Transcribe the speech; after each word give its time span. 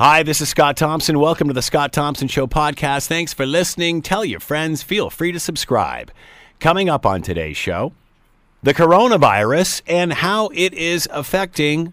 Hi, 0.00 0.22
this 0.22 0.40
is 0.40 0.48
Scott 0.48 0.78
Thompson. 0.78 1.18
Welcome 1.18 1.48
to 1.48 1.52
the 1.52 1.60
Scott 1.60 1.92
Thompson 1.92 2.26
Show 2.26 2.46
podcast. 2.46 3.06
Thanks 3.06 3.34
for 3.34 3.44
listening. 3.44 4.00
Tell 4.00 4.24
your 4.24 4.40
friends. 4.40 4.82
Feel 4.82 5.10
free 5.10 5.30
to 5.30 5.38
subscribe. 5.38 6.10
Coming 6.58 6.88
up 6.88 7.04
on 7.04 7.20
today's 7.20 7.58
show, 7.58 7.92
the 8.62 8.72
coronavirus 8.72 9.82
and 9.86 10.14
how 10.14 10.48
it 10.54 10.72
is 10.72 11.06
affecting 11.12 11.92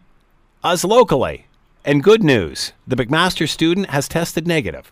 us 0.63 0.85
locally. 0.85 1.47
And 1.83 2.01
good 2.01 2.23
news 2.23 2.71
the 2.88 2.96
McMaster 2.96 3.46
student 3.46 3.90
has 3.90 4.08
tested 4.08 4.47
negative. 4.47 4.89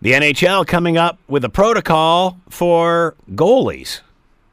The 0.00 0.12
NHL 0.12 0.66
coming 0.66 0.96
up 0.96 1.18
with 1.28 1.44
a 1.44 1.50
protocol 1.50 2.40
for 2.48 3.16
goalies. 3.32 4.00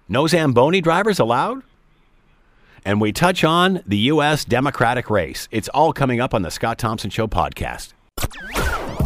No 0.10 0.28
Zamboni 0.28 0.82
drivers 0.82 1.20
allowed? 1.20 1.64
And 2.86 3.02
we 3.02 3.12
touch 3.12 3.44
on 3.44 3.82
the 3.86 3.98
U.S. 3.98 4.46
Democratic 4.46 5.10
race. 5.10 5.48
It's 5.52 5.70
all 5.70 5.94
coming 5.94 6.20
up 6.20 6.34
on 6.34 6.42
the 6.42 6.52
Scott 6.52 6.78
Thompson 6.78 7.10
Show 7.10 7.28
podcast. 7.28 7.94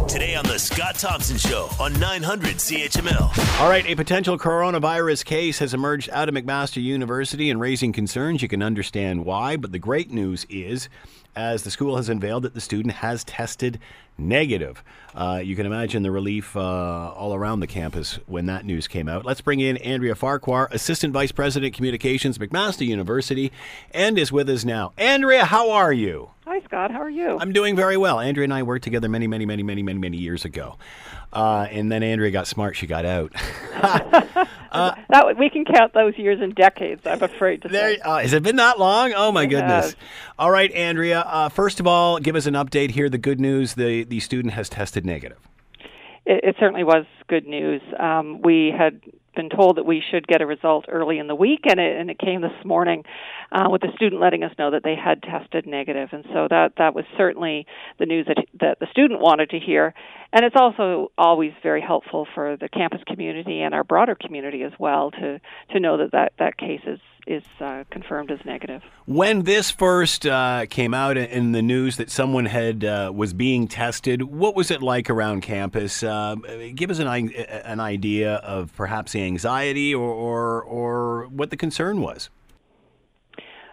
Today 0.08 0.36
on 0.36 0.44
the 0.44 0.58
Scott 0.58 0.94
Thompson 0.94 1.36
Show 1.36 1.68
on 1.80 1.92
900 1.98 2.56
CHML. 2.56 3.60
All 3.60 3.68
right, 3.68 3.84
a 3.86 3.94
potential 3.96 4.38
coronavirus 4.38 5.24
case 5.24 5.58
has 5.58 5.74
emerged 5.74 6.08
out 6.10 6.28
of 6.28 6.34
McMaster 6.34 6.82
University 6.82 7.50
and 7.50 7.60
raising 7.60 7.92
concerns. 7.92 8.40
You 8.40 8.48
can 8.48 8.62
understand 8.62 9.24
why, 9.24 9.56
but 9.56 9.72
the 9.72 9.78
great 9.78 10.10
news 10.10 10.46
is 10.48 10.88
as 11.36 11.62
the 11.62 11.70
school 11.70 11.96
has 11.96 12.08
unveiled 12.08 12.42
that 12.42 12.54
the 12.54 12.60
student 12.60 12.94
has 12.96 13.22
tested 13.22 13.78
negative. 14.18 14.82
Uh, 15.14 15.40
you 15.44 15.54
can 15.54 15.66
imagine 15.66 16.02
the 16.02 16.10
relief 16.10 16.56
uh, 16.56 16.60
all 16.60 17.34
around 17.34 17.60
the 17.60 17.66
campus 17.66 18.18
when 18.26 18.46
that 18.46 18.64
news 18.64 18.88
came 18.88 19.08
out. 19.08 19.26
Let's 19.26 19.42
bring 19.42 19.60
in 19.60 19.76
Andrea 19.78 20.14
Farquhar, 20.14 20.68
Assistant 20.72 21.12
Vice 21.12 21.32
President 21.32 21.74
Communications, 21.74 22.38
McMaster 22.38 22.86
University, 22.86 23.52
and 23.92 24.18
is 24.18 24.32
with 24.32 24.48
us 24.48 24.64
now. 24.64 24.92
Andrea, 24.96 25.44
how 25.44 25.70
are 25.70 25.92
you? 25.92 26.30
Hi, 26.46 26.60
Scott. 26.60 26.90
How 26.90 27.02
are 27.02 27.10
you? 27.10 27.38
I'm 27.38 27.52
doing 27.52 27.76
very 27.76 27.96
well. 27.96 28.20
Andrea 28.20 28.44
and 28.44 28.54
I 28.54 28.62
worked 28.62 28.84
together 28.84 29.08
many, 29.08 29.26
many, 29.26 29.44
many, 29.44 29.62
many, 29.62 29.82
many, 29.82 29.98
many 29.98 30.16
years 30.16 30.44
ago. 30.44 30.78
Uh, 31.36 31.68
and 31.70 31.92
then 31.92 32.02
Andrea 32.02 32.30
got 32.30 32.46
smart. 32.46 32.76
She 32.76 32.86
got 32.86 33.04
out. 33.04 33.30
uh, 33.74 34.94
that 35.10 35.36
we 35.38 35.50
can 35.50 35.66
count 35.66 35.92
those 35.92 36.16
years 36.16 36.40
in 36.40 36.52
decades. 36.52 37.02
I'm 37.04 37.22
afraid 37.22 37.60
to 37.60 37.68
there, 37.68 37.96
say. 37.96 38.00
Uh, 38.00 38.20
has 38.20 38.32
it 38.32 38.42
been 38.42 38.56
that 38.56 38.78
long? 38.78 39.12
Oh 39.14 39.30
my 39.30 39.42
it 39.42 39.48
goodness! 39.48 39.84
Has. 39.84 39.96
All 40.38 40.50
right, 40.50 40.72
Andrea. 40.72 41.20
Uh, 41.20 41.50
first 41.50 41.78
of 41.78 41.86
all, 41.86 42.18
give 42.20 42.36
us 42.36 42.46
an 42.46 42.54
update 42.54 42.92
here. 42.92 43.10
The 43.10 43.18
good 43.18 43.38
news: 43.38 43.74
the 43.74 44.04
the 44.04 44.18
student 44.20 44.54
has 44.54 44.70
tested 44.70 45.04
negative. 45.04 45.36
It, 46.24 46.42
it 46.42 46.56
certainly 46.58 46.84
was 46.84 47.04
good 47.28 47.46
news. 47.46 47.82
Um, 48.00 48.40
we 48.40 48.72
had 48.76 49.02
been 49.36 49.50
told 49.50 49.76
that 49.76 49.84
we 49.84 50.02
should 50.10 50.26
get 50.26 50.40
a 50.40 50.46
result 50.46 50.86
early 50.88 51.18
in 51.18 51.28
the 51.28 51.34
week, 51.34 51.60
and 51.68 51.78
it, 51.78 52.00
and 52.00 52.10
it 52.10 52.18
came 52.18 52.40
this 52.40 52.64
morning 52.64 53.04
uh, 53.52 53.68
with 53.70 53.82
the 53.82 53.92
student 53.94 54.20
letting 54.20 54.42
us 54.42 54.52
know 54.58 54.70
that 54.70 54.82
they 54.82 54.96
had 54.96 55.22
tested 55.22 55.66
negative, 55.66 56.08
and 56.12 56.24
so 56.32 56.48
that 56.50 56.72
that 56.78 56.94
was 56.94 57.04
certainly 57.16 57.66
the 57.98 58.06
news 58.06 58.26
that 58.26 58.44
that 58.60 58.80
the 58.80 58.86
student 58.90 59.20
wanted 59.20 59.50
to 59.50 59.60
hear, 59.60 59.94
and 60.32 60.44
it's 60.44 60.56
also 60.56 61.10
always 61.16 61.52
very 61.62 61.80
helpful 61.80 62.26
for 62.34 62.56
the 62.56 62.68
campus 62.68 63.00
community 63.06 63.60
and 63.60 63.74
our 63.74 63.84
broader 63.84 64.14
community 64.14 64.62
as 64.62 64.72
well 64.78 65.10
to 65.10 65.40
to 65.72 65.80
know 65.80 65.96
that 65.98 66.12
that, 66.12 66.32
that 66.38 66.56
case 66.56 66.80
is 66.86 67.00
is 67.26 67.42
uh, 67.60 67.82
confirmed 67.90 68.30
as 68.30 68.38
negative. 68.44 68.82
When 69.06 69.42
this 69.42 69.70
first 69.70 70.26
uh, 70.26 70.66
came 70.66 70.94
out 70.94 71.16
in 71.16 71.50
the 71.50 71.62
news 71.62 71.96
that 71.96 72.08
someone 72.08 72.46
had 72.46 72.84
uh, 72.84 73.10
was 73.12 73.32
being 73.32 73.66
tested, 73.66 74.22
what 74.22 74.54
was 74.54 74.70
it 74.70 74.80
like 74.80 75.10
around 75.10 75.40
campus? 75.40 76.04
Uh, 76.04 76.36
give 76.74 76.90
us 76.90 76.98
an 76.98 77.08
an 77.08 77.80
idea 77.80 78.34
of 78.36 78.72
perhaps 78.76 79.12
the 79.12 79.22
anxiety 79.22 79.94
or, 79.94 80.08
or 80.08 80.62
or 80.62 81.26
what 81.28 81.50
the 81.50 81.56
concern 81.56 82.00
was. 82.00 82.30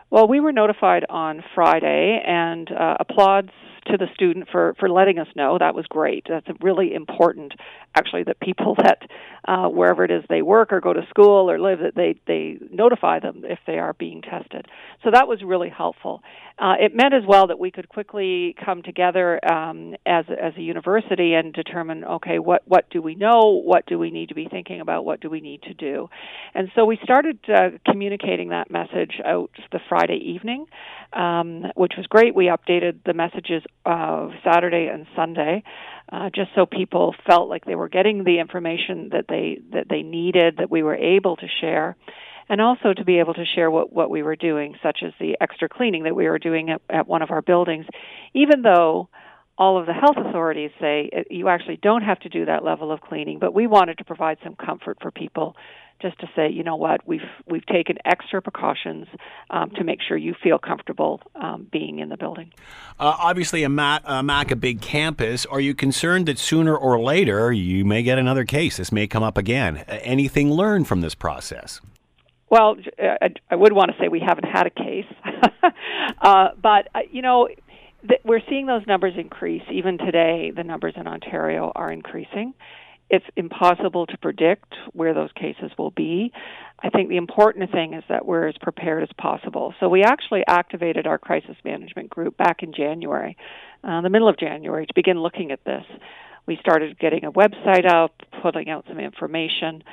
Well, 0.10 0.28
we 0.28 0.40
were 0.40 0.52
notified 0.52 1.06
on 1.10 1.44
Friday, 1.56 2.22
and 2.24 2.72
uh, 2.72 2.98
applauds 3.00 3.50
to 3.88 3.98
the 3.98 4.08
student 4.14 4.48
for 4.52 4.76
for 4.80 4.90
letting 4.90 5.20
us 5.20 5.28
know. 5.36 5.58
That 5.58 5.76
was 5.76 5.86
great. 5.88 6.26
That's 6.28 6.48
really 6.62 6.94
important, 6.94 7.54
actually, 7.96 8.24
that 8.24 8.40
people 8.40 8.76
that 8.84 9.02
uh, 9.46 9.68
wherever 9.68 10.04
it 10.06 10.12
is 10.12 10.24
they 10.30 10.42
work 10.42 10.72
or 10.72 10.80
go 10.80 10.94
to 10.94 11.06
school 11.10 11.50
or 11.50 11.60
live 11.60 11.80
that 11.80 11.96
they 11.96 12.16
they 12.28 12.58
notify 12.72 13.20
them 13.20 13.44
if 13.44 13.60
they 13.68 13.78
are 13.78 13.94
being 13.94 14.22
tested. 14.22 14.68
So 15.04 15.12
that 15.12 15.28
was 15.28 15.42
really 15.44 15.70
helpful. 15.70 16.22
Uh, 16.60 16.76
it 16.80 16.96
meant 16.96 17.14
as 17.14 17.24
well 17.28 17.48
that 17.48 17.58
we 17.58 17.72
could 17.72 17.90
quickly 17.90 18.56
come 18.64 18.84
together 18.84 19.40
um, 19.52 19.96
as 20.06 20.26
as 20.30 20.54
a 20.56 20.62
university 20.62 21.34
and 21.34 21.54
determine 21.54 22.04
okay 22.04 22.40
what 22.40 22.62
what 22.68 22.90
do 22.90 23.02
we 23.02 23.16
know 23.16 23.62
what 23.64 23.86
do 23.86 23.98
we 23.98 24.12
need 24.12 24.30
to 24.30 24.36
be 24.36 24.48
thinking 24.50 24.80
about 24.80 25.04
what 25.04 25.20
do 25.20 25.30
we 25.30 25.42
need 25.42 25.62
to 25.64 25.74
do, 25.74 26.10
and 26.54 26.70
so 26.76 26.86
we 26.86 26.98
started 27.04 27.40
uh, 27.50 27.70
communicating 27.86 28.50
that 28.50 28.70
message 28.72 29.20
out 29.26 29.50
the 29.72 29.80
Friday 29.90 30.20
evening, 30.24 30.66
um, 31.14 31.66
which 31.76 31.94
was 31.98 32.06
great. 32.08 32.36
We 32.36 32.46
updated 32.46 33.00
the 33.06 33.14
messages 33.14 33.64
of 33.86 34.32
Saturday 34.44 34.90
and 34.92 35.06
Sunday, 35.16 35.64
uh, 36.14 36.30
just 36.30 36.52
so 36.54 36.68
people 36.68 37.16
felt 37.28 37.50
like 37.50 37.66
they 37.66 37.74
were 37.74 37.90
getting 37.90 38.24
the 38.24 38.40
information 38.40 39.10
that 39.12 39.26
they 39.28 39.60
that 39.72 39.88
they 39.90 40.04
needed 40.04 40.58
that 40.58 40.70
we 40.70 40.84
were 40.84 40.96
able 40.96 41.36
to 41.36 41.48
share 41.60 41.98
and 42.50 42.62
also 42.62 42.94
to 42.94 43.04
be 43.04 43.20
able 43.20 43.34
to 43.34 43.46
share 43.56 43.72
what, 43.72 43.92
what 43.92 44.10
we 44.10 44.22
were 44.22 44.36
doing, 44.36 44.76
such 44.84 45.00
as 45.04 45.12
the 45.20 45.36
extra 45.42 45.68
cleaning 45.68 46.04
that 46.04 46.16
we 46.16 46.26
were 46.26 46.38
doing 46.38 46.70
at, 46.70 46.82
at 46.90 47.08
one 47.08 47.22
of 47.22 47.32
our 47.32 47.42
buildings, 47.42 47.86
even 48.34 48.62
though 48.62 49.10
all 49.58 49.80
of 49.80 49.86
the 49.86 49.94
health 49.94 50.18
authorities 50.18 50.72
say 50.80 51.10
you 51.32 51.48
actually 51.48 51.78
don't 51.82 52.02
have 52.04 52.20
to 52.20 52.30
do 52.30 52.46
that 52.46 52.64
level 52.64 52.92
of 52.92 53.02
cleaning, 53.02 53.40
but 53.40 53.54
we 53.54 53.66
wanted 53.66 53.98
to 53.98 54.04
provide 54.04 54.38
some 54.44 54.56
comfort 54.56 54.98
for 55.02 55.10
people 55.10 55.56
just 56.04 56.20
to 56.20 56.30
say, 56.36 56.52
you 56.52 56.64
know 56.64 56.76
what, 56.76 57.08
we've 57.08 57.22
we've 57.48 57.66
taken 57.66 57.98
extra 58.06 58.42
precautions 58.42 59.08
um, 59.50 59.72
to 59.72 59.84
make 59.84 60.00
sure 60.08 60.18
you 60.18 60.36
feel 60.44 60.60
comfortable 60.60 61.22
um, 61.34 61.66
being 61.72 62.00
in 62.00 62.10
the 62.10 62.18
building. 62.18 62.52
Uh, 63.00 63.16
obviously, 63.18 63.64
a 63.64 63.70
Mac, 63.70 64.04
a 64.06 64.22
Mac, 64.22 64.52
a 64.52 64.56
big 64.56 64.82
campus. 64.82 65.46
Are 65.48 65.62
you 65.62 65.74
concerned 65.74 66.28
that 66.28 66.38
sooner 66.38 66.76
or 66.76 67.00
later 67.00 67.52
you 67.52 67.86
may 67.86 68.04
get 68.04 68.20
another 68.20 68.44
case? 68.44 68.78
This 68.78 68.92
may 68.92 69.08
come 69.08 69.24
up 69.24 69.38
again. 69.38 69.78
Anything 69.88 70.52
learned 70.52 70.88
from 70.88 71.02
this 71.02 71.16
process? 71.16 71.82
Well, 72.50 72.76
I, 73.00 73.30
I 73.50 73.56
would 73.56 73.74
want 73.74 73.92
to 73.92 73.98
say 74.00 74.10
we 74.10 74.20
haven't 74.20 74.46
had 74.46 74.68
a 74.68 74.70
case, 74.70 75.12
uh, 76.22 76.50
but 76.62 76.90
uh, 76.94 77.00
you 77.10 77.22
know, 77.22 77.48
we're 78.26 78.42
seeing 78.50 78.66
those 78.66 78.86
numbers 78.86 79.14
increase. 79.18 79.64
Even 79.72 79.98
today, 79.98 80.52
the 80.56 80.64
numbers 80.64 80.94
in 80.98 81.08
Ontario 81.08 81.72
are 81.74 81.92
increasing. 81.92 82.54
It's 83.10 83.26
impossible 83.36 84.08
to 84.08 84.18
predict 84.18 84.74
where 84.94 85.14
those 85.14 85.32
cases 85.34 85.72
will 85.78 85.92
be. 85.92 86.32
I 86.82 86.90
think 86.90 87.10
the 87.10 87.18
important 87.18 87.72
thing 87.72 87.94
is 87.94 88.04
that 88.10 88.26
we're 88.26 88.48
as 88.48 88.56
prepared 88.60 89.04
as 89.04 89.10
possible. 89.18 89.74
So 89.80 89.88
we 89.88 90.04
actually 90.04 90.44
activated 90.48 91.06
our 91.08 91.18
crisis 91.18 91.56
management 91.64 92.10
group 92.10 92.38
back 92.38 92.64
in 92.64 92.74
January, 92.74 93.38
uh, 93.84 94.02
the 94.02 94.10
middle 94.10 94.28
of 94.28 94.38
January, 94.38 94.86
to 94.86 94.94
begin 94.94 95.20
looking 95.20 95.52
at 95.52 95.64
this. 95.64 95.86
We 96.46 96.58
started 96.60 97.00
getting 97.00 97.24
a 97.24 97.32
website 97.32 97.90
up, 97.90 98.14
putting 98.42 98.70
out 98.70 98.86
some 98.88 99.00
information. 99.00 99.84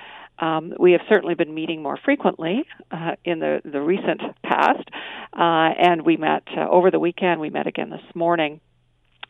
Um, 0.41 0.73
we 0.81 0.93
have 0.93 1.03
certainly 1.09 1.35
been 1.35 1.55
meeting 1.55 1.83
more 1.83 1.99
frequently 2.03 2.65
uh, 2.91 3.13
in 3.25 3.39
the, 3.39 3.61
the 3.65 3.81
recent 3.81 4.23
past, 4.43 4.89
uh, 5.33 5.71
and 5.79 6.03
we 6.03 6.17
met 6.17 6.45
uh, 6.57 6.69
over 6.69 6.91
the 6.91 6.99
weekend. 6.99 7.41
We 7.41 7.51
met 7.51 7.67
again 7.67 7.91
this 7.91 8.01
morning. 8.15 8.61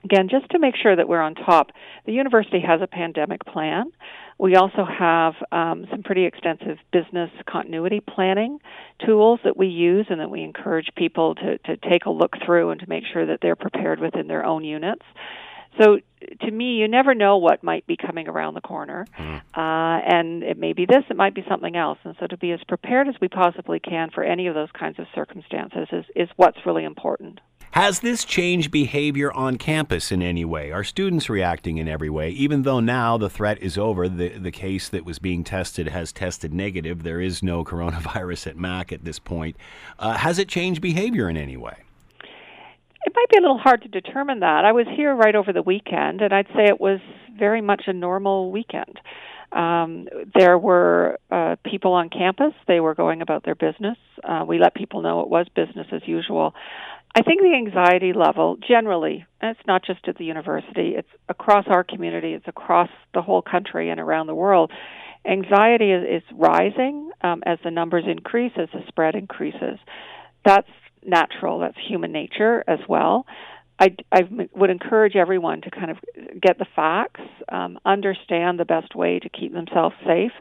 Again, 0.04 0.28
just 0.30 0.48
to 0.50 0.58
make 0.58 0.76
sure 0.76 0.96
that 0.96 1.08
we're 1.08 1.20
on 1.20 1.34
top, 1.34 1.72
the 2.06 2.12
university 2.12 2.60
has 2.60 2.80
a 2.80 2.86
pandemic 2.86 3.44
plan. 3.44 3.92
We 4.38 4.56
also 4.56 4.86
have 4.86 5.34
um, 5.52 5.86
some 5.90 6.02
pretty 6.02 6.24
extensive 6.24 6.78
business 6.90 7.30
continuity 7.46 8.00
planning 8.00 8.58
tools 9.04 9.40
that 9.44 9.58
we 9.58 9.66
use 9.66 10.06
and 10.08 10.20
that 10.20 10.30
we 10.30 10.42
encourage 10.42 10.88
people 10.96 11.34
to, 11.34 11.58
to 11.58 11.76
take 11.76 12.06
a 12.06 12.10
look 12.10 12.36
through 12.46 12.70
and 12.70 12.80
to 12.80 12.88
make 12.88 13.04
sure 13.12 13.26
that 13.26 13.40
they're 13.42 13.56
prepared 13.56 14.00
within 14.00 14.28
their 14.28 14.44
own 14.44 14.64
units. 14.64 15.04
So 15.78 15.98
to 16.40 16.50
me, 16.50 16.76
you 16.76 16.88
never 16.88 17.14
know 17.14 17.36
what 17.36 17.62
might 17.62 17.86
be 17.86 17.96
coming 17.96 18.28
around 18.28 18.54
the 18.54 18.60
corner, 18.60 19.06
mm. 19.18 19.36
uh, 19.54 20.02
and 20.04 20.42
it 20.42 20.58
may 20.58 20.72
be 20.72 20.84
this, 20.84 21.04
it 21.08 21.16
might 21.16 21.34
be 21.34 21.44
something 21.48 21.76
else. 21.76 21.98
And 22.04 22.16
so 22.18 22.26
to 22.26 22.36
be 22.36 22.52
as 22.52 22.60
prepared 22.66 23.08
as 23.08 23.14
we 23.20 23.28
possibly 23.28 23.78
can 23.78 24.10
for 24.10 24.24
any 24.24 24.46
of 24.46 24.54
those 24.54 24.70
kinds 24.72 24.98
of 24.98 25.06
circumstances 25.14 25.86
is, 25.92 26.04
is 26.16 26.28
what's 26.36 26.58
really 26.66 26.84
important. 26.84 27.40
Has 27.72 28.00
this 28.00 28.24
changed 28.24 28.72
behavior 28.72 29.32
on 29.32 29.56
campus 29.56 30.10
in 30.10 30.22
any 30.22 30.44
way? 30.44 30.72
Are 30.72 30.82
students 30.82 31.30
reacting 31.30 31.78
in 31.78 31.86
every 31.86 32.10
way? 32.10 32.30
Even 32.30 32.62
though 32.62 32.80
now 32.80 33.16
the 33.16 33.30
threat 33.30 33.62
is 33.62 33.78
over, 33.78 34.08
the, 34.08 34.30
the 34.30 34.50
case 34.50 34.88
that 34.88 35.04
was 35.04 35.20
being 35.20 35.44
tested 35.44 35.86
has 35.86 36.10
tested 36.12 36.52
negative, 36.52 37.04
there 37.04 37.20
is 37.20 37.44
no 37.44 37.64
coronavirus 37.70 38.48
at 38.48 38.56
MAC 38.56 38.92
at 38.92 39.04
this 39.04 39.20
point. 39.20 39.56
Uh, 40.00 40.14
has 40.14 40.40
it 40.40 40.48
changed 40.48 40.82
behavior 40.82 41.28
in 41.28 41.36
any 41.36 41.56
way? 41.56 41.76
It 43.04 43.12
might 43.14 43.28
be 43.30 43.38
a 43.38 43.40
little 43.40 43.58
hard 43.58 43.82
to 43.82 43.88
determine 43.88 44.40
that. 44.40 44.64
I 44.64 44.72
was 44.72 44.86
here 44.96 45.14
right 45.14 45.36
over 45.36 45.52
the 45.52 45.62
weekend, 45.62 46.22
and 46.22 46.34
I'd 46.34 46.48
say 46.48 46.64
it 46.64 46.80
was 46.80 46.98
very 47.38 47.60
much 47.60 47.84
a 47.86 47.92
normal 47.92 48.50
weekend. 48.50 48.98
Um, 49.52 50.08
there 50.34 50.58
were 50.58 51.18
uh, 51.30 51.56
people 51.64 51.92
on 51.92 52.08
campus. 52.08 52.52
They 52.68 52.80
were 52.80 52.94
going 52.94 53.22
about 53.22 53.44
their 53.44 53.54
business. 53.54 53.96
Uh, 54.22 54.44
we 54.46 54.58
let 54.58 54.74
people 54.74 55.02
know 55.02 55.20
it 55.22 55.28
was 55.28 55.46
business 55.54 55.86
as 55.92 56.02
usual. 56.06 56.54
I 57.14 57.22
think 57.22 57.40
the 57.40 57.54
anxiety 57.54 58.12
level 58.12 58.56
generally, 58.56 59.26
and 59.40 59.56
it's 59.56 59.66
not 59.66 59.84
just 59.84 60.06
at 60.06 60.16
the 60.16 60.24
university, 60.24 60.94
it's 60.96 61.08
across 61.28 61.64
our 61.68 61.82
community, 61.82 62.34
it's 62.34 62.46
across 62.46 62.88
the 63.14 63.22
whole 63.22 63.42
country 63.42 63.90
and 63.90 63.98
around 63.98 64.28
the 64.28 64.34
world. 64.34 64.70
Anxiety 65.26 65.90
is, 65.90 66.22
is 66.22 66.22
rising 66.32 67.10
um, 67.22 67.42
as 67.44 67.58
the 67.64 67.70
numbers 67.70 68.04
increase, 68.06 68.52
as 68.56 68.68
the 68.72 68.80
spread 68.88 69.16
increases. 69.16 69.78
That's 70.44 70.68
natural. 71.04 71.58
That's 71.58 71.76
human 71.88 72.12
nature 72.12 72.62
as 72.68 72.78
well. 72.88 73.26
I, 73.78 73.96
I 74.12 74.20
would 74.54 74.70
encourage 74.70 75.16
everyone 75.16 75.62
to 75.62 75.70
kind 75.70 75.90
of 75.90 75.96
get 76.40 76.58
the 76.58 76.66
facts, 76.76 77.22
um, 77.50 77.78
understand 77.84 78.60
the 78.60 78.64
best 78.64 78.94
way 78.94 79.18
to 79.18 79.28
keep 79.28 79.52
themselves 79.52 79.96
safe. 80.06 80.32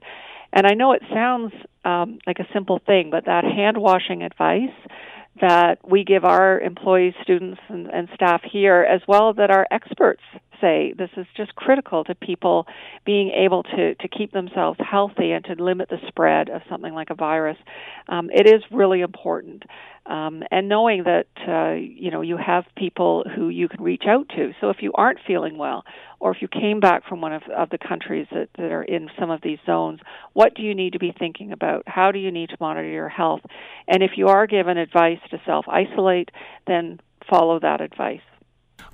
And 0.52 0.68
I 0.68 0.74
know 0.74 0.92
it 0.92 1.02
sounds 1.14 1.54
um, 1.86 2.20
like 2.28 2.40
a 2.40 2.48
simple 2.54 2.80
thing, 2.86 3.10
but 3.12 3.26
that 3.26 3.44
hand 3.44 3.78
washing 3.78 4.24
advice 4.24 4.76
that 5.42 5.78
we 5.88 6.04
give 6.04 6.26
our 6.26 6.60
employees, 6.60 7.14
students, 7.22 7.62
and, 7.70 7.88
and 7.88 8.10
staff 8.14 8.42
here, 8.44 8.82
as 8.82 9.02
well 9.08 9.34
that 9.34 9.52
our 9.52 9.68
experts 9.72 10.22
say 10.62 10.94
this 10.98 11.10
is 11.18 11.26
just 11.36 11.56
critical 11.56 12.04
to 12.04 12.16
people 12.16 12.66
being 13.06 13.30
able 13.30 13.64
to, 13.64 13.96
to 13.96 14.08
keep 14.08 14.32
themselves 14.32 14.80
healthy 14.80 15.32
and 15.32 15.46
to 15.46 15.54
limit 15.64 15.90
the 15.90 15.98
spread 16.08 16.50
of 16.50 16.62
something 16.70 16.94
like 16.94 17.10
a 17.10 17.16
virus. 17.16 17.58
Um, 18.08 18.30
it 18.32 18.48
is 18.48 18.62
really 18.72 19.02
important 19.02 19.64
um, 20.10 20.42
and 20.50 20.68
knowing 20.68 21.04
that 21.04 21.28
uh, 21.48 21.74
you 21.76 22.10
know 22.10 22.22
you 22.22 22.36
have 22.36 22.66
people 22.76 23.24
who 23.36 23.50
you 23.50 23.70
can 23.70 23.82
reach 23.84 24.04
out 24.08 24.28
to. 24.30 24.52
So 24.60 24.70
if 24.70 24.78
you 24.82 24.92
aren't 24.96 25.20
feeling 25.26 25.58
well, 25.58 25.84
or 26.20 26.32
if 26.32 26.42
you 26.42 26.48
came 26.48 26.80
back 26.80 27.08
from 27.08 27.22
one 27.22 27.32
of, 27.32 27.44
of 27.56 27.70
the 27.70 27.78
countries 27.78 28.28
that, 28.32 28.50
that 28.58 28.72
are 28.72 28.84
in 28.84 29.10
some 29.20 29.30
of 29.30 29.42
these 29.42 29.60
zones, 29.66 30.00
what 30.34 30.56
do 30.56 30.64
you 30.64 30.74
need 30.74 30.94
to 30.94 31.00
be 31.00 31.14
thinking 31.18 31.52
about? 31.52 31.84
How 31.86 32.12
do 32.12 32.18
you 32.20 32.32
need 32.32 32.50
to 32.50 32.58
monitor 32.60 32.90
your 32.90 33.08
health? 33.08 33.42
And 33.88 34.02
if 34.02 34.12
you 34.16 34.28
are 34.28 34.48
given 34.48 34.78
advice 34.78 35.20
to 35.30 35.40
self 35.46 35.66
isolate, 35.68 36.30
then 36.66 37.00
follow 37.30 37.60
that 37.60 37.80
advice 37.80 38.22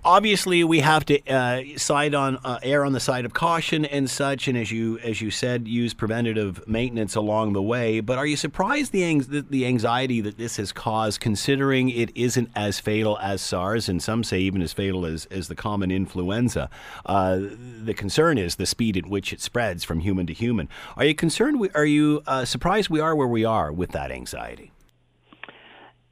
obviously 0.04 0.64
we 0.64 0.80
have 0.80 1.06
to 1.06 1.26
uh, 1.28 1.62
side 1.78 2.14
on 2.14 2.38
uh, 2.44 2.60
err 2.64 2.86
on 2.86 2.94
the 2.94 3.00
side 3.00 3.26
of 3.26 3.34
caution 3.34 3.86
and 3.86 4.10
such, 4.10 4.48
and 4.48 4.58
as 4.58 4.72
you 4.72 5.00
as 5.00 5.22
you 5.22 5.32
said, 5.32 5.68
use 5.68 5.94
preventative 5.94 6.68
maintenance 6.68 7.16
along 7.16 7.54
the 7.54 7.62
way. 7.62 8.00
But 8.00 8.18
are 8.18 8.26
you 8.26 8.38
surprised 8.38 8.92
the 8.92 9.04
ang- 9.04 9.46
the 9.50 9.66
anxiety 9.66 10.22
that 10.22 10.38
this 10.38 10.58
has 10.58 10.72
caused, 10.72 11.20
considering 11.20 11.90
it 11.90 12.16
isn't 12.16 12.50
as 12.56 12.80
fatal 12.80 13.18
as 13.22 13.42
SARS, 13.42 13.90
and 13.90 14.02
some 14.02 14.24
say 14.24 14.40
even 14.40 14.62
as 14.62 14.74
fatal 14.74 15.06
as 15.06 15.26
as 15.28 15.48
the 15.48 15.56
common 15.56 15.92
influenza? 15.92 16.70
Uh, 17.06 17.40
the 17.40 17.94
concern 17.94 18.38
is 18.38 18.56
the 18.56 18.66
speed 18.66 18.98
at 18.98 19.08
which 19.08 19.34
it 19.34 19.42
spreads 19.42 19.84
from 19.84 20.00
human 20.02 20.28
to 20.28 20.34
human. 20.34 20.70
Are 20.96 21.06
you 21.06 21.16
concerned? 21.16 21.60
We, 21.60 21.70
are 21.72 21.86
you 21.86 22.22
uh, 22.28 22.46
surprised 22.46 22.90
we 22.90 23.00
are 23.00 23.16
where 23.16 23.28
we 23.28 23.46
are 23.46 23.72
with 23.72 23.92
that 23.92 24.12
anxiety? 24.12 24.72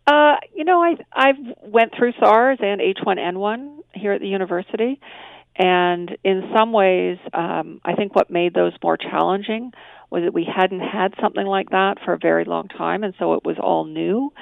Uh, 0.06 0.36
you 0.54 0.66
know, 0.66 0.84
I 0.84 0.96
I've 1.14 1.38
went 1.62 1.94
through 1.98 2.14
SARS 2.20 2.60
and 2.62 2.82
H1N1 2.82 3.80
here 3.94 4.12
at 4.14 4.22
the 4.22 4.28
university, 4.28 5.00
and 5.56 6.18
in 6.24 6.52
some 6.56 6.74
ways, 6.74 7.18
um, 7.34 7.80
I 7.86 7.94
think 7.94 8.16
what 8.16 8.30
made 8.30 8.54
those 8.54 8.74
more 8.84 8.98
challenging 8.98 9.72
was 10.10 10.24
that 10.24 10.34
we 10.34 10.46
hadn't 10.46 10.82
had 10.82 11.14
something 11.22 11.46
like 11.46 11.70
that 11.70 12.00
for 12.04 12.14
a 12.14 12.18
very 12.18 12.44
long 12.46 12.68
time, 12.68 13.04
and 13.04 13.14
so 13.18 13.34
it 13.34 13.46
was 13.46 13.58
all 13.62 13.86
new. 13.86 14.34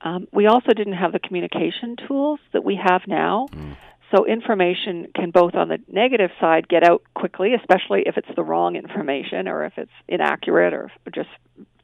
Um, 0.00 0.26
we 0.32 0.46
also 0.46 0.72
didn't 0.74 0.94
have 0.94 1.12
the 1.12 1.20
communication 1.20 1.96
tools 2.08 2.40
that 2.52 2.64
we 2.64 2.76
have 2.82 3.02
now. 3.06 3.48
Mm. 3.52 3.76
So 4.14 4.26
information 4.26 5.08
can 5.14 5.30
both 5.30 5.54
on 5.54 5.68
the 5.68 5.78
negative 5.90 6.30
side 6.38 6.68
get 6.68 6.82
out 6.82 7.02
quickly, 7.14 7.54
especially 7.54 8.02
if 8.04 8.18
it's 8.18 8.28
the 8.36 8.42
wrong 8.42 8.76
information 8.76 9.48
or 9.48 9.64
if 9.64 9.72
it's 9.78 9.92
inaccurate 10.06 10.74
or 10.74 10.90
just 11.14 11.30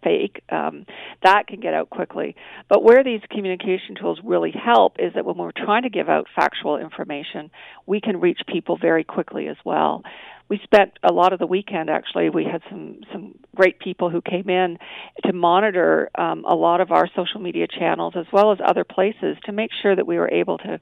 fake, 0.02 0.42
um, 0.50 0.86
that 1.22 1.46
can 1.46 1.60
get 1.60 1.74
out 1.74 1.90
quickly. 1.90 2.36
But 2.68 2.82
where 2.82 3.02
these 3.02 3.20
communication 3.30 3.94
tools 4.00 4.20
really 4.24 4.52
help 4.52 4.96
is 4.98 5.12
that 5.14 5.24
when 5.24 5.36
we're 5.36 5.52
trying 5.52 5.82
to 5.82 5.90
give 5.90 6.08
out 6.08 6.26
factual 6.34 6.78
information, 6.78 7.50
we 7.86 8.00
can 8.00 8.20
reach 8.20 8.40
people 8.46 8.78
very 8.80 9.04
quickly 9.04 9.48
as 9.48 9.56
well. 9.64 10.02
We 10.48 10.60
spent 10.64 10.98
a 11.02 11.12
lot 11.12 11.32
of 11.32 11.38
the 11.38 11.46
weekend 11.46 11.90
actually. 11.90 12.30
We 12.30 12.44
had 12.44 12.62
some 12.70 13.00
some 13.12 13.34
great 13.54 13.78
people 13.78 14.08
who 14.08 14.22
came 14.22 14.48
in 14.48 14.78
to 15.26 15.32
monitor 15.34 16.10
um, 16.16 16.44
a 16.48 16.54
lot 16.54 16.80
of 16.80 16.90
our 16.90 17.06
social 17.14 17.40
media 17.40 17.66
channels 17.66 18.14
as 18.16 18.24
well 18.32 18.52
as 18.52 18.58
other 18.64 18.84
places 18.84 19.36
to 19.44 19.52
make 19.52 19.70
sure 19.82 19.94
that 19.94 20.06
we 20.06 20.16
were 20.16 20.30
able 20.30 20.56
to 20.58 20.80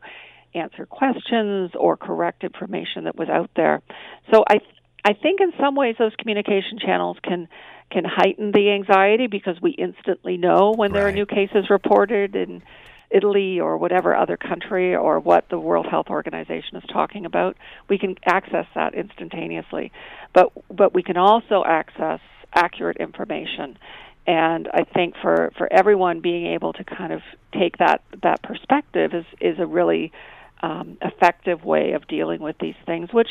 answer 0.55 0.87
questions 0.87 1.73
or 1.79 1.97
correct 1.97 2.45
information 2.45 3.05
that 3.05 3.17
was 3.17 3.29
out 3.29 3.51
there. 3.57 3.83
So 4.33 4.45
I 4.49 4.59
I 5.05 5.13
think 5.13 5.41
in 5.41 5.53
some 5.61 5.77
ways 5.77 5.95
those 5.99 6.15
communication 6.19 6.79
channels 6.81 7.17
can 7.23 7.49
can 7.91 8.05
heighten 8.05 8.53
the 8.53 8.71
anxiety 8.71 9.27
because 9.27 9.61
we 9.61 9.71
instantly 9.71 10.37
know 10.37 10.73
when 10.75 10.93
there 10.93 11.07
are 11.07 11.13
new 11.13 11.27
cases 11.27 11.71
reported 11.71 12.35
in 12.35 12.63
Italy 13.11 13.61
or 13.61 13.79
whatever 13.79 14.17
other 14.17 14.37
country 14.37 14.97
or 14.97 15.21
what 15.21 15.49
the 15.49 15.59
World 15.59 15.87
Health 15.87 16.09
Organization 16.11 16.77
is 16.77 16.83
talking 16.93 17.25
about. 17.25 17.57
We 17.89 17.99
can 17.99 18.17
access 18.25 18.67
that 18.75 18.95
instantaneously. 18.95 19.93
But 20.33 20.53
but 20.75 20.93
we 20.93 21.03
can 21.03 21.17
also 21.17 21.63
access 21.65 22.21
accurate 22.55 22.97
information. 22.97 23.79
And 24.27 24.69
I 24.73 24.83
think 24.83 25.15
for, 25.23 25.53
for 25.57 25.73
everyone 25.73 26.21
being 26.21 26.47
able 26.47 26.73
to 26.73 26.85
kind 26.85 27.13
of 27.13 27.23
take 27.53 27.79
that, 27.79 28.03
that 28.23 28.43
perspective 28.43 29.15
is, 29.15 29.25
is 29.41 29.59
a 29.61 29.67
really 29.67 30.11
um, 30.63 30.99
effective 31.01 31.65
way 31.65 31.93
of 31.93 32.09
dealing 32.09 32.41
with 32.41 32.57
these 32.59 32.75
things, 32.87 33.13
which 33.13 33.29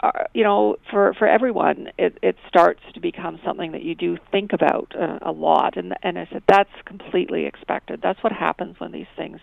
uh, 0.00 0.24
you 0.32 0.44
know, 0.44 0.76
for 0.90 1.12
for 1.14 1.26
everyone, 1.26 1.88
it 1.98 2.18
it 2.22 2.36
starts 2.48 2.80
to 2.94 3.00
become 3.00 3.40
something 3.44 3.72
that 3.72 3.82
you 3.82 3.94
do 3.94 4.16
think 4.30 4.52
about 4.52 4.92
uh, 4.98 5.18
a 5.22 5.32
lot, 5.32 5.76
and 5.76 5.94
and 6.02 6.18
I 6.18 6.28
said 6.32 6.42
that's 6.46 6.70
completely 6.84 7.46
expected. 7.46 8.00
That's 8.02 8.22
what 8.22 8.32
happens 8.32 8.78
when 8.78 8.92
these 8.92 9.08
things 9.16 9.40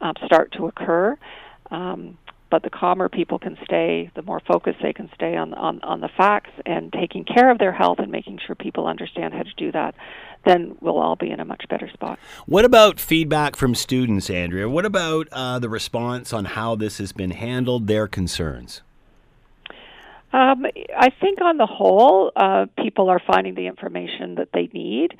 um, 0.00 0.14
start 0.26 0.52
to 0.58 0.66
occur. 0.66 1.16
Um, 1.70 2.18
but 2.50 2.62
the 2.62 2.70
calmer 2.70 3.08
people 3.08 3.38
can 3.38 3.56
stay, 3.64 4.10
the 4.14 4.22
more 4.22 4.40
focused 4.46 4.78
they 4.82 4.92
can 4.92 5.10
stay 5.14 5.36
on, 5.36 5.54
on 5.54 5.80
on 5.82 6.00
the 6.00 6.10
facts 6.16 6.50
and 6.66 6.92
taking 6.92 7.24
care 7.24 7.50
of 7.50 7.58
their 7.58 7.72
health 7.72 7.98
and 7.98 8.12
making 8.12 8.38
sure 8.46 8.54
people 8.54 8.86
understand 8.86 9.32
how 9.32 9.42
to 9.42 9.54
do 9.56 9.72
that, 9.72 9.94
then 10.44 10.76
we'll 10.80 10.98
all 10.98 11.16
be 11.16 11.30
in 11.30 11.40
a 11.40 11.44
much 11.44 11.64
better 11.70 11.88
spot. 11.92 12.18
What 12.46 12.66
about 12.66 13.00
feedback 13.00 13.56
from 13.56 13.74
students, 13.74 14.28
Andrea? 14.28 14.68
What 14.68 14.84
about 14.84 15.28
uh, 15.32 15.58
the 15.58 15.70
response 15.70 16.32
on 16.34 16.44
how 16.44 16.76
this 16.76 16.98
has 16.98 17.12
been 17.12 17.30
handled? 17.30 17.86
Their 17.86 18.06
concerns. 18.06 18.82
Um, 20.34 20.66
I 20.98 21.10
think 21.20 21.40
on 21.40 21.58
the 21.58 21.66
whole, 21.66 22.32
uh, 22.34 22.66
people 22.76 23.08
are 23.08 23.20
finding 23.24 23.54
the 23.54 23.68
information 23.68 24.34
that 24.34 24.48
they 24.52 24.68
need. 24.72 25.16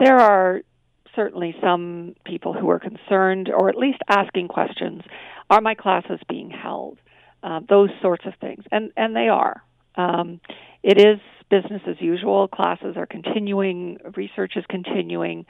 There 0.00 0.18
are 0.18 0.62
certainly 1.14 1.54
some 1.62 2.16
people 2.24 2.52
who 2.52 2.68
are 2.68 2.80
concerned 2.80 3.48
or 3.48 3.68
at 3.68 3.76
least 3.76 3.98
asking 4.08 4.48
questions 4.48 5.02
are 5.50 5.60
my 5.60 5.74
classes 5.74 6.18
being 6.28 6.50
held? 6.50 6.98
Uh, 7.44 7.60
those 7.68 7.90
sorts 8.02 8.26
of 8.26 8.34
things. 8.40 8.64
And, 8.72 8.90
and 8.96 9.14
they 9.14 9.28
are. 9.28 9.62
Um, 9.94 10.40
it 10.82 10.98
is 10.98 11.20
business 11.50 11.82
as 11.86 11.96
usual. 12.00 12.48
Classes 12.48 12.96
are 12.96 13.06
continuing, 13.06 13.98
research 14.16 14.52
is 14.56 14.64
continuing, 14.68 15.44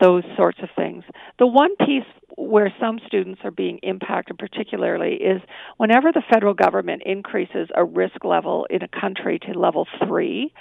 those 0.00 0.22
sorts 0.36 0.58
of 0.62 0.68
things. 0.76 1.02
The 1.38 1.46
one 1.46 1.74
piece 1.76 2.04
where 2.36 2.72
some 2.78 3.00
students 3.06 3.40
are 3.44 3.50
being 3.50 3.78
impacted 3.82 4.38
particularly 4.38 5.14
is 5.14 5.40
whenever 5.78 6.12
the 6.12 6.22
federal 6.30 6.54
government 6.54 7.02
increases 7.04 7.68
a 7.74 7.84
risk 7.84 8.24
level 8.24 8.66
in 8.68 8.82
a 8.82 8.88
country 8.88 9.38
to 9.38 9.58
level 9.58 9.86
three, 10.06 10.52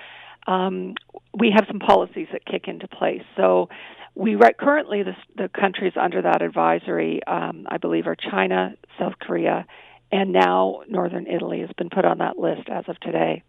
um, 0.48 0.94
we 1.38 1.52
have 1.54 1.66
some 1.68 1.80
policies 1.80 2.28
that 2.32 2.46
kick 2.46 2.68
into 2.68 2.88
place. 2.88 3.24
So 3.36 3.70
we 4.16 4.36
right, 4.36 4.58
currently 4.58 5.04
the, 5.04 5.16
the 5.36 5.50
countries 5.50 5.94
under 6.00 6.22
that 6.22 6.42
advisory, 6.42 7.22
um, 7.28 7.68
I 7.70 7.78
believe, 7.78 8.08
are 8.08 8.16
China, 8.16 8.76
South 8.98 9.14
Korea, 9.20 9.66
and 10.12 10.32
now 10.32 10.82
Northern 10.88 11.28
Italy 11.28 11.60
has 11.60 11.72
been 11.78 11.90
put 11.90 12.06
on 12.06 12.20
that 12.20 12.38
list 12.38 12.70
as 12.70 12.86
of 12.88 12.98
today 13.02 13.44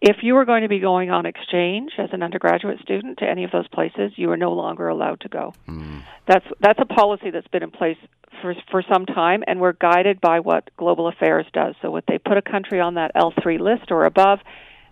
if 0.00 0.16
you 0.22 0.34
were 0.34 0.44
going 0.44 0.62
to 0.62 0.68
be 0.68 0.78
going 0.78 1.10
on 1.10 1.26
exchange 1.26 1.92
as 1.98 2.10
an 2.12 2.22
undergraduate 2.22 2.80
student 2.80 3.18
to 3.18 3.24
any 3.28 3.44
of 3.44 3.50
those 3.50 3.68
places, 3.68 4.12
you 4.16 4.30
are 4.30 4.36
no 4.36 4.52
longer 4.52 4.88
allowed 4.88 5.20
to 5.20 5.28
go. 5.28 5.54
Mm. 5.68 6.02
That's 6.26 6.44
that's 6.60 6.78
a 6.80 6.84
policy 6.86 7.30
that's 7.30 7.48
been 7.48 7.62
in 7.62 7.70
place 7.70 7.96
for 8.42 8.54
for 8.70 8.82
some 8.82 9.06
time, 9.06 9.42
and 9.46 9.60
we're 9.60 9.72
guided 9.72 10.20
by 10.20 10.40
what 10.40 10.68
Global 10.76 11.08
Affairs 11.08 11.46
does. 11.52 11.74
So, 11.80 11.96
if 11.96 12.04
they 12.06 12.18
put 12.18 12.36
a 12.36 12.42
country 12.42 12.80
on 12.80 12.94
that 12.94 13.14
L3 13.14 13.58
list 13.58 13.90
or 13.90 14.04
above, 14.04 14.40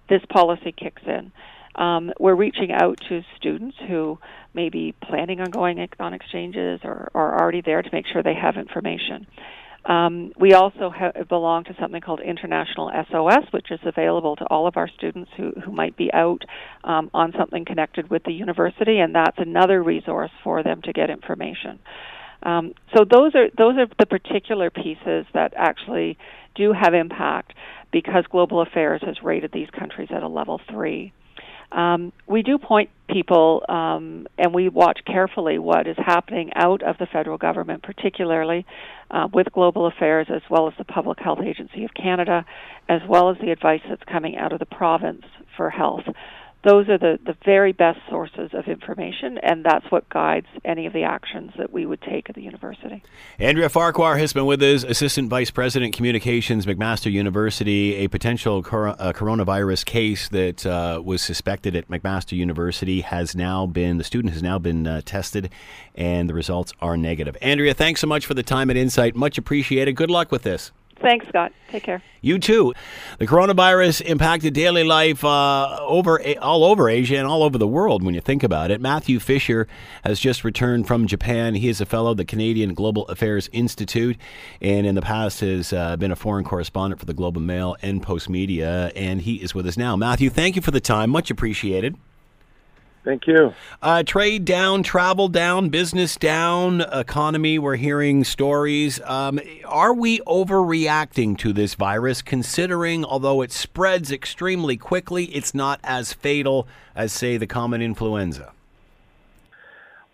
this 0.09 0.23
policy 0.31 0.73
kicks 0.73 1.03
in. 1.07 1.33
Um, 1.75 2.13
we're 2.21 2.37
reaching 2.37 2.71
out 2.71 3.01
to 3.09 3.23
students 3.37 3.77
who 3.89 4.19
may 4.55 4.69
be 4.69 4.95
planning 5.03 5.41
on 5.41 5.51
going 5.51 5.87
on 5.99 6.15
exchanges 6.15 6.81
or 6.85 7.11
are 7.15 7.41
already 7.41 7.63
there 7.63 7.83
to 7.83 7.91
make 7.93 8.07
sure 8.07 8.23
they 8.23 8.35
have 8.35 8.57
information. 8.57 9.27
Um, 9.87 10.33
we 10.39 10.55
also 10.55 10.91
ha- 10.91 11.13
belong 11.29 11.65
to 11.65 11.77
something 11.79 12.01
called 12.01 12.21
International 12.21 12.91
SOS, 13.11 13.45
which 13.51 13.71
is 13.71 13.81
available 13.85 14.35
to 14.37 14.45
all 14.47 14.67
of 14.67 14.77
our 14.77 14.89
students 14.89 15.31
who, 15.37 15.53
who 15.65 15.73
might 15.73 15.97
be 15.97 16.11
out 16.13 16.43
um, 16.85 17.11
on 17.13 17.33
something 17.39 17.65
connected 17.65 18.09
with 18.09 18.23
the 18.25 18.33
university, 18.33 18.99
and 18.99 19.15
that's 19.15 19.37
another 19.39 19.83
resource 19.83 20.31
for 20.43 20.63
them 20.63 20.81
to 20.83 20.93
get 20.93 21.11
information. 21.11 21.79
Um, 22.43 22.75
so 22.95 23.05
those 23.11 23.35
are 23.35 23.49
those 23.57 23.77
are 23.79 23.87
the 23.99 24.07
particular 24.07 24.71
pieces 24.71 25.27
that 25.33 25.55
actually 25.57 26.19
do 26.55 26.73
have 26.73 26.93
impact 26.93 27.55
because 27.91 28.25
Global 28.31 28.61
Affairs 28.61 29.03
has 29.05 29.17
rated 29.23 29.51
these 29.53 29.69
countries 29.71 30.09
at 30.15 30.23
a 30.23 30.29
level 30.29 30.61
three. 30.71 31.13
Um, 31.75 32.13
we 32.29 32.43
do 32.43 32.57
point 32.57 32.91
people 33.09 33.65
um, 33.69 34.29
and 34.39 34.55
we 34.55 34.69
watch 34.69 35.01
carefully 35.05 35.59
what 35.59 35.89
is 35.89 35.97
happening 35.99 36.53
out 36.55 36.83
of 36.83 36.97
the 36.99 37.07
federal 37.07 37.37
government, 37.37 37.83
particularly 37.83 38.65
uh, 39.11 39.29
with 39.33 39.49
global 39.53 39.87
affairs 39.87 40.29
as 40.35 40.43
well 40.49 40.69
as 40.69 40.75
the 40.79 40.85
Public 40.85 41.19
Health 41.19 41.41
Agency 41.45 41.85
of 41.85 41.91
Canada, 41.93 42.47
as 42.89 43.01
well 43.09 43.29
as 43.31 43.37
the 43.41 43.51
advice 43.51 43.81
that's 43.89 44.03
coming 44.05 44.37
out 44.37 44.53
of 44.53 44.61
the 44.61 44.67
province 44.67 45.25
for 45.57 45.69
health. 45.69 46.05
Those 46.65 46.89
are 46.89 46.99
the, 46.99 47.19
the 47.25 47.37
very 47.45 47.73
best 47.73 48.01
sources 48.09 48.51
of 48.55 48.67
information, 48.67 49.39
and 49.39 49.65
that's 49.65 49.85
what 49.91 50.09
guides 50.09 50.47
any 50.65 50.87
of 50.87 50.93
the 50.93 51.03
actions 51.03 51.53
that 51.59 51.73
we 51.73 51.87
would 51.87 52.01
take 52.03 52.29
at 52.29 52.35
the 52.35 52.43
university. 52.43 53.03
Andrea 53.39 53.69
Farquhar 53.69 54.17
has 54.17 54.33
been 54.33 54.47
with 54.47 54.63
us, 54.63 54.83
Assistant 54.83 55.29
Vice 55.29 55.51
President 55.51 55.95
Communications, 55.95 56.67
McMaster 56.67 57.13
University. 57.13 57.95
A 57.97 58.09
potential 58.09 58.63
cor- 58.63 58.89
uh, 58.89 59.13
coronavirus 59.13 59.85
case 59.85 60.29
that 60.31 60.65
uh, 60.65 61.03
was 61.05 61.23
suspected 61.23 61.77
at 61.77 61.89
McMaster 61.89 62.33
University 62.33 63.03
has 63.03 63.37
now 63.37 63.67
been, 63.67 63.99
the 63.99 64.05
student 64.05 64.33
has 64.33 64.43
now 64.43 64.59
been 64.59 64.87
uh, 64.87 65.03
tested, 65.05 65.51
and 65.95 66.29
the 66.29 66.35
results 66.35 66.73
are 66.81 66.97
negative. 66.97 67.37
Andrea, 67.43 67.75
thanks 67.75 68.01
so 68.01 68.07
much 68.07 68.27
for 68.27 68.35
the 68.35 68.43
time 68.43 68.71
and 68.71 68.79
insight. 68.79 69.15
Much 69.15 69.39
appreciated. 69.39 69.95
Good 69.97 70.11
luck 70.11 70.33
with 70.33 70.43
this. 70.43 70.73
Thanks, 71.05 71.29
Scott. 71.29 71.53
Take 71.69 71.83
care. 71.83 72.03
You 72.23 72.39
too. 72.39 72.73
The 73.19 73.27
coronavirus 73.27 74.01
impacted 74.07 74.55
daily 74.55 74.85
life 74.85 75.23
uh, 75.23 75.77
over 75.83 76.19
all 76.39 76.65
over 76.65 76.89
Asia 76.89 77.19
and 77.19 77.27
all 77.27 77.43
over 77.43 77.59
the 77.59 77.67
world. 77.67 78.03
When 78.03 78.15
you 78.15 78.23
think 78.23 78.43
about 78.43 78.71
it, 78.71 78.81
Matthew 78.81 79.21
Fisher 79.21 79.69
has 80.03 80.19
just 80.19 80.45
returned 80.45 80.87
from 80.87 81.07
Japan. 81.07 81.57
He 81.57 81.69
is 81.69 81.83
a 81.83 81.85
fellow 81.85 82.13
of 82.13 82.17
the 82.17 82.25
Canadian 82.25 82.73
Global 82.73 83.07
Affairs 83.09 83.51
Institute, 83.53 84.17
and 84.63 84.87
in 84.87 84.95
the 84.95 85.03
past 85.03 85.41
has 85.41 85.75
uh, 85.75 85.99
been 85.99 86.11
a 86.11 86.17
foreign 86.17 86.45
correspondent 86.45 86.99
for 86.99 87.05
the 87.07 87.13
Globe 87.13 87.37
and 87.37 87.47
Mail 87.47 87.77
and 87.83 88.03
Postmedia. 88.03 88.91
And 88.97 89.21
he 89.21 89.35
is 89.35 89.55
with 89.55 89.67
us 89.67 89.77
now. 89.77 89.97
Matthew, 89.97 90.31
thank 90.31 90.57
you 90.57 90.63
for 90.63 90.71
the 90.71 90.81
time. 90.81 91.11
Much 91.11 91.31
appreciated. 91.31 91.97
Thank 93.05 93.27
you. 93.27 93.53
Uh, 93.83 94.03
trade 94.03 94.47
down, 94.47 94.83
travel 94.83 95.29
down, 95.29 95.69
business 95.69 96.17
down, 96.17 96.81
economy. 96.81 97.59
We're 97.59 97.77
hearing 97.77 98.25
stories. 98.25 98.99
Um, 99.03 99.41
are 99.67 99.93
we 99.93 100.21
overreacting 100.21 101.37
to 101.39 101.53
this 101.53 101.75
virus, 101.75 102.23
considering 102.23 103.05
although 103.05 103.43
it 103.43 103.53
spreads 103.53 104.11
extremely 104.11 104.79
quickly, 104.79 105.27
it's 105.27 105.55
not 105.55 105.81
as 105.85 106.15
fatal 106.15 106.67
as, 106.97 107.13
say, 107.13 107.37
the 107.37 107.47
common 107.47 107.83
influenza? 107.83 108.53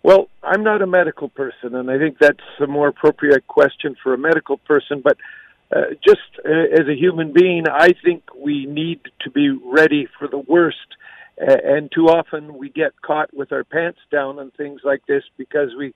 Well, 0.03 0.27
I'm 0.43 0.63
not 0.63 0.81
a 0.81 0.87
medical 0.87 1.29
person, 1.29 1.75
and 1.75 1.89
I 1.89 1.97
think 1.97 2.17
that's 2.19 2.39
a 2.59 2.67
more 2.67 2.89
appropriate 2.89 3.47
question 3.47 3.95
for 4.03 4.13
a 4.13 4.17
medical 4.17 4.57
person. 4.57 5.01
But 5.01 5.15
uh, 5.73 5.93
just 6.05 6.19
uh, 6.43 6.49
as 6.49 6.89
a 6.89 6.95
human 6.95 7.31
being, 7.31 7.69
I 7.69 7.93
think 8.03 8.23
we 8.35 8.65
need 8.65 8.99
to 9.21 9.29
be 9.29 9.49
ready 9.49 10.09
for 10.19 10.27
the 10.27 10.39
worst 10.39 10.77
and 11.41 11.91
too 11.91 12.07
often 12.07 12.57
we 12.57 12.69
get 12.69 13.01
caught 13.01 13.33
with 13.33 13.51
our 13.51 13.63
pants 13.63 13.99
down 14.11 14.39
on 14.39 14.51
things 14.51 14.81
like 14.83 15.05
this 15.07 15.23
because 15.37 15.69
we 15.77 15.93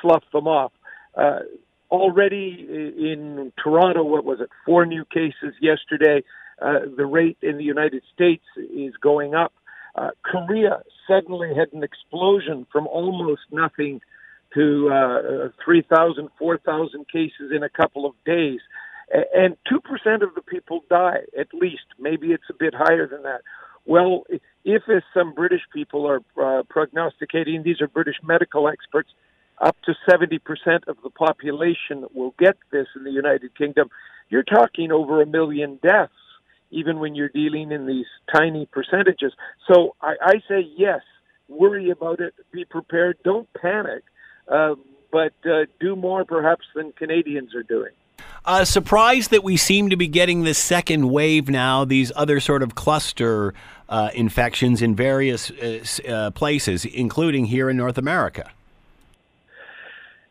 slough 0.00 0.24
them 0.32 0.46
off. 0.46 0.72
Uh, 1.14 1.40
already 1.90 2.66
in 2.68 3.52
Toronto, 3.62 4.02
what 4.02 4.24
was 4.24 4.40
it, 4.40 4.48
four 4.64 4.86
new 4.86 5.04
cases 5.04 5.54
yesterday. 5.60 6.22
Uh, 6.60 6.80
the 6.96 7.04
rate 7.04 7.36
in 7.42 7.58
the 7.58 7.64
United 7.64 8.02
States 8.14 8.44
is 8.56 8.94
going 9.00 9.34
up. 9.34 9.52
Uh, 9.94 10.10
Korea 10.22 10.82
suddenly 11.06 11.50
had 11.54 11.72
an 11.72 11.82
explosion 11.82 12.66
from 12.72 12.86
almost 12.86 13.42
nothing 13.50 14.00
to 14.54 14.90
uh, 14.90 15.48
3,000, 15.64 16.28
4,000 16.38 17.08
cases 17.08 17.52
in 17.54 17.62
a 17.62 17.68
couple 17.68 18.06
of 18.06 18.14
days. 18.24 18.60
And 19.34 19.56
2% 19.70 20.22
of 20.22 20.34
the 20.34 20.42
people 20.42 20.82
die, 20.88 21.18
at 21.38 21.48
least. 21.52 21.84
Maybe 21.98 22.28
it's 22.28 22.50
a 22.50 22.54
bit 22.54 22.74
higher 22.74 23.06
than 23.06 23.22
that. 23.22 23.42
Well, 23.84 24.24
if, 24.66 24.82
as 24.88 25.02
some 25.14 25.32
British 25.32 25.62
people 25.72 26.06
are 26.08 26.20
uh, 26.42 26.64
prognosticating, 26.64 27.62
these 27.62 27.80
are 27.80 27.86
British 27.86 28.16
medical 28.24 28.68
experts, 28.68 29.08
up 29.58 29.76
to 29.84 29.94
70% 30.10 30.40
of 30.88 30.96
the 31.04 31.08
population 31.08 32.04
will 32.12 32.34
get 32.36 32.56
this 32.72 32.88
in 32.96 33.04
the 33.04 33.12
United 33.12 33.56
Kingdom, 33.56 33.88
you're 34.28 34.42
talking 34.42 34.90
over 34.90 35.22
a 35.22 35.26
million 35.26 35.78
deaths, 35.82 36.12
even 36.72 36.98
when 36.98 37.14
you're 37.14 37.28
dealing 37.28 37.70
in 37.70 37.86
these 37.86 38.06
tiny 38.34 38.66
percentages. 38.66 39.32
So 39.72 39.94
I, 40.02 40.14
I 40.20 40.32
say 40.48 40.66
yes, 40.76 41.00
worry 41.48 41.90
about 41.90 42.18
it, 42.18 42.34
be 42.50 42.64
prepared, 42.64 43.18
don't 43.24 43.48
panic, 43.54 44.02
uh, 44.50 44.74
but 45.12 45.32
uh, 45.48 45.66
do 45.78 45.94
more 45.94 46.24
perhaps 46.24 46.66
than 46.74 46.90
Canadians 46.90 47.54
are 47.54 47.62
doing. 47.62 47.92
Uh, 48.46 48.64
surprised 48.64 49.32
that 49.32 49.42
we 49.42 49.56
seem 49.56 49.90
to 49.90 49.96
be 49.96 50.06
getting 50.06 50.44
this 50.44 50.56
second 50.56 51.10
wave 51.10 51.48
now, 51.48 51.84
these 51.84 52.12
other 52.14 52.38
sort 52.38 52.62
of 52.62 52.76
cluster 52.76 53.52
uh, 53.88 54.10
infections 54.14 54.82
in 54.82 54.94
various 54.94 55.50
uh, 55.50 55.84
uh, 56.08 56.30
places, 56.30 56.84
including 56.84 57.46
here 57.46 57.68
in 57.68 57.76
North 57.76 57.98
America. 57.98 58.48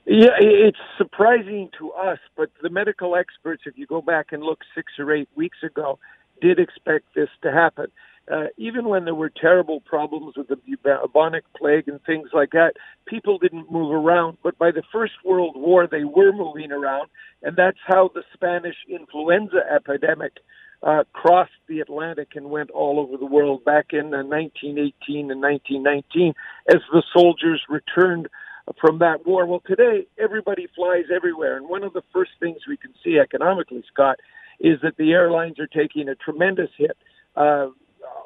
Yeah, 0.05 0.29
it's 0.39 0.77
surprising 0.97 1.69
to 1.79 1.91
us, 1.91 2.19
but 2.37 2.49
the 2.61 2.69
medical 2.69 3.15
experts, 3.17 3.63
if 3.65 3.77
you 3.77 3.85
go 3.85 4.01
back 4.01 4.27
and 4.31 4.41
look 4.43 4.59
six 4.73 4.93
or 4.97 5.13
eight 5.13 5.27
weeks 5.35 5.57
ago, 5.61 5.99
did 6.41 6.57
expect 6.57 7.05
this 7.15 7.29
to 7.41 7.51
happen 7.51 7.87
uh, 8.31 8.45
even 8.57 8.85
when 8.85 9.05
there 9.05 9.15
were 9.15 9.29
terrible 9.29 9.81
problems 9.81 10.35
with 10.35 10.47
the 10.47 10.55
bubonic 10.55 11.43
plague 11.55 11.87
and 11.87 12.03
things 12.03 12.29
like 12.33 12.51
that, 12.51 12.73
people 13.05 13.37
didn't 13.37 13.71
move 13.71 13.91
around. 13.91 14.37
But 14.43 14.57
by 14.57 14.71
the 14.71 14.83
First 14.91 15.13
World 15.23 15.55
War, 15.55 15.87
they 15.87 16.03
were 16.03 16.31
moving 16.31 16.71
around, 16.71 17.09
and 17.43 17.55
that's 17.55 17.77
how 17.85 18.09
the 18.13 18.23
Spanish 18.33 18.75
influenza 18.89 19.61
epidemic 19.73 20.33
uh, 20.81 21.03
crossed 21.13 21.51
the 21.67 21.79
Atlantic 21.79 22.29
and 22.35 22.49
went 22.49 22.69
all 22.71 22.99
over 22.99 23.17
the 23.17 23.25
world 23.25 23.63
back 23.63 23.87
in 23.91 24.13
uh, 24.13 24.23
1918 24.23 25.31
and 25.31 25.41
1919 25.41 26.33
as 26.69 26.81
the 26.91 27.03
soldiers 27.15 27.61
returned 27.69 28.27
from 28.81 28.99
that 28.99 29.25
war. 29.25 29.45
Well, 29.45 29.61
today 29.65 30.07
everybody 30.19 30.67
flies 30.75 31.05
everywhere, 31.15 31.57
and 31.57 31.69
one 31.69 31.83
of 31.83 31.93
the 31.93 32.03
first 32.11 32.31
things 32.39 32.57
we 32.67 32.77
can 32.77 32.93
see 33.03 33.19
economically, 33.19 33.83
Scott, 33.91 34.19
is 34.59 34.79
that 34.81 34.97
the 34.97 35.11
airlines 35.11 35.59
are 35.59 35.67
taking 35.67 36.09
a 36.09 36.15
tremendous 36.15 36.69
hit. 36.77 36.97
Uh, 37.35 37.67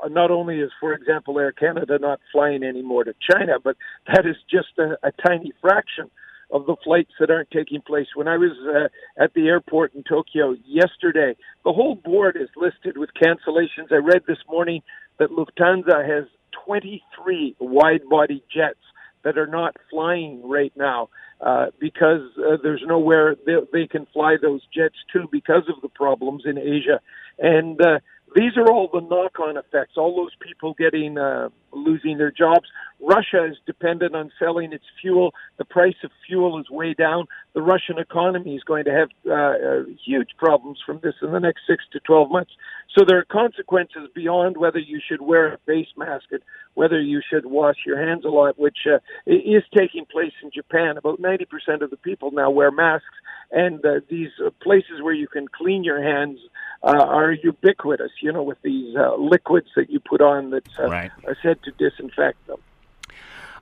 not 0.09 0.31
only 0.31 0.59
is, 0.59 0.71
for 0.79 0.93
example, 0.93 1.39
Air 1.39 1.51
Canada 1.51 1.97
not 1.99 2.19
flying 2.31 2.63
anymore 2.63 3.03
to 3.03 3.13
China, 3.29 3.53
but 3.63 3.75
that 4.07 4.25
is 4.25 4.35
just 4.49 4.77
a, 4.77 4.97
a 5.07 5.11
tiny 5.25 5.51
fraction 5.61 6.09
of 6.51 6.65
the 6.65 6.75
flights 6.83 7.11
that 7.19 7.29
aren't 7.29 7.51
taking 7.51 7.81
place. 7.81 8.07
When 8.15 8.27
I 8.27 8.37
was 8.37 8.51
uh, 8.67 9.23
at 9.23 9.33
the 9.33 9.47
airport 9.47 9.93
in 9.93 10.03
Tokyo 10.03 10.55
yesterday, 10.65 11.35
the 11.63 11.73
whole 11.73 11.95
board 11.95 12.37
is 12.39 12.49
listed 12.55 12.97
with 12.97 13.09
cancellations. 13.21 13.91
I 13.91 13.97
read 13.97 14.23
this 14.27 14.39
morning 14.49 14.81
that 15.19 15.29
Lufthansa 15.29 16.07
has 16.07 16.25
23 16.65 17.55
wide 17.59 18.01
body 18.09 18.43
jets 18.53 18.79
that 19.23 19.37
are 19.37 19.47
not 19.47 19.75
flying 19.91 20.47
right 20.47 20.73
now 20.75 21.09
uh, 21.41 21.67
because 21.79 22.21
uh, 22.37 22.57
there's 22.63 22.83
nowhere 22.85 23.35
they, 23.45 23.55
they 23.71 23.87
can 23.87 24.07
fly 24.13 24.35
those 24.41 24.61
jets 24.73 24.95
to 25.13 25.27
because 25.31 25.63
of 25.69 25.81
the 25.81 25.89
problems 25.89 26.43
in 26.45 26.57
Asia. 26.57 26.99
And 27.37 27.79
uh, 27.81 27.99
these 28.35 28.57
are 28.57 28.69
all 28.69 28.89
the 28.91 29.01
knock-on 29.01 29.57
effects. 29.57 29.93
All 29.97 30.15
those 30.15 30.35
people 30.39 30.73
getting 30.77 31.17
uh, 31.17 31.49
losing 31.71 32.17
their 32.17 32.31
jobs. 32.31 32.67
Russia 33.01 33.45
is 33.49 33.57
dependent 33.65 34.15
on 34.15 34.31
selling 34.37 34.73
its 34.73 34.83
fuel. 35.01 35.33
The 35.57 35.65
price 35.65 35.95
of 36.03 36.11
fuel 36.27 36.59
is 36.59 36.69
way 36.69 36.93
down. 36.93 37.25
The 37.53 37.61
Russian 37.61 37.97
economy 37.97 38.55
is 38.55 38.63
going 38.63 38.85
to 38.85 38.91
have 38.91 39.09
uh, 39.25 39.33
uh, 39.33 39.83
huge 40.05 40.29
problems 40.37 40.79
from 40.85 40.99
this 41.01 41.15
in 41.21 41.31
the 41.31 41.39
next 41.39 41.61
six 41.67 41.83
to 41.93 41.99
twelve 42.01 42.29
months. 42.29 42.51
So 42.97 43.05
there 43.07 43.19
are 43.19 43.25
consequences 43.25 44.09
beyond 44.13 44.57
whether 44.57 44.79
you 44.79 44.99
should 45.05 45.21
wear 45.21 45.53
a 45.53 45.57
face 45.65 45.87
mask 45.95 46.25
and 46.31 46.41
whether 46.73 46.99
you 46.99 47.21
should 47.27 47.45
wash 47.45 47.77
your 47.85 48.03
hands 48.03 48.25
a 48.25 48.29
lot, 48.29 48.57
which 48.57 48.79
uh, 48.87 48.97
is 49.25 49.63
taking 49.77 50.05
place 50.05 50.33
in 50.43 50.49
Japan. 50.51 50.97
About 50.97 51.21
90% 51.21 51.81
of 51.81 51.91
the 51.91 51.97
people 51.97 52.31
now 52.31 52.49
wear 52.49 52.71
masks, 52.71 53.05
and 53.51 53.85
uh, 53.85 53.99
these 54.09 54.31
uh, 54.43 54.49
places 54.61 55.01
where 55.01 55.13
you 55.13 55.27
can 55.27 55.47
clean 55.47 55.83
your 55.83 56.01
hands 56.01 56.39
uh, 56.83 56.87
are 56.87 57.31
ubiquitous, 57.31 58.11
you 58.21 58.31
know, 58.31 58.43
with 58.43 58.61
these 58.61 58.95
uh, 58.95 59.15
liquids 59.15 59.67
that 59.75 59.89
you 59.89 59.99
put 59.99 60.21
on 60.21 60.51
that 60.51 60.67
uh, 60.79 60.87
right. 60.87 61.11
are 61.25 61.37
said 61.41 61.61
to 61.63 61.71
disinfect 61.71 62.45
them. 62.47 62.57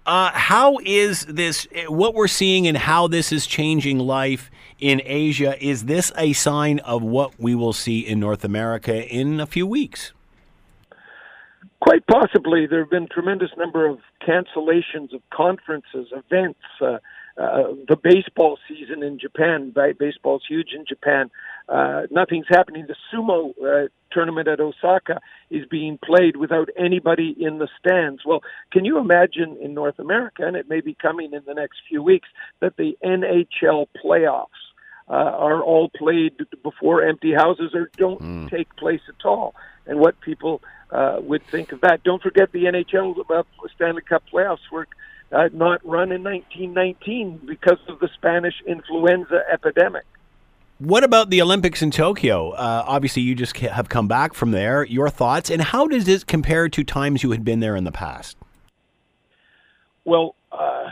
Uh, 0.06 0.32
how 0.34 0.78
is 0.86 1.26
this, 1.26 1.68
what 1.90 2.14
we're 2.14 2.30
seeing 2.30 2.66
and 2.66 2.78
how 2.78 3.08
this 3.08 3.34
is 3.34 3.46
changing 3.46 4.00
life 4.00 4.50
in 4.80 5.02
Asia, 5.04 5.62
is 5.64 5.86
this 5.86 6.12
a 6.18 6.34
sign 6.34 6.80
of 6.80 7.04
what 7.04 7.38
we 7.40 7.56
will 7.56 7.74
see 7.74 8.00
in 8.00 8.20
North 8.20 8.46
America 8.46 9.06
in 9.06 9.40
a 9.40 9.46
few 9.46 9.68
weeks? 9.68 10.14
Quite 11.82 12.06
possibly. 12.08 12.68
There 12.68 12.80
have 12.80 12.90
been 12.90 13.08
tremendous 13.08 13.52
number 13.58 13.86
of 13.86 14.00
cancellations 14.26 15.14
of 15.14 15.22
conferences, 15.30 16.08
events, 16.12 16.60
uh, 16.82 16.98
uh, 17.38 17.74
the 17.88 17.96
baseball 18.02 18.58
season 18.68 19.04
in 19.04 19.20
Japan. 19.20 19.74
Baseball's 20.00 20.44
huge 20.48 20.70
in 20.74 20.86
Japan. 20.88 21.30
Uh, 21.70 22.04
nothing's 22.10 22.46
happening. 22.50 22.88
The 22.88 22.96
sumo 23.14 23.52
uh, 23.62 23.90
tournament 24.12 24.48
at 24.48 24.60
Osaka 24.60 25.20
is 25.50 25.66
being 25.70 26.00
played 26.04 26.38
without 26.38 26.70
anybody 26.78 27.36
in 27.38 27.58
the 27.58 27.68
stands. 27.80 28.22
Well, 28.26 28.42
can 28.72 28.86
you 28.86 29.00
imagine 29.00 29.58
in 29.62 29.74
North 29.74 30.00
America, 30.00 30.46
and 30.46 30.56
it 30.56 30.70
may 30.70 30.82
be 30.82 30.96
coming 31.02 31.34
in 31.34 31.42
the 31.46 31.54
next 31.54 31.80
few 31.90 32.02
weeks, 32.02 32.30
that 32.62 32.78
the 32.78 32.98
NHL 33.04 33.88
playoffs 34.04 34.48
uh, 35.10 35.14
are 35.14 35.62
all 35.62 35.90
played 35.90 36.34
before 36.64 37.04
empty 37.04 37.34
houses 37.34 37.72
or 37.74 37.90
don't 37.98 38.22
mm. 38.22 38.50
take 38.50 38.74
place 38.78 39.02
at 39.10 39.26
all, 39.26 39.54
and 39.86 40.00
what 40.00 40.20
people 40.22 40.62
uh, 40.92 41.18
would 41.20 41.44
think 41.44 41.72
of 41.74 41.82
that. 41.82 42.04
Don't 42.04 42.22
forget 42.22 42.52
the 42.52 42.64
NHL 42.66 43.16
uh, 43.30 43.44
Stanley 43.76 44.02
Cup 44.02 44.24
playoffs 44.34 44.72
were 44.72 44.88
uh, 45.32 45.50
not 45.54 45.86
run 45.86 46.12
in 46.12 46.24
1919 46.24 47.42
because 47.46 47.80
of 47.90 48.00
the 48.00 48.10
Spanish 48.16 48.56
influenza 48.66 49.44
epidemic. 49.52 50.06
What 50.80 51.04
about 51.04 51.32
the 51.32 51.42
Olympics 51.42 51.82
in 51.82 51.90
Tokyo? 51.90 52.52
Uh, 52.52 52.84
obviously, 52.86 53.24
you 53.24 53.34
just 53.34 53.58
have 53.58 53.90
come 53.90 54.08
back 54.08 54.36
from 54.36 54.52
there. 54.52 54.84
Your 54.84 55.10
thoughts, 55.10 55.50
and 55.50 55.60
how 55.60 55.88
does 55.88 56.06
this 56.06 56.24
compare 56.24 56.70
to 56.70 56.84
times 56.84 57.24
you 57.24 57.32
had 57.32 57.44
been 57.44 57.62
there 57.62 57.76
in 57.76 57.84
the 57.84 57.92
past? 57.92 58.38
Well, 60.06 60.36
uh, 60.52 60.92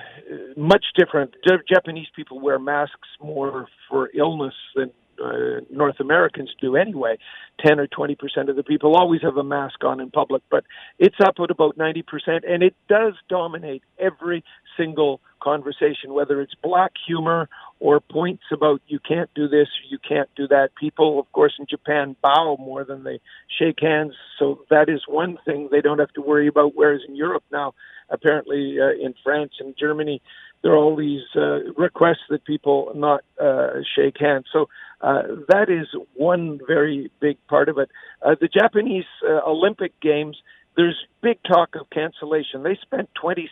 much 0.57 0.85
different. 0.95 1.35
Ja- 1.45 1.57
Japanese 1.69 2.07
people 2.15 2.39
wear 2.39 2.57
masks 2.57 3.09
more 3.21 3.67
for 3.87 4.09
illness 4.15 4.55
than 4.75 4.89
uh, 5.23 5.61
North 5.69 5.99
Americans 5.99 6.49
do 6.59 6.75
anyway. 6.75 7.17
10 7.65 7.79
or 7.79 7.87
20 7.87 8.15
percent 8.15 8.49
of 8.49 8.55
the 8.55 8.63
people 8.63 8.95
always 8.95 9.21
have 9.21 9.37
a 9.37 9.43
mask 9.43 9.83
on 9.83 9.99
in 9.99 10.09
public, 10.09 10.41
but 10.49 10.65
it's 10.97 11.15
up 11.23 11.35
at 11.41 11.51
about 11.51 11.77
90 11.77 12.01
percent, 12.01 12.43
and 12.43 12.63
it 12.63 12.75
does 12.89 13.13
dominate 13.29 13.83
every 13.99 14.43
single 14.77 15.21
conversation, 15.41 16.13
whether 16.13 16.41
it's 16.41 16.53
black 16.61 16.93
humor 17.07 17.47
or 17.79 17.99
points 17.99 18.43
about 18.51 18.81
you 18.87 18.99
can't 18.99 19.29
do 19.35 19.47
this, 19.47 19.67
you 19.89 19.97
can't 19.99 20.29
do 20.35 20.47
that. 20.47 20.69
People, 20.75 21.19
of 21.19 21.31
course, 21.31 21.53
in 21.59 21.65
Japan 21.69 22.15
bow 22.21 22.57
more 22.59 22.83
than 22.83 23.03
they 23.03 23.19
shake 23.59 23.79
hands, 23.81 24.13
so 24.39 24.61
that 24.69 24.89
is 24.89 25.01
one 25.07 25.37
thing 25.45 25.69
they 25.71 25.81
don't 25.81 25.99
have 25.99 26.13
to 26.13 26.21
worry 26.21 26.47
about. 26.47 26.73
Whereas 26.75 27.01
in 27.07 27.15
Europe 27.15 27.43
now, 27.51 27.73
apparently 28.09 28.77
uh, 28.79 29.05
in 29.05 29.13
France 29.23 29.53
and 29.59 29.75
Germany, 29.77 30.21
there 30.61 30.73
are 30.73 30.77
all 30.77 30.95
these 30.95 31.21
uh, 31.35 31.59
requests 31.77 32.25
that 32.29 32.43
people 32.43 32.91
not 32.95 33.23
uh, 33.39 33.81
shake 33.95 34.17
hands. 34.19 34.45
So 34.51 34.67
uh, 35.01 35.21
that 35.49 35.69
is 35.69 35.87
one 36.15 36.59
very 36.65 37.11
big 37.19 37.37
part 37.47 37.69
of 37.69 37.77
it. 37.77 37.89
Uh, 38.21 38.35
the 38.39 38.47
Japanese 38.47 39.05
uh, 39.23 39.41
Olympic 39.47 39.99
Games, 39.99 40.37
there's 40.75 40.97
big 41.21 41.37
talk 41.43 41.75
of 41.75 41.89
cancellation. 41.89 42.63
They 42.63 42.77
spent 42.81 43.09
$26 43.21 43.47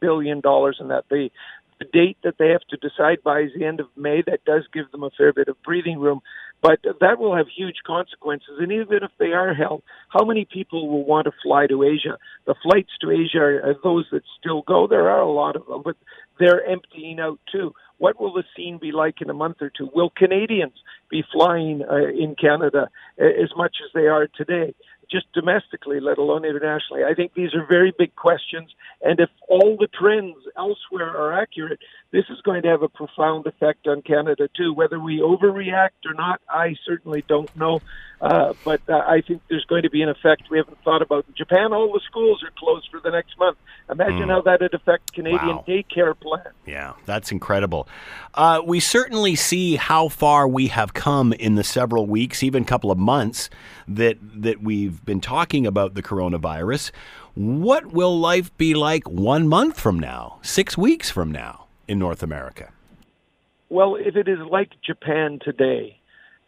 billion 0.00 0.38
in 0.38 0.88
that. 0.88 1.04
They, 1.10 1.30
the 1.78 1.86
date 1.92 2.18
that 2.24 2.34
they 2.38 2.48
have 2.48 2.62
to 2.70 2.76
decide 2.76 3.22
by 3.22 3.40
is 3.40 3.50
the 3.56 3.64
end 3.64 3.80
of 3.80 3.86
May. 3.96 4.22
That 4.26 4.44
does 4.44 4.64
give 4.72 4.90
them 4.90 5.02
a 5.02 5.10
fair 5.16 5.32
bit 5.32 5.48
of 5.48 5.62
breathing 5.62 5.98
room, 5.98 6.20
but 6.60 6.80
that 6.82 7.18
will 7.18 7.36
have 7.36 7.46
huge 7.54 7.76
consequences. 7.86 8.58
And 8.58 8.72
even 8.72 9.02
if 9.02 9.10
they 9.18 9.32
are 9.32 9.54
held, 9.54 9.82
how 10.08 10.24
many 10.24 10.44
people 10.44 10.88
will 10.88 11.04
want 11.04 11.26
to 11.26 11.32
fly 11.42 11.66
to 11.68 11.84
Asia? 11.84 12.18
The 12.46 12.56
flights 12.62 12.90
to 13.00 13.10
Asia 13.10 13.38
are 13.38 13.76
those 13.82 14.06
that 14.12 14.22
still 14.38 14.62
go. 14.62 14.86
There 14.86 15.08
are 15.08 15.20
a 15.20 15.30
lot 15.30 15.56
of 15.56 15.66
them, 15.66 15.82
but 15.84 15.96
they're 16.38 16.64
emptying 16.66 17.20
out 17.20 17.38
too. 17.50 17.74
What 17.98 18.20
will 18.20 18.32
the 18.32 18.44
scene 18.56 18.78
be 18.80 18.92
like 18.92 19.20
in 19.20 19.30
a 19.30 19.34
month 19.34 19.56
or 19.60 19.70
two? 19.76 19.90
Will 19.92 20.10
Canadians 20.10 20.74
be 21.10 21.24
flying 21.32 21.82
uh, 21.82 21.96
in 21.96 22.36
Canada 22.40 22.88
as 23.18 23.50
much 23.56 23.76
as 23.84 23.90
they 23.92 24.06
are 24.06 24.28
today? 24.28 24.74
Just 25.10 25.32
domestically, 25.32 26.00
let 26.00 26.18
alone 26.18 26.44
internationally. 26.44 27.02
I 27.04 27.14
think 27.14 27.34
these 27.34 27.54
are 27.54 27.64
very 27.66 27.94
big 27.96 28.14
questions. 28.16 28.70
And 29.02 29.18
if 29.20 29.30
all 29.48 29.76
the 29.78 29.86
trends 29.86 30.36
elsewhere 30.56 31.16
are 31.16 31.32
accurate, 31.32 31.78
this 32.10 32.24
is 32.30 32.40
going 32.42 32.62
to 32.62 32.68
have 32.68 32.82
a 32.82 32.88
profound 32.88 33.46
effect 33.46 33.86
on 33.86 34.00
Canada 34.02 34.48
too. 34.56 34.72
Whether 34.72 34.98
we 34.98 35.18
overreact 35.20 36.06
or 36.06 36.14
not, 36.14 36.40
I 36.48 36.74
certainly 36.86 37.22
don't 37.28 37.54
know. 37.54 37.82
Uh, 38.20 38.54
but 38.64 38.80
uh, 38.88 38.94
I 38.96 39.20
think 39.20 39.42
there's 39.48 39.64
going 39.66 39.82
to 39.82 39.90
be 39.90 40.02
an 40.02 40.08
effect 40.08 40.44
we 40.50 40.56
haven't 40.58 40.78
thought 40.82 41.02
about. 41.02 41.26
In 41.28 41.34
Japan, 41.36 41.72
all 41.72 41.92
the 41.92 42.00
schools 42.04 42.42
are 42.42 42.50
closed 42.58 42.88
for 42.90 42.98
the 43.00 43.10
next 43.10 43.38
month. 43.38 43.58
Imagine 43.90 44.26
Mm. 44.28 44.30
how 44.30 44.40
that 44.42 44.60
would 44.60 44.74
affect 44.74 45.12
Canadian 45.12 45.56
Wow. 45.58 45.64
daycare 45.68 46.18
plans. 46.18 46.48
Yeah, 46.66 46.94
that's 47.06 47.30
incredible. 47.30 47.86
Uh, 48.34 48.60
we 48.64 48.80
certainly 48.80 49.36
see 49.36 49.76
how 49.76 50.08
far 50.08 50.48
we 50.48 50.66
have 50.68 50.94
come 50.94 51.32
in 51.34 51.54
the 51.54 51.62
several 51.64 52.06
weeks, 52.06 52.42
even 52.42 52.64
couple 52.64 52.90
of 52.90 52.98
months 52.98 53.50
that 53.86 54.16
that 54.20 54.62
we've 54.62 55.04
been 55.04 55.20
talking 55.20 55.66
about 55.66 55.94
the 55.94 56.02
coronavirus. 56.02 56.90
What 57.34 57.86
will 57.92 58.18
life 58.18 58.54
be 58.56 58.74
like 58.74 59.08
one 59.08 59.46
month 59.46 59.78
from 59.78 59.98
now, 60.00 60.38
six 60.42 60.76
weeks 60.76 61.08
from 61.10 61.30
now 61.30 61.66
in 61.88 61.98
North 61.98 62.22
America? 62.22 62.72
Well, 63.70 63.96
if 63.96 64.16
it 64.16 64.28
is 64.28 64.38
like 64.50 64.70
Japan 64.86 65.40
today, 65.42 65.98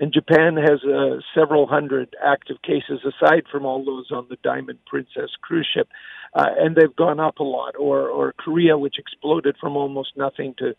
and 0.01 0.15
Japan 0.15 0.57
has 0.57 0.83
uh, 0.83 1.21
several 1.35 1.67
hundred 1.67 2.17
active 2.25 2.57
cases 2.63 3.01
aside 3.05 3.45
from 3.53 3.67
all 3.67 3.85
those 3.85 4.11
on 4.11 4.27
the 4.31 4.39
Diamond 4.43 4.79
Princess 4.87 5.31
cruise 5.43 5.69
ship, 5.75 5.89
uh, 6.33 6.47
and 6.59 6.75
they've 6.75 6.97
gone 6.97 7.21
up 7.21 7.39
a 7.39 7.45
lot, 7.45 7.75
or, 7.79 8.09
or 8.09 8.33
Korea, 8.33 8.79
which 8.79 8.99
exploded 8.99 9.57
from 9.61 9.77
almost 9.77 10.17
nothing 10.17 10.55
to, 10.59 10.75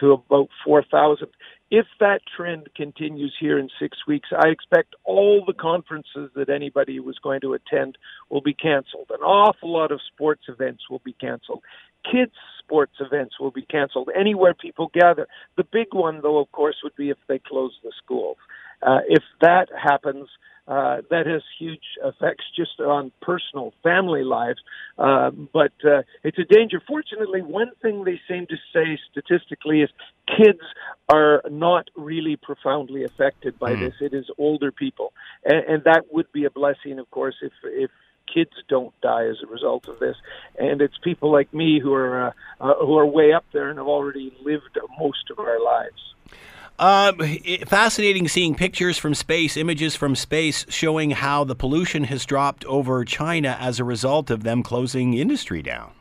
to 0.00 0.12
about 0.12 0.48
4,000. 0.64 1.28
If 1.70 1.86
that 2.00 2.20
trend 2.36 2.68
continues 2.74 3.34
here 3.38 3.58
in 3.58 3.68
six 3.80 3.98
weeks, 4.08 4.30
I 4.36 4.48
expect 4.48 4.96
all 5.04 5.44
the 5.46 5.52
conferences 5.52 6.30
that 6.34 6.48
anybody 6.48 6.98
was 6.98 7.18
going 7.22 7.42
to 7.42 7.54
attend 7.54 7.96
will 8.28 8.40
be 8.40 8.54
canceled. 8.54 9.10
An 9.10 9.20
awful 9.20 9.72
lot 9.72 9.92
of 9.92 10.00
sports 10.12 10.44
events 10.48 10.84
will 10.90 11.02
be 11.04 11.12
canceled. 11.12 11.62
Kids' 12.10 12.32
sports 12.58 12.94
events 13.00 13.38
will 13.38 13.50
be 13.50 13.62
canceled. 13.62 14.08
Anywhere 14.18 14.54
people 14.54 14.90
gather. 14.92 15.26
The 15.56 15.64
big 15.64 15.88
one, 15.92 16.20
though, 16.22 16.38
of 16.38 16.50
course, 16.52 16.76
would 16.82 16.96
be 16.96 17.10
if 17.10 17.18
they 17.28 17.38
close 17.38 17.72
the 17.82 17.92
schools. 18.02 18.36
Uh, 18.82 19.00
if 19.08 19.22
that 19.40 19.68
happens, 19.80 20.28
uh, 20.66 21.02
that 21.10 21.26
has 21.26 21.42
huge 21.58 21.82
effects 22.02 22.44
just 22.56 22.80
on 22.80 23.12
personal 23.20 23.72
family 23.82 24.24
lives. 24.24 24.60
Uh, 24.98 25.30
but 25.30 25.72
uh, 25.84 26.02
it's 26.22 26.38
a 26.38 26.44
danger. 26.44 26.80
Fortunately, 26.86 27.42
one 27.42 27.70
thing 27.82 28.04
they 28.04 28.20
seem 28.28 28.46
to 28.46 28.56
say 28.72 28.98
statistically 29.10 29.82
is 29.82 29.90
kids 30.26 30.60
are 31.12 31.42
not 31.50 31.88
really 31.96 32.36
profoundly 32.36 33.04
affected 33.04 33.58
by 33.58 33.74
this. 33.74 33.94
It 34.00 34.14
is 34.14 34.26
older 34.38 34.72
people, 34.72 35.12
and, 35.44 35.64
and 35.66 35.84
that 35.84 36.06
would 36.10 36.30
be 36.32 36.44
a 36.44 36.50
blessing, 36.50 36.98
of 36.98 37.10
course, 37.10 37.36
if 37.42 37.52
if 37.64 37.90
kids 38.32 38.52
don't 38.68 38.98
die 39.00 39.26
as 39.26 39.36
a 39.42 39.46
result 39.46 39.88
of 39.88 39.98
this. 39.98 40.16
And 40.58 40.80
it's 40.80 40.98
people 40.98 41.30
like 41.30 41.52
me 41.52 41.80
who 41.80 41.92
are 41.94 42.28
uh, 42.28 42.32
uh, 42.60 42.74
who 42.84 42.96
are 42.98 43.06
way 43.06 43.32
up 43.32 43.44
there 43.52 43.68
and 43.68 43.78
have 43.78 43.86
already 43.86 44.36
lived 44.42 44.78
most 44.98 45.30
of 45.30 45.38
our 45.38 45.62
lives. 45.62 46.14
Uh, 46.76 47.12
fascinating 47.66 48.26
seeing 48.26 48.54
pictures 48.56 48.98
from 48.98 49.14
space, 49.14 49.56
images 49.56 49.94
from 49.94 50.16
space 50.16 50.66
showing 50.68 51.12
how 51.12 51.44
the 51.44 51.54
pollution 51.54 52.04
has 52.04 52.24
dropped 52.24 52.64
over 52.64 53.04
China 53.04 53.56
as 53.60 53.78
a 53.78 53.84
result 53.84 54.28
of 54.28 54.42
them 54.42 54.62
closing 54.62 55.14
industry 55.14 55.62
down. 55.62 55.92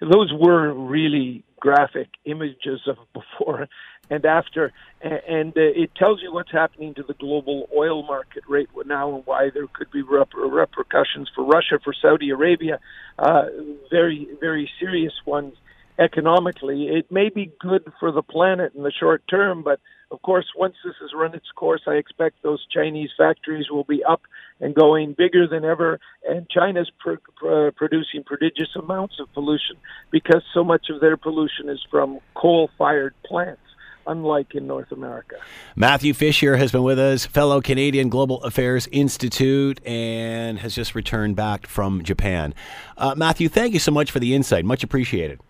those 0.00 0.32
were 0.32 0.72
really 0.72 1.44
graphic 1.60 2.08
images 2.24 2.80
of 2.86 2.96
before 3.12 3.68
and 4.10 4.24
after, 4.24 4.72
and 5.00 5.50
uh, 5.56 5.60
it 5.60 5.94
tells 5.94 6.22
you 6.22 6.32
what's 6.32 6.52
happening 6.52 6.94
to 6.94 7.02
the 7.02 7.14
global 7.14 7.68
oil 7.76 8.02
market 8.02 8.42
right 8.48 8.68
now 8.86 9.14
and 9.14 9.26
why 9.26 9.50
there 9.52 9.66
could 9.72 9.90
be 9.90 10.02
rep- 10.02 10.34
repercussions 10.34 11.30
for 11.34 11.44
Russia, 11.44 11.78
for 11.82 11.94
Saudi 12.00 12.30
Arabia, 12.30 12.80
uh, 13.18 13.44
very, 13.90 14.28
very 14.40 14.70
serious 14.80 15.12
ones 15.26 15.54
economically. 15.98 16.88
It 16.88 17.10
may 17.10 17.28
be 17.28 17.52
good 17.60 17.92
for 17.98 18.12
the 18.12 18.22
planet 18.22 18.72
in 18.74 18.82
the 18.82 18.92
short 18.92 19.22
term, 19.28 19.62
but 19.62 19.80
of 20.10 20.22
course, 20.22 20.46
once 20.56 20.74
this 20.84 20.94
has 21.00 21.10
run 21.14 21.34
its 21.34 21.50
course, 21.54 21.82
I 21.86 21.92
expect 21.92 22.42
those 22.42 22.64
Chinese 22.72 23.10
factories 23.16 23.66
will 23.70 23.84
be 23.84 24.02
up 24.04 24.22
and 24.58 24.74
going 24.74 25.12
bigger 25.12 25.46
than 25.46 25.64
ever. 25.64 26.00
And 26.26 26.48
China's 26.48 26.90
pr- 26.98 27.20
pr- 27.36 27.70
producing 27.76 28.24
prodigious 28.24 28.74
amounts 28.74 29.16
of 29.20 29.32
pollution 29.34 29.76
because 30.10 30.42
so 30.54 30.64
much 30.64 30.86
of 30.88 31.00
their 31.00 31.18
pollution 31.18 31.68
is 31.68 31.84
from 31.90 32.20
coal 32.34 32.70
fired 32.78 33.14
plants, 33.26 33.60
unlike 34.08 34.54
in 34.54 34.66
North 34.66 34.90
America. 34.90 35.36
Matthew 35.76 36.14
Fisher 36.14 36.56
has 36.56 36.72
been 36.72 36.82
with 36.82 36.98
us, 36.98 37.26
fellow 37.26 37.60
Canadian 37.60 38.08
Global 38.08 38.42
Affairs 38.42 38.88
Institute, 38.90 39.80
and 39.86 40.58
has 40.58 40.74
just 40.74 40.94
returned 40.94 41.36
back 41.36 41.66
from 41.66 42.02
Japan. 42.02 42.54
Uh, 42.96 43.14
Matthew, 43.16 43.48
thank 43.48 43.74
you 43.74 43.78
so 43.78 43.92
much 43.92 44.10
for 44.10 44.18
the 44.18 44.34
insight. 44.34 44.64
Much 44.64 44.82
appreciated. 44.82 45.40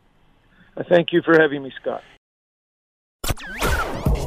I 0.77 0.83
thank 0.83 1.13
you 1.13 1.23
for 1.23 1.41
having 1.41 1.63
me, 1.63 1.73
Scott. 1.81 2.03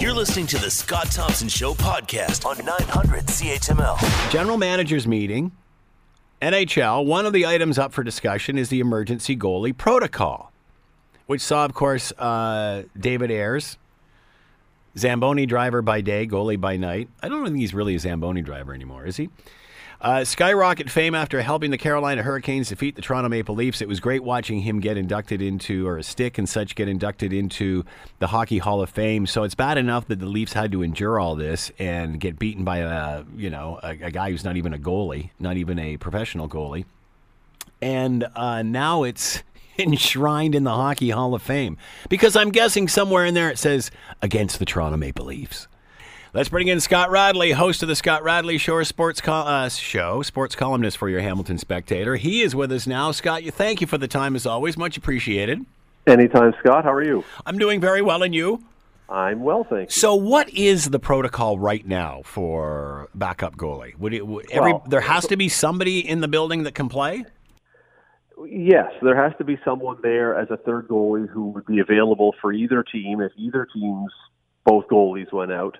You're 0.01 0.13
listening 0.13 0.47
to 0.47 0.57
the 0.57 0.71
Scott 0.71 1.11
Thompson 1.11 1.47
Show 1.47 1.75
podcast 1.75 2.45
on 2.45 2.57
900 2.65 3.27
CHML. 3.27 4.31
General 4.31 4.57
managers 4.57 5.07
meeting, 5.07 5.51
NHL. 6.41 7.05
One 7.05 7.27
of 7.27 7.33
the 7.33 7.45
items 7.45 7.77
up 7.77 7.93
for 7.93 8.03
discussion 8.03 8.57
is 8.57 8.69
the 8.69 8.79
emergency 8.79 9.37
goalie 9.37 9.77
protocol, 9.77 10.51
which 11.27 11.41
saw, 11.41 11.65
of 11.65 11.75
course, 11.75 12.11
uh, 12.13 12.83
David 12.99 13.29
Ayres, 13.29 13.77
Zamboni 14.97 15.45
driver 15.45 15.81
by 15.81 16.01
day, 16.01 16.27
goalie 16.27 16.59
by 16.59 16.77
night. 16.77 17.09
I 17.21 17.29
don't 17.29 17.45
think 17.45 17.57
he's 17.57 17.73
really 17.73 17.95
a 17.95 17.99
Zamboni 17.99 18.41
driver 18.41 18.73
anymore, 18.73 19.05
is 19.05 19.17
he? 19.17 19.29
Uh, 20.01 20.23
skyrocket 20.23 20.89
fame 20.89 21.13
after 21.13 21.39
helping 21.43 21.69
the 21.69 21.77
Carolina 21.77 22.23
Hurricanes 22.23 22.69
defeat 22.69 22.95
the 22.95 23.03
Toronto 23.03 23.29
Maple 23.29 23.53
Leafs. 23.53 23.81
It 23.81 23.87
was 23.87 23.99
great 23.99 24.23
watching 24.23 24.61
him 24.61 24.79
get 24.79 24.97
inducted 24.97 25.43
into, 25.43 25.87
or 25.87 25.99
a 25.99 26.03
stick 26.03 26.39
and 26.39 26.49
such, 26.49 26.73
get 26.73 26.87
inducted 26.87 27.31
into 27.31 27.85
the 28.17 28.25
Hockey 28.25 28.57
Hall 28.57 28.81
of 28.81 28.89
Fame. 28.89 29.27
So 29.27 29.43
it's 29.43 29.53
bad 29.53 29.77
enough 29.77 30.07
that 30.07 30.19
the 30.19 30.25
Leafs 30.25 30.53
had 30.53 30.71
to 30.71 30.81
endure 30.81 31.19
all 31.19 31.35
this 31.35 31.71
and 31.77 32.19
get 32.19 32.39
beaten 32.39 32.63
by 32.63 32.79
a, 32.79 33.23
you 33.37 33.51
know, 33.51 33.79
a, 33.83 33.89
a 33.89 34.09
guy 34.09 34.31
who's 34.31 34.43
not 34.43 34.57
even 34.57 34.73
a 34.73 34.79
goalie, 34.79 35.29
not 35.39 35.57
even 35.57 35.77
a 35.77 35.97
professional 35.97 36.49
goalie. 36.49 36.85
And 37.79 38.25
uh, 38.35 38.63
now 38.63 39.03
it's 39.03 39.43
enshrined 39.87 40.55
in 40.55 40.63
the 40.63 40.71
Hockey 40.71 41.09
Hall 41.09 41.33
of 41.33 41.41
Fame 41.41 41.77
because 42.09 42.35
I'm 42.35 42.49
guessing 42.49 42.87
somewhere 42.87 43.25
in 43.25 43.33
there 43.33 43.49
it 43.49 43.57
says 43.57 43.91
against 44.21 44.59
the 44.59 44.65
Toronto 44.65 44.97
Maple 44.97 45.25
Leafs. 45.25 45.67
Let's 46.33 46.47
bring 46.47 46.69
in 46.69 46.79
Scott 46.79 47.11
Radley, 47.11 47.51
host 47.51 47.83
of 47.83 47.89
the 47.89 47.95
Scott 47.95 48.23
Radley 48.23 48.57
Show, 48.57 48.81
sports 48.83 49.19
col- 49.19 49.45
uh, 49.45 49.67
show, 49.67 50.21
sports 50.21 50.55
columnist 50.55 50.97
for 50.97 51.09
your 51.09 51.19
Hamilton 51.19 51.57
Spectator. 51.57 52.15
He 52.15 52.41
is 52.41 52.55
with 52.55 52.71
us 52.71 52.87
now. 52.87 53.11
Scott, 53.11 53.43
you 53.43 53.51
thank 53.51 53.81
you 53.81 53.87
for 53.87 53.97
the 53.97 54.07
time 54.07 54.33
as 54.37 54.45
always, 54.45 54.77
much 54.77 54.95
appreciated. 54.95 55.65
Anytime, 56.07 56.53
Scott. 56.61 56.85
How 56.85 56.93
are 56.93 57.03
you? 57.03 57.25
I'm 57.45 57.57
doing 57.57 57.81
very 57.81 58.01
well, 58.01 58.23
and 58.23 58.33
you? 58.33 58.63
I'm 59.09 59.41
well, 59.41 59.65
thank 59.65 59.89
you. 59.89 59.93
So, 59.93 60.15
what 60.15 60.49
is 60.51 60.89
the 60.89 60.99
protocol 60.99 61.59
right 61.59 61.85
now 61.85 62.21
for 62.23 63.09
backup 63.13 63.57
goalie? 63.57 63.97
Would 63.99 64.13
it 64.13 64.25
would 64.25 64.49
every 64.49 64.71
Well, 64.71 64.85
there 64.87 65.01
has 65.01 65.27
to 65.27 65.35
be 65.35 65.49
somebody 65.49 65.99
in 65.99 66.21
the 66.21 66.29
building 66.29 66.63
that 66.63 66.75
can 66.75 66.87
play? 66.87 67.25
Yes, 68.49 68.91
there 69.01 69.21
has 69.21 69.33
to 69.37 69.43
be 69.43 69.57
someone 69.65 69.97
there 70.01 70.37
as 70.37 70.49
a 70.49 70.57
third 70.57 70.87
goalie 70.87 71.27
who 71.29 71.49
would 71.49 71.65
be 71.65 71.79
available 71.79 72.33
for 72.41 72.51
either 72.53 72.83
team 72.83 73.21
if 73.21 73.31
either 73.37 73.67
team's 73.73 74.11
both 74.65 74.87
goalies 74.87 75.31
went 75.31 75.51
out. 75.51 75.77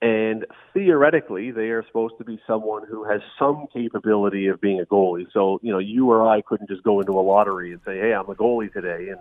And 0.00 0.46
theoretically, 0.74 1.52
they 1.52 1.70
are 1.70 1.84
supposed 1.86 2.14
to 2.18 2.24
be 2.24 2.40
someone 2.46 2.82
who 2.88 3.04
has 3.04 3.20
some 3.38 3.66
capability 3.72 4.48
of 4.48 4.60
being 4.60 4.80
a 4.80 4.84
goalie. 4.84 5.26
So, 5.32 5.60
you 5.62 5.72
know, 5.72 5.78
you 5.78 6.10
or 6.10 6.28
I 6.28 6.42
couldn't 6.42 6.68
just 6.68 6.82
go 6.82 7.00
into 7.00 7.12
a 7.12 7.22
lottery 7.22 7.72
and 7.72 7.80
say, 7.84 7.98
"Hey, 7.98 8.12
I'm 8.12 8.28
a 8.28 8.34
goalie 8.34 8.72
today." 8.72 9.10
And 9.10 9.20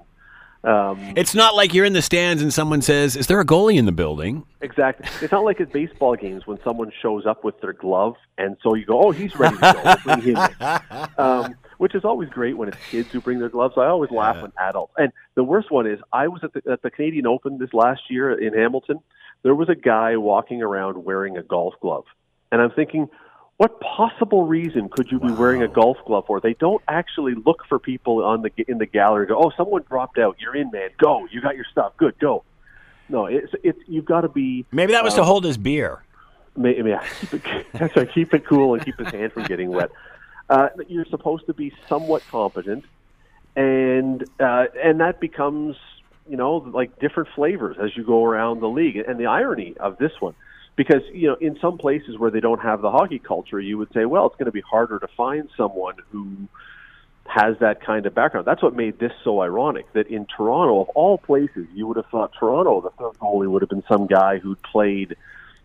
um, 0.64 1.14
It's 1.16 1.34
not 1.34 1.56
like 1.56 1.74
you're 1.74 1.86
in 1.86 1.94
the 1.94 2.02
stands 2.02 2.42
and 2.42 2.54
someone 2.54 2.82
says, 2.82 3.16
"Is 3.16 3.28
there 3.28 3.40
a 3.40 3.46
goalie 3.46 3.78
in 3.78 3.86
the 3.86 3.92
building?" 3.92 4.46
Exactly. 4.62 5.08
It's 5.22 5.32
not 5.32 5.44
like 5.44 5.60
at 5.60 5.72
baseball 5.72 6.16
games 6.16 6.46
when 6.46 6.60
someone 6.64 6.92
shows 7.02 7.26
up 7.26 7.44
with 7.44 7.60
their 7.62 7.74
glove, 7.74 8.16
and 8.38 8.58
so 8.62 8.76
you 8.76 8.86
go, 8.86 9.02
"Oh, 9.02 9.12
he's 9.12 9.36
ready 9.36 9.58
to 9.58 9.74
go. 9.74 9.96
Bring 10.04 10.22
him 10.22 10.38
in." 10.38 11.08
Um, 11.18 11.56
which 11.82 11.96
is 11.96 12.06
always 12.06 12.30
great 12.30 12.56
when 12.56 12.70
it's 12.70 12.78
kids 12.92 13.10
who 13.12 13.20
bring 13.20 13.40
their 13.40 13.50
gloves. 13.50 13.74
I 13.76 13.88
always 13.88 14.12
laugh 14.12 14.40
when 14.40 14.52
adults. 14.60 14.94
And 14.98 15.12
the 15.34 15.44
worst 15.44 15.72
one 15.72 15.88
is, 15.88 15.98
I 16.14 16.28
was 16.28 16.44
at 16.44 16.54
the, 16.54 16.62
at 16.72 16.84
the 16.84 16.92
Canadian 16.92 17.26
Open 17.26 17.58
this 17.58 17.74
last 17.74 18.02
year 18.08 18.32
in 18.32 18.54
Hamilton. 18.54 19.00
There 19.42 19.56
was 19.56 19.68
a 19.68 19.74
guy 19.74 20.16
walking 20.16 20.62
around 20.62 21.04
wearing 21.04 21.38
a 21.38 21.42
golf 21.42 21.74
glove, 21.82 22.06
and 22.52 22.62
I'm 22.62 22.70
thinking, 22.70 23.10
what 23.62 23.80
possible 23.80 24.48
reason 24.48 24.90
could 24.90 25.12
you 25.12 25.20
be 25.20 25.32
wearing 25.32 25.62
a 25.62 25.68
golf 25.68 25.98
glove 26.08 26.26
for? 26.26 26.40
They 26.40 26.56
don't 26.56 26.82
actually 26.88 27.36
look 27.36 27.64
for 27.70 27.78
people 27.78 28.24
on 28.24 28.42
the 28.42 28.50
in 28.68 28.80
the 28.80 28.88
gallery. 28.88 29.28
Go, 29.28 29.38
oh, 29.40 29.52
someone 29.56 29.84
dropped 29.88 30.18
out. 30.18 30.38
You're 30.40 30.56
in, 30.56 30.72
man. 30.72 30.90
Go. 30.98 31.28
You 31.30 31.42
got 31.42 31.56
your 31.56 31.68
stuff. 31.72 31.96
Good. 31.96 32.18
Go. 32.18 32.44
No, 33.08 33.28
it's 33.28 33.54
it's 33.62 33.78
you've 33.86 34.06
got 34.06 34.22
to 34.22 34.30
be. 34.30 34.66
Maybe 34.72 34.94
that 34.94 35.04
was 35.04 35.14
to 35.14 35.20
um, 35.20 35.28
hold 35.28 35.44
his 35.44 35.60
beer. 35.60 36.02
May, 36.58 36.76
yeah, 36.84 37.06
keep 37.20 37.34
it, 37.36 37.68
that's 37.74 37.96
right. 37.96 38.12
Keep 38.12 38.34
it 38.34 38.48
cool 38.48 38.74
and 38.74 38.84
keep 38.84 38.98
his 38.98 39.10
hand 39.10 39.32
from 39.32 39.44
getting 39.44 39.70
wet. 39.70 39.92
Uh, 40.50 40.70
you're 40.88 41.06
supposed 41.06 41.46
to 41.46 41.54
be 41.54 41.72
somewhat 41.88 42.24
competent, 42.32 42.84
and 43.56 44.28
uh, 44.40 44.66
and 44.84 45.02
that 45.02 45.20
becomes 45.20 45.76
you 46.28 46.36
know 46.36 46.56
like 46.56 46.98
different 46.98 47.30
flavors 47.36 47.78
as 47.80 47.96
you 47.96 48.04
go 48.04 48.26
around 48.26 48.60
the 48.60 48.70
league. 48.70 48.98
And 48.98 49.20
the 49.20 49.28
irony 49.28 49.76
of 49.80 50.00
this 50.00 50.14
one, 50.20 50.34
because 50.76 51.02
you 51.14 51.28
know 51.28 51.36
in 51.36 51.58
some 51.60 51.78
places 51.78 52.18
where 52.18 52.32
they 52.32 52.40
don't 52.40 52.62
have 52.62 52.82
the 52.82 52.92
hockey 52.92 53.20
culture, 53.20 53.60
you 53.60 53.78
would 53.78 53.92
say, 53.94 54.06
well, 54.06 54.28
it's 54.28 54.36
going 54.36 54.46
to 54.46 54.52
be 54.52 54.62
harder 54.62 55.00
to 55.00 55.08
find 55.16 55.50
someone 55.56 55.96
who 56.12 56.48
has 57.26 57.58
that 57.60 57.82
kind 57.82 58.06
of 58.06 58.14
background. 58.14 58.46
That's 58.46 58.62
what 58.62 58.76
made 58.76 59.00
this 59.00 59.14
so 59.24 59.42
ironic. 59.42 59.92
That 59.94 60.08
in 60.08 60.26
Toronto, 60.26 60.82
of 60.82 60.90
all 60.90 61.18
places, 61.18 61.68
you 61.74 61.88
would 61.88 61.98
have 61.98 62.08
thought 62.08 62.32
Toronto, 62.38 62.82
the 62.82 62.90
third 62.92 63.18
goalie, 63.20 63.50
would 63.50 63.62
have 63.62 63.70
been 63.70 63.84
some 63.88 64.08
guy 64.08 64.40
who'd 64.40 64.62
played 64.64 65.16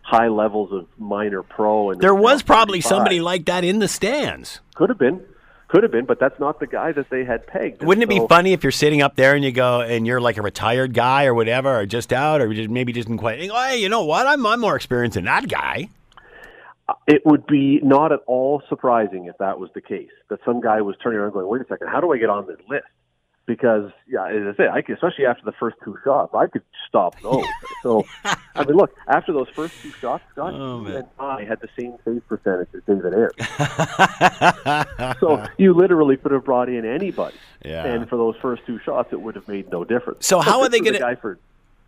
high 0.01 0.29
levels 0.29 0.71
of 0.71 0.87
minor 0.97 1.43
pro. 1.43 1.91
And 1.91 1.99
there 1.99 2.15
was 2.15 2.41
probably 2.41 2.79
somebody 2.79 3.19
like 3.19 3.45
that 3.45 3.63
in 3.63 3.79
the 3.79 3.89
stands. 3.89 4.61
Could 4.75 4.89
have 4.89 4.97
been, 4.97 5.21
could 5.67 5.83
have 5.83 5.91
been, 5.91 6.05
but 6.05 6.19
that's 6.19 6.39
not 6.39 6.59
the 6.59 6.67
guy 6.67 6.91
that 6.93 7.09
they 7.09 7.25
had 7.25 7.45
pegged. 7.45 7.83
Wouldn't 7.83 8.03
it 8.03 8.09
be 8.09 8.25
funny 8.27 8.53
if 8.53 8.63
you're 8.63 8.71
sitting 8.71 9.01
up 9.01 9.15
there 9.15 9.35
and 9.35 9.43
you 9.43 9.51
go 9.51 9.81
and 9.81 10.07
you're 10.07 10.21
like 10.21 10.37
a 10.37 10.41
retired 10.41 10.93
guy 10.93 11.25
or 11.25 11.33
whatever, 11.33 11.79
or 11.79 11.85
just 11.85 12.13
out, 12.13 12.41
or 12.41 12.53
just 12.53 12.69
maybe 12.69 12.93
just 12.93 13.07
didn't 13.07 13.19
quite. 13.19 13.49
Oh, 13.49 13.67
hey, 13.67 13.77
you 13.77 13.89
know 13.89 14.05
what? 14.05 14.27
I'm 14.27 14.45
I'm 14.45 14.61
more 14.61 14.75
experienced 14.75 15.15
than 15.15 15.25
that 15.25 15.47
guy. 15.49 15.89
Uh, 16.87 16.93
it 17.05 17.25
would 17.25 17.45
be 17.47 17.79
not 17.83 18.11
at 18.11 18.19
all 18.27 18.61
surprising 18.69 19.25
if 19.25 19.37
that 19.39 19.59
was 19.59 19.69
the 19.73 19.81
case. 19.81 20.09
That 20.29 20.39
some 20.45 20.61
guy 20.61 20.81
was 20.81 20.95
turning 21.03 21.19
around 21.19 21.33
going, 21.33 21.47
"Wait 21.47 21.61
a 21.61 21.65
second, 21.67 21.89
how 21.89 21.99
do 21.99 22.13
I 22.13 22.17
get 22.17 22.29
on 22.29 22.47
this 22.47 22.59
list?" 22.69 22.85
Because, 23.47 23.91
yeah, 24.09 24.27
as 24.27 24.53
I 24.53 24.57
say, 24.57 24.67
I 24.67 24.81
could, 24.81 24.95
especially 24.95 25.25
after 25.25 25.45
the 25.45 25.53
first 25.53 25.77
two 25.83 25.97
shots, 26.03 26.33
I 26.35 26.47
could 26.47 26.63
stop 26.89 27.17
those. 27.21 27.45
so, 27.81 28.05
I 28.25 28.65
mean, 28.65 28.75
look, 28.75 28.93
after 29.07 29.31
those 29.31 29.47
first 29.55 29.73
two 29.81 29.89
shots, 29.91 30.21
Scott, 30.33 30.53
Oh, 30.53 30.85
and 30.85 31.07
I 31.17 31.45
had 31.45 31.61
the 31.61 31.69
same 31.79 31.95
save 32.03 32.27
percentage 32.27 32.67
as 32.75 32.81
David 32.85 33.13
Ayres. 33.13 33.31
so 35.21 35.45
you 35.57 35.73
literally 35.73 36.17
could 36.17 36.33
have 36.33 36.43
brought 36.43 36.67
in 36.69 36.85
anybody, 36.85 37.37
Yeah. 37.63 37.85
and 37.85 38.09
for 38.09 38.17
those 38.17 38.35
first 38.41 38.63
two 38.65 38.79
shots, 38.79 39.09
it 39.13 39.21
would 39.21 39.35
have 39.35 39.47
made 39.47 39.71
no 39.71 39.83
difference. 39.85 40.25
So 40.27 40.39
how 40.41 40.61
are 40.61 40.67
they 40.69 40.79
good 40.79 40.87
for 40.87 40.93
the 40.93 40.99
gonna- 40.99 41.15
guy 41.15 41.21
for 41.21 41.39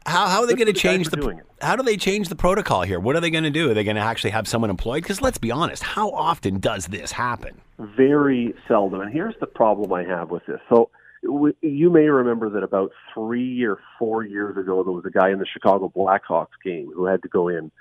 How 0.06 0.28
how 0.28 0.40
are 0.42 0.48
they 0.48 0.54
going 0.54 0.68
to 0.68 0.72
the 0.74 0.80
change 0.80 1.10
the 1.10 1.18
doing 1.18 1.40
it. 1.40 1.46
how 1.62 1.76
do 1.76 1.84
they 1.84 1.98
change 1.98 2.30
the 2.30 2.36
protocol 2.36 2.84
here? 2.84 3.02
What 3.02 3.18
are 3.18 3.20
they 3.20 3.30
going 3.30 3.44
to 3.44 3.50
do? 3.50 3.70
Are 3.70 3.74
they 3.74 3.84
going 3.84 3.98
to 3.98 4.02
actually 4.02 4.32
have 4.32 4.48
someone 4.48 4.70
employed? 4.70 5.04
Because 5.04 5.22
let's 5.22 5.38
be 5.38 5.52
honest, 5.52 5.84
how 5.84 6.10
often 6.12 6.60
does 6.60 6.88
this 6.88 7.12
happen? 7.12 7.60
very 7.78 8.54
seldom. 8.68 9.00
And 9.02 9.12
here's 9.12 9.36
the 9.40 9.46
problem 9.48 9.92
I 9.94 10.04
have 10.04 10.30
with 10.32 10.46
this. 10.46 10.60
So 10.70 10.90
you 11.22 11.90
may 11.90 12.08
remember 12.08 12.50
that 12.52 12.64
about 12.64 12.92
three 13.14 13.64
or 13.64 13.80
four 13.98 14.24
years 14.24 14.58
ago, 14.58 14.84
there 14.84 14.94
was 14.94 15.06
a 15.06 15.12
guy 15.12 15.30
in 15.32 15.40
the 15.40 15.46
Chicago 15.46 15.92
Blackhawks 15.94 16.58
game 16.64 16.92
who 16.94 17.06
had 17.06 17.22
to 17.24 17.28
go 17.28 17.48
in, 17.48 17.72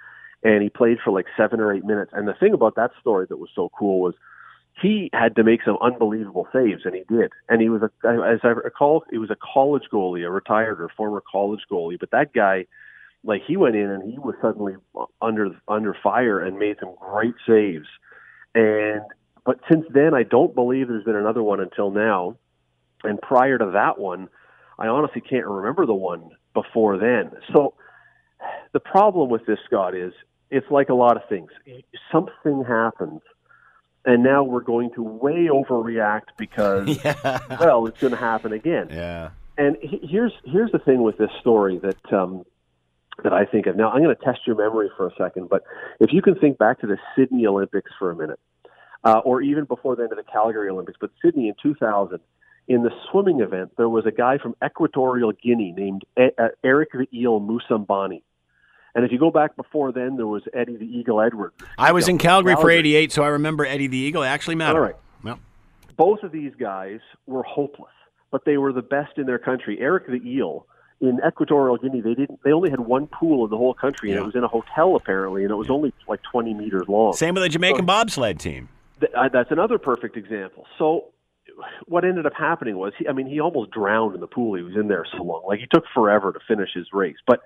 and 0.42 0.62
he 0.62 0.68
played 0.68 0.98
for 1.04 1.12
like 1.12 1.26
seven 1.36 1.60
or 1.60 1.72
eight 1.72 1.84
minutes. 1.84 2.10
And 2.14 2.26
the 2.26 2.34
thing 2.34 2.52
about 2.52 2.74
that 2.76 2.90
story 3.00 3.26
that 3.28 3.36
was 3.36 3.50
so 3.54 3.70
cool 3.78 4.00
was 4.00 4.14
he 4.80 5.10
had 5.12 5.36
to 5.36 5.44
make 5.44 5.62
some 5.64 5.78
unbelievable 5.80 6.48
saves, 6.52 6.82
and 6.84 6.94
he 6.94 7.04
did. 7.08 7.32
And 7.48 7.60
he 7.60 7.68
was 7.68 7.82
a, 7.82 7.90
as 8.08 8.40
I 8.42 8.48
recall, 8.48 9.04
he 9.10 9.18
was 9.18 9.30
a 9.30 9.36
college 9.36 9.84
goalie, 9.92 10.26
a 10.26 10.30
retired 10.30 10.80
or 10.80 10.88
former 10.96 11.22
college 11.30 11.62
goalie. 11.70 11.98
But 11.98 12.10
that 12.10 12.32
guy, 12.32 12.66
like 13.24 13.42
he 13.46 13.56
went 13.56 13.76
in 13.76 13.90
and 13.90 14.10
he 14.10 14.18
was 14.18 14.34
suddenly 14.40 14.74
under 15.20 15.50
under 15.66 15.96
fire 16.02 16.40
and 16.40 16.58
made 16.58 16.76
some 16.80 16.94
great 17.00 17.34
saves. 17.46 17.86
And 18.54 19.02
but 19.44 19.60
since 19.70 19.86
then, 19.90 20.14
I 20.14 20.22
don't 20.22 20.54
believe 20.54 20.88
there's 20.88 21.04
been 21.04 21.16
another 21.16 21.42
one 21.42 21.60
until 21.60 21.90
now. 21.90 22.36
And 23.04 23.20
prior 23.20 23.58
to 23.58 23.70
that 23.74 23.98
one, 23.98 24.28
I 24.78 24.88
honestly 24.88 25.20
can't 25.20 25.46
remember 25.46 25.86
the 25.86 25.94
one 25.94 26.30
before 26.54 26.98
then. 26.98 27.32
So 27.52 27.74
the 28.72 28.80
problem 28.80 29.28
with 29.30 29.46
this, 29.46 29.58
Scott, 29.66 29.94
is 29.94 30.12
it's 30.50 30.70
like 30.70 30.88
a 30.88 30.94
lot 30.94 31.16
of 31.16 31.28
things. 31.28 31.50
Something 32.12 32.64
happens, 32.66 33.20
and 34.04 34.22
now 34.22 34.44
we're 34.44 34.62
going 34.62 34.90
to 34.94 35.02
way 35.02 35.48
overreact 35.50 36.28
because, 36.36 36.98
well, 37.60 37.86
it's 37.86 38.00
going 38.00 38.12
to 38.12 38.18
happen 38.18 38.52
again. 38.52 38.88
Yeah. 38.90 39.30
And 39.56 39.76
here's 39.82 40.32
here's 40.44 40.70
the 40.70 40.78
thing 40.78 41.02
with 41.02 41.18
this 41.18 41.30
story 41.40 41.78
that 41.78 42.12
um, 42.12 42.44
that 43.24 43.32
I 43.32 43.44
think 43.44 43.66
of. 43.66 43.76
Now 43.76 43.90
I'm 43.90 44.02
going 44.02 44.14
to 44.14 44.24
test 44.24 44.46
your 44.46 44.56
memory 44.56 44.88
for 44.96 45.08
a 45.08 45.10
second, 45.18 45.48
but 45.48 45.64
if 45.98 46.12
you 46.12 46.22
can 46.22 46.36
think 46.36 46.58
back 46.58 46.80
to 46.80 46.86
the 46.86 46.96
Sydney 47.16 47.46
Olympics 47.46 47.90
for 47.98 48.12
a 48.12 48.16
minute, 48.16 48.38
uh, 49.04 49.18
or 49.24 49.42
even 49.42 49.64
before 49.64 49.96
then 49.96 50.08
to 50.10 50.14
the 50.14 50.22
Calgary 50.22 50.70
Olympics, 50.70 50.98
but 51.00 51.10
Sydney 51.22 51.48
in 51.48 51.54
2000, 51.60 52.20
in 52.68 52.82
the 52.82 52.90
swimming 53.10 53.40
event, 53.40 53.72
there 53.76 53.88
was 53.88 54.04
a 54.06 54.10
guy 54.12 54.38
from 54.38 54.54
Equatorial 54.64 55.32
Guinea 55.32 55.72
named 55.76 56.04
e- 56.20 56.28
uh, 56.38 56.48
Eric 56.62 56.90
the 56.92 57.08
Eel 57.18 57.40
Moussambani. 57.40 58.22
And 58.94 59.04
if 59.04 59.12
you 59.12 59.18
go 59.18 59.30
back 59.30 59.56
before 59.56 59.92
then, 59.92 60.16
there 60.16 60.26
was 60.26 60.42
Eddie 60.54 60.76
the 60.76 60.84
Eagle 60.84 61.20
Edwards. 61.20 61.54
I 61.78 61.92
was 61.92 62.08
in 62.08 62.18
Calgary 62.18 62.56
for 62.56 62.70
88, 62.70 63.12
so 63.12 63.22
I 63.22 63.28
remember 63.28 63.64
Eddie 63.64 63.86
the 63.86 63.96
Eagle. 63.98 64.22
It 64.22 64.26
actually 64.28 64.56
mattered. 64.56 64.78
All 64.78 64.82
right. 64.84 64.96
Well, 65.22 65.38
both 65.96 66.22
of 66.22 66.32
these 66.32 66.52
guys 66.58 67.00
were 67.26 67.42
hopeless, 67.42 67.92
but 68.30 68.44
they 68.44 68.56
were 68.56 68.72
the 68.72 68.82
best 68.82 69.16
in 69.18 69.26
their 69.26 69.38
country. 69.38 69.78
Eric 69.80 70.06
the 70.06 70.20
Eel 70.28 70.66
in 71.00 71.20
Equatorial 71.26 71.76
Guinea, 71.76 72.00
they 72.00 72.14
didn't. 72.14 72.40
They 72.42 72.50
only 72.52 72.70
had 72.70 72.80
one 72.80 73.06
pool 73.06 73.44
in 73.44 73.50
the 73.50 73.56
whole 73.56 73.74
country, 73.74 74.10
and 74.10 74.16
Yeah. 74.16 74.22
it 74.22 74.26
was 74.26 74.34
in 74.34 74.42
a 74.42 74.48
hotel 74.48 74.96
apparently, 74.96 75.42
and 75.44 75.50
it 75.52 75.56
was 75.56 75.70
only 75.70 75.92
like 76.08 76.20
20 76.24 76.54
meters 76.54 76.88
long. 76.88 77.12
same 77.12 77.34
with 77.34 77.44
the 77.44 77.48
Jamaican 77.48 77.86
bobsled 77.86 78.40
team. 78.40 78.68
Th- 79.00 79.12
uh, 79.14 79.28
that's 79.28 79.52
another 79.52 79.78
perfect 79.78 80.16
example. 80.16 80.66
So, 80.76 81.04
what 81.86 82.04
ended 82.04 82.26
up 82.26 82.32
happening 82.34 82.76
was, 82.76 82.92
he, 82.98 83.08
I 83.08 83.12
mean, 83.12 83.26
he 83.26 83.40
almost 83.40 83.70
drowned 83.70 84.14
in 84.14 84.20
the 84.20 84.26
pool. 84.26 84.54
He 84.56 84.62
was 84.62 84.74
in 84.76 84.88
there 84.88 85.04
so 85.16 85.22
long, 85.22 85.42
like 85.46 85.60
he 85.60 85.66
took 85.72 85.84
forever 85.94 86.32
to 86.32 86.38
finish 86.46 86.70
his 86.74 86.86
race. 86.92 87.16
But 87.26 87.40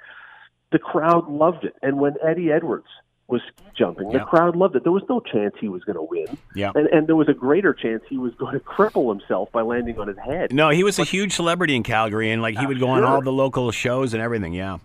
the 0.71 0.79
crowd 0.79 1.29
loved 1.31 1.65
it, 1.65 1.75
and 1.83 1.99
when 1.99 2.15
Eddie 2.27 2.51
Edwards 2.53 2.87
was 3.29 3.41
jumping, 3.77 4.11
Yeah. 4.11 4.19
the 4.19 4.25
crowd 4.25 4.57
loved 4.57 4.75
it. 4.77 4.83
There 4.83 4.93
was 4.93 5.05
no 5.09 5.21
chance 5.21 5.55
he 5.61 5.69
was 5.69 5.83
going 5.85 5.97
to 5.97 6.03
win, 6.03 6.37
Yeah. 6.55 6.73
and 6.75 6.87
and 6.89 7.07
there 7.07 7.17
was 7.17 7.29
a 7.29 7.35
greater 7.35 7.73
chance 7.73 8.03
he 8.09 8.19
was 8.19 8.35
going 8.35 8.53
to 8.55 8.61
cripple 8.61 9.09
himself 9.11 9.51
by 9.53 9.63
landing 9.63 9.99
on 9.99 10.09
his 10.09 10.19
head. 10.19 10.53
No, 10.53 10.71
he 10.71 10.83
was 10.85 10.99
a 10.99 11.05
huge 11.05 11.33
celebrity 11.33 11.77
in 11.77 11.83
Calgary, 11.83 12.31
and 12.31 12.43
like 12.43 12.59
he 12.59 12.67
would 12.67 12.81
go 12.81 12.89
on 12.89 13.05
all 13.05 13.23
the 13.23 13.33
local 13.33 13.71
shows 13.71 14.13
and 14.15 14.23
everything. 14.23 14.53
Yeah. 14.55 14.79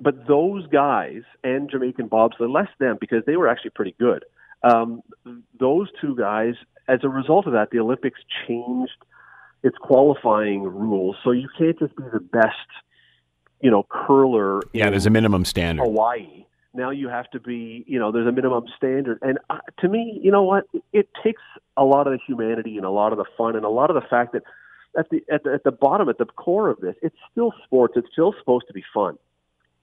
but 0.00 0.26
those 0.26 0.66
guys 0.66 1.22
and 1.44 1.70
Jamaican 1.70 2.08
bobsled, 2.08 2.50
less 2.50 2.66
them 2.80 2.96
because 3.00 3.24
they 3.24 3.36
were 3.36 3.46
actually 3.46 3.70
pretty 3.70 3.94
good. 4.00 4.24
Um, 4.64 5.02
those 5.60 5.88
two 6.00 6.16
guys, 6.16 6.54
as 6.92 7.00
a 7.02 7.08
result 7.08 7.46
of 7.46 7.54
that, 7.54 7.70
the 7.70 7.78
Olympics 7.78 8.20
changed 8.46 8.92
its 9.62 9.76
qualifying 9.78 10.62
rules, 10.62 11.16
so 11.24 11.30
you 11.30 11.48
can't 11.56 11.78
just 11.78 11.96
be 11.96 12.04
the 12.12 12.20
best, 12.20 12.68
you 13.60 13.70
know, 13.70 13.86
curler. 13.88 14.60
Yeah, 14.72 14.86
in 14.86 14.90
there's 14.90 15.06
a 15.06 15.10
minimum 15.10 15.44
standard. 15.44 15.84
Hawaii. 15.84 16.44
Now 16.74 16.90
you 16.90 17.08
have 17.08 17.30
to 17.30 17.40
be, 17.40 17.84
you 17.86 17.98
know, 17.98 18.12
there's 18.12 18.26
a 18.26 18.32
minimum 18.32 18.64
standard. 18.76 19.18
And 19.22 19.38
uh, 19.50 19.58
to 19.80 19.88
me, 19.88 20.20
you 20.22 20.30
know 20.30 20.42
what? 20.42 20.64
It 20.92 21.08
takes 21.22 21.42
a 21.76 21.84
lot 21.84 22.06
of 22.06 22.12
the 22.12 22.18
humanity 22.26 22.76
and 22.76 22.86
a 22.86 22.90
lot 22.90 23.12
of 23.12 23.18
the 23.18 23.26
fun 23.36 23.56
and 23.56 23.64
a 23.64 23.68
lot 23.68 23.90
of 23.90 23.94
the 23.94 24.08
fact 24.08 24.32
that 24.32 24.42
at 24.98 25.08
the 25.10 25.22
at 25.30 25.44
the, 25.44 25.52
at 25.52 25.64
the 25.64 25.72
bottom, 25.72 26.08
at 26.08 26.18
the 26.18 26.24
core 26.24 26.68
of 26.68 26.80
this, 26.80 26.94
it's 27.02 27.16
still 27.30 27.52
sports. 27.64 27.94
It's 27.96 28.08
still 28.12 28.34
supposed 28.38 28.66
to 28.68 28.72
be 28.72 28.84
fun. 28.92 29.18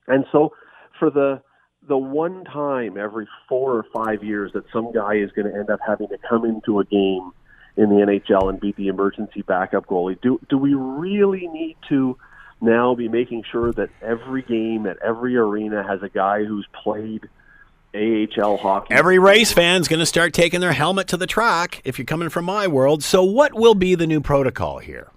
And 0.07 0.25
so 0.31 0.53
for 0.97 1.09
the 1.09 1.41
the 1.89 1.97
one 1.97 2.45
time 2.45 2.97
every 2.97 3.27
four 3.49 3.75
or 3.75 3.83
five 3.93 4.23
years 4.23 4.53
that 4.53 4.63
some 4.71 4.93
guy 4.93 5.15
is 5.15 5.31
going 5.31 5.51
to 5.51 5.57
end 5.57 5.69
up 5.69 5.79
having 5.85 6.07
to 6.07 6.17
come 6.29 6.45
into 6.45 6.79
a 6.79 6.85
game 6.85 7.31
in 7.75 7.89
the 7.89 7.95
NHL 7.95 8.49
and 8.49 8.59
beat 8.59 8.75
the 8.77 8.87
emergency 8.87 9.41
backup 9.41 9.87
goalie, 9.87 10.19
do 10.21 10.39
do 10.49 10.57
we 10.57 10.73
really 10.73 11.47
need 11.47 11.75
to 11.89 12.17
now 12.61 12.93
be 12.93 13.07
making 13.07 13.43
sure 13.51 13.71
that 13.73 13.89
every 14.01 14.43
game 14.43 14.85
at 14.85 14.97
every 15.01 15.35
arena 15.35 15.85
has 15.85 16.01
a 16.03 16.09
guy 16.09 16.43
who's 16.45 16.67
played 16.83 17.27
AHL 17.95 18.57
hockey. 18.57 18.93
Every 18.93 19.17
race 19.17 19.51
fan's 19.51 19.87
going 19.87 19.99
to 19.99 20.05
start 20.05 20.33
taking 20.33 20.59
their 20.59 20.73
helmet 20.73 21.07
to 21.07 21.17
the 21.17 21.25
track 21.25 21.81
if 21.85 21.97
you're 21.97 22.05
coming 22.05 22.29
from 22.29 22.45
my 22.45 22.67
world. 22.67 23.03
So, 23.03 23.23
what 23.23 23.53
will 23.53 23.75
be 23.75 23.95
the 23.95 24.05
new 24.05 24.21
protocol 24.21 24.77
here? 24.77 25.09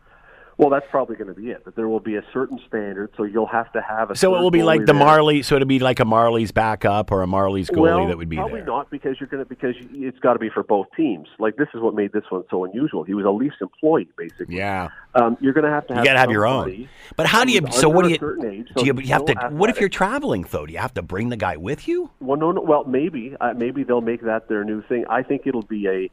Well, 0.62 0.70
that's 0.70 0.86
probably 0.90 1.16
going 1.16 1.28
to 1.28 1.34
be 1.34 1.50
it. 1.50 1.64
That 1.64 1.76
there 1.76 1.88
will 1.88 2.00
be 2.00 2.16
a 2.16 2.22
certain 2.32 2.58
standard, 2.68 3.10
so 3.16 3.24
you'll 3.24 3.46
have 3.46 3.70
to 3.72 3.82
have 3.82 4.10
a. 4.10 4.16
So 4.16 4.34
it 4.36 4.40
will 4.40 4.50
be 4.50 4.62
like 4.62 4.80
the 4.80 4.86
there. 4.86 4.94
Marley. 4.94 5.42
So 5.42 5.56
it'll 5.56 5.66
be 5.66 5.78
like 5.80 6.00
a 6.00 6.04
Marlies 6.04 6.54
backup 6.54 7.10
or 7.10 7.22
a 7.22 7.26
Marlies 7.26 7.68
goalie 7.70 7.80
well, 7.80 8.06
that 8.06 8.16
would 8.16 8.28
be 8.28 8.36
probably 8.36 8.60
there. 8.60 8.66
not 8.66 8.90
because 8.90 9.16
you're 9.20 9.28
going 9.28 9.42
to 9.42 9.48
because 9.48 9.74
you- 9.90 10.08
it's 10.08 10.18
got 10.20 10.34
to 10.34 10.38
be 10.38 10.48
for 10.50 10.62
both 10.62 10.86
teams. 10.96 11.28
Like 11.38 11.56
this 11.56 11.68
is 11.74 11.80
what 11.80 11.94
made 11.94 12.12
this 12.12 12.24
one 12.30 12.44
so 12.50 12.64
unusual. 12.64 13.02
He 13.02 13.14
was 13.14 13.24
a 13.24 13.30
Leafs 13.30 13.56
employee, 13.60 14.08
basically. 14.16 14.56
Yeah, 14.56 14.88
Um, 15.14 15.36
you're 15.40 15.52
going 15.52 15.64
to 15.66 15.70
have 15.70 15.86
to 15.88 15.94
you 15.94 15.96
have. 15.98 16.04
got 16.04 16.12
to 16.14 16.18
have 16.20 16.30
your 16.30 16.46
own. 16.46 16.88
But 17.16 17.26
how 17.26 17.44
do 17.44 17.52
you? 17.52 17.60
So 17.72 17.88
what 17.88 18.04
do 18.04 18.10
you? 18.10 18.16
age, 18.46 18.68
do 18.76 18.86
you, 18.86 18.94
you 19.00 19.06
have 19.08 19.24
to? 19.26 19.32
still 19.36 19.50
What 19.50 19.68
if 19.70 19.80
you're 19.80 19.88
traveling 19.88 20.46
though? 20.50 20.66
Do 20.66 20.72
you 20.72 20.78
have 20.78 20.94
to 20.94 21.02
bring 21.02 21.28
the 21.28 21.36
guy 21.36 21.56
with 21.56 21.88
you? 21.88 22.10
Well, 22.20 22.38
no, 22.38 22.52
no. 22.52 22.60
Well, 22.60 22.84
maybe, 22.84 23.34
uh, 23.40 23.52
maybe 23.56 23.82
they'll 23.84 24.00
make 24.00 24.22
that 24.22 24.48
their 24.48 24.64
new 24.64 24.82
thing. 24.82 25.04
I 25.10 25.22
think 25.22 25.42
it'll 25.46 25.62
be 25.62 25.88
a 25.88 26.10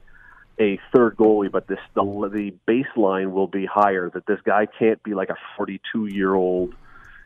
a 0.60 0.80
third 0.94 1.16
goalie, 1.18 1.52
but 1.52 1.68
this 1.68 1.80
the 1.96 2.04
the 2.04 2.54
baseline 2.68 3.32
will 3.32 3.48
be 3.48 3.66
higher. 3.66 4.10
That 4.14 4.26
this 4.26 4.40
guy 4.46 4.68
can't 4.78 5.02
be 5.04 5.14
like 5.14 5.30
a 5.30 5.36
42 5.58 6.08
year 6.08 6.34
old 6.34 6.76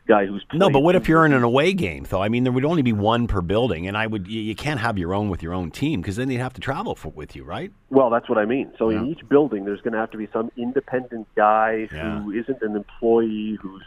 guy 0.06 0.26
who's 0.26 0.44
No, 0.52 0.68
but 0.68 0.80
what 0.80 0.94
if 0.96 1.08
you're 1.08 1.24
in 1.26 1.32
an 1.32 1.42
away 1.42 1.72
game 1.72 2.06
though? 2.08 2.22
I 2.22 2.28
mean, 2.28 2.44
there 2.44 2.52
would 2.52 2.64
only 2.64 2.82
be 2.82 2.92
one 2.92 3.26
per 3.26 3.40
building, 3.40 3.88
and 3.88 3.96
I 3.96 4.06
would. 4.06 4.28
You, 4.28 4.40
you 4.40 4.54
can't 4.54 4.78
have 4.80 4.98
your 4.98 5.14
own 5.14 5.30
with 5.30 5.42
your 5.42 5.54
own 5.54 5.70
team 5.70 6.00
because 6.00 6.16
then 6.16 6.30
you'd 6.30 6.40
have 6.40 6.52
to 6.54 6.60
travel 6.60 6.94
for, 6.94 7.08
with 7.08 7.34
you, 7.34 7.42
right? 7.44 7.72
Well, 7.90 8.10
that's 8.10 8.28
what 8.28 8.38
I 8.38 8.44
mean. 8.44 8.72
So 8.78 8.90
in 8.90 9.06
each 9.08 9.26
building, 9.28 9.64
there's 9.64 9.80
going 9.80 9.94
to 9.94 9.98
have 9.98 10.10
to 10.12 10.18
be 10.18 10.28
some 10.32 10.50
independent 10.56 11.26
guy 11.34 11.88
Yeah. 11.92 12.20
who 12.20 12.30
isn't 12.32 12.60
an 12.62 12.76
employee 12.76 13.58
who's 13.60 13.82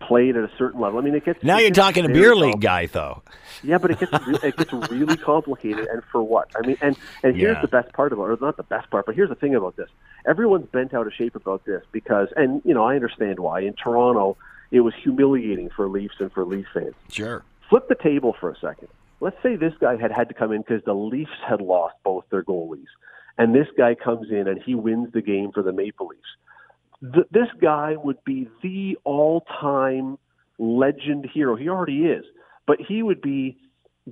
played 0.00 0.36
at 0.36 0.44
a 0.44 0.50
certain 0.58 0.80
level. 0.80 0.98
I 0.98 1.02
mean, 1.02 1.14
it 1.14 1.24
gets 1.24 1.42
Now 1.42 1.58
it 1.58 1.60
you're 1.60 1.68
gets 1.70 1.78
talking 1.78 2.04
a 2.04 2.08
beer 2.08 2.34
league 2.34 2.60
guy, 2.60 2.86
though. 2.86 3.22
Yeah, 3.62 3.78
but 3.78 3.90
it 3.92 4.00
gets 4.00 4.12
re- 4.26 4.38
it 4.42 4.56
gets 4.56 4.72
really 4.90 5.16
complicated, 5.16 5.86
and 5.86 6.02
for 6.10 6.22
what? 6.22 6.48
I 6.56 6.66
mean, 6.66 6.76
and 6.80 6.96
and 7.22 7.36
here's 7.36 7.56
Yeah. 7.56 7.60
the 7.62 7.68
best 7.68 7.92
part 7.92 8.12
about, 8.12 8.24
it, 8.30 8.40
or 8.42 8.44
not 8.46 8.56
the 8.56 8.62
best 8.62 8.90
part, 8.90 9.06
but 9.06 9.14
here's 9.14 9.28
the 9.28 9.34
thing 9.34 9.54
about 9.54 9.76
this: 9.76 9.88
everyone's 10.26 10.66
bent 10.66 10.94
out 10.94 11.06
of 11.06 11.12
shape 11.12 11.36
about 11.36 11.64
this 11.64 11.82
because, 11.92 12.28
and 12.36 12.62
you 12.64 12.74
know, 12.74 12.84
I 12.84 12.94
understand 12.96 13.38
why. 13.38 13.60
In 13.60 13.74
Toronto, 13.74 14.36
it 14.70 14.80
was 14.80 14.94
humiliating 15.02 15.70
for 15.76 15.88
Leafs 15.88 16.14
and 16.20 16.32
for 16.32 16.44
Leaf 16.44 16.66
fans. 16.72 16.94
Sure. 17.10 17.44
Flip 17.68 17.86
the 17.88 17.94
table 17.94 18.34
for 18.40 18.50
a 18.50 18.56
second. 18.58 18.88
Let's 19.20 19.36
say 19.42 19.56
this 19.56 19.74
guy 19.78 19.96
had 19.96 20.10
had 20.10 20.28
to 20.28 20.34
come 20.34 20.52
in 20.52 20.62
because 20.62 20.82
the 20.84 20.94
Leafs 20.94 21.30
had 21.46 21.60
lost 21.60 21.94
both 22.02 22.24
their 22.30 22.42
goalies, 22.42 22.88
and 23.36 23.54
this 23.54 23.68
guy 23.76 23.94
comes 23.94 24.30
in 24.30 24.48
and 24.48 24.60
he 24.62 24.74
wins 24.74 25.12
the 25.12 25.20
game 25.22 25.52
for 25.52 25.62
the 25.62 25.72
Maple 25.72 26.06
Leafs. 26.06 26.22
Th- 27.02 27.26
this 27.30 27.48
guy 27.60 27.96
would 27.96 28.22
be 28.24 28.48
the 28.62 28.98
all-time 29.04 30.18
legend 30.58 31.26
hero. 31.32 31.56
He 31.56 31.68
already 31.68 32.04
is, 32.04 32.24
but 32.66 32.78
he 32.80 33.02
would 33.02 33.22
be 33.22 33.56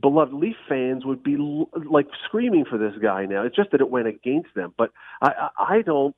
beloved. 0.01 0.33
Leaf 0.33 0.57
fans 0.68 1.05
would 1.05 1.22
be 1.22 1.35
l- 1.35 1.68
like 1.90 2.07
screaming 2.27 2.64
for 2.64 2.79
this 2.79 2.94
guy 3.03 3.27
now. 3.27 3.44
It's 3.44 3.57
just 3.57 3.70
that 3.72 3.81
it 3.81 3.90
went 3.90 4.07
against 4.07 4.55
them. 4.55 4.72
But 4.77 4.90
I, 5.20 5.29
I, 5.59 5.74
I 5.77 5.83
don't. 5.83 6.14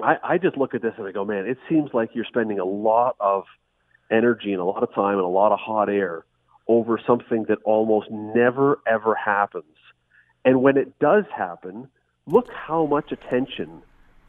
I, 0.00 0.16
I 0.22 0.38
just 0.38 0.56
look 0.56 0.74
at 0.74 0.82
this 0.82 0.94
and 0.98 1.06
I 1.06 1.12
go, 1.12 1.24
man, 1.24 1.46
it 1.46 1.58
seems 1.68 1.90
like 1.92 2.10
you're 2.14 2.24
spending 2.24 2.58
a 2.58 2.64
lot 2.64 3.14
of 3.20 3.44
energy 4.10 4.52
and 4.52 4.60
a 4.60 4.64
lot 4.64 4.82
of 4.82 4.92
time 4.94 5.16
and 5.16 5.24
a 5.24 5.28
lot 5.28 5.52
of 5.52 5.58
hot 5.60 5.88
air 5.88 6.24
over 6.66 6.98
something 7.06 7.44
that 7.48 7.58
almost 7.64 8.10
never 8.10 8.80
ever 8.86 9.14
happens. 9.14 9.64
And 10.44 10.62
when 10.62 10.76
it 10.76 10.98
does 10.98 11.24
happen, 11.36 11.88
look 12.26 12.46
how 12.52 12.86
much 12.86 13.12
attention 13.12 13.82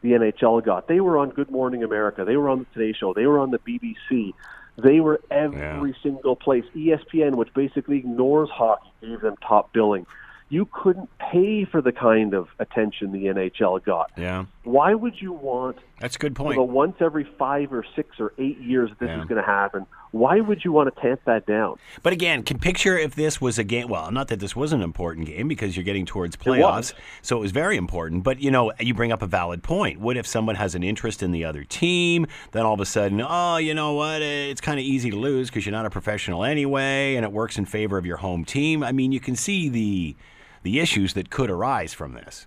the 0.04 0.10
NHL 0.12 0.62
got. 0.62 0.86
They 0.86 1.00
were 1.00 1.16
on 1.16 1.30
Good 1.30 1.50
Morning 1.50 1.82
America. 1.82 2.24
They 2.26 2.36
were 2.36 2.50
on 2.50 2.58
the 2.60 2.66
Today 2.78 2.96
Show. 2.96 3.14
They 3.14 3.26
were 3.26 3.38
on 3.38 3.50
the 3.50 3.58
BBC. 3.58 4.34
They 4.76 5.00
were 5.00 5.18
every 5.30 5.96
single 6.02 6.36
place. 6.36 6.64
ESPN, 6.76 7.36
which 7.36 7.52
basically 7.54 7.96
ignores 7.96 8.50
hockey, 8.50 8.90
gave 9.00 9.22
them 9.22 9.36
top 9.40 9.72
billing. 9.72 10.06
You 10.50 10.66
couldn't 10.70 11.08
pay 11.18 11.64
for 11.64 11.80
the 11.80 11.90
kind 11.90 12.34
of 12.34 12.48
attention 12.58 13.12
the 13.12 13.24
NHL 13.24 13.82
got. 13.82 14.10
Yeah, 14.18 14.44
Why 14.62 14.92
would 14.94 15.20
you 15.22 15.32
want 15.32 15.78
that's 16.00 16.16
a 16.16 16.18
good 16.18 16.36
point. 16.36 16.56
the 16.56 16.62
once 16.62 16.96
every 17.00 17.24
five 17.38 17.72
or 17.72 17.82
six 17.96 18.20
or 18.20 18.34
eight 18.38 18.58
years 18.60 18.90
this 19.00 19.08
Yeah. 19.08 19.22
is 19.22 19.24
going 19.26 19.40
to 19.40 19.46
happen? 19.46 19.86
Why 20.14 20.38
would 20.38 20.64
you 20.64 20.70
want 20.70 20.94
to 20.94 21.00
tamp 21.02 21.22
that 21.24 21.44
down? 21.44 21.74
But 22.04 22.12
again, 22.12 22.44
can 22.44 22.60
picture 22.60 22.96
if 22.96 23.16
this 23.16 23.40
was 23.40 23.58
a 23.58 23.64
game. 23.64 23.88
Well, 23.88 24.12
not 24.12 24.28
that 24.28 24.38
this 24.38 24.54
was 24.54 24.72
an 24.72 24.80
important 24.80 25.26
game 25.26 25.48
because 25.48 25.76
you're 25.76 25.82
getting 25.82 26.06
towards 26.06 26.36
playoffs, 26.36 26.92
so 27.20 27.36
it 27.36 27.40
was 27.40 27.50
very 27.50 27.76
important. 27.76 28.22
But 28.22 28.38
you 28.38 28.52
know, 28.52 28.72
you 28.78 28.94
bring 28.94 29.10
up 29.10 29.22
a 29.22 29.26
valid 29.26 29.64
point. 29.64 29.98
What 29.98 30.16
if 30.16 30.24
someone 30.24 30.54
has 30.54 30.76
an 30.76 30.84
interest 30.84 31.20
in 31.20 31.32
the 31.32 31.44
other 31.44 31.64
team? 31.64 32.28
Then 32.52 32.64
all 32.64 32.74
of 32.74 32.80
a 32.80 32.86
sudden, 32.86 33.20
oh, 33.26 33.56
you 33.56 33.74
know 33.74 33.94
what? 33.94 34.22
It's 34.22 34.60
kind 34.60 34.78
of 34.78 34.84
easy 34.84 35.10
to 35.10 35.16
lose 35.16 35.50
because 35.50 35.66
you're 35.66 35.72
not 35.72 35.84
a 35.84 35.90
professional 35.90 36.44
anyway, 36.44 37.16
and 37.16 37.24
it 37.24 37.32
works 37.32 37.58
in 37.58 37.64
favor 37.64 37.98
of 37.98 38.06
your 38.06 38.18
home 38.18 38.44
team. 38.44 38.84
I 38.84 38.92
mean, 38.92 39.10
you 39.10 39.18
can 39.18 39.34
see 39.34 39.68
the 39.68 40.14
the 40.62 40.78
issues 40.78 41.14
that 41.14 41.28
could 41.28 41.50
arise 41.50 41.92
from 41.92 42.12
this. 42.12 42.46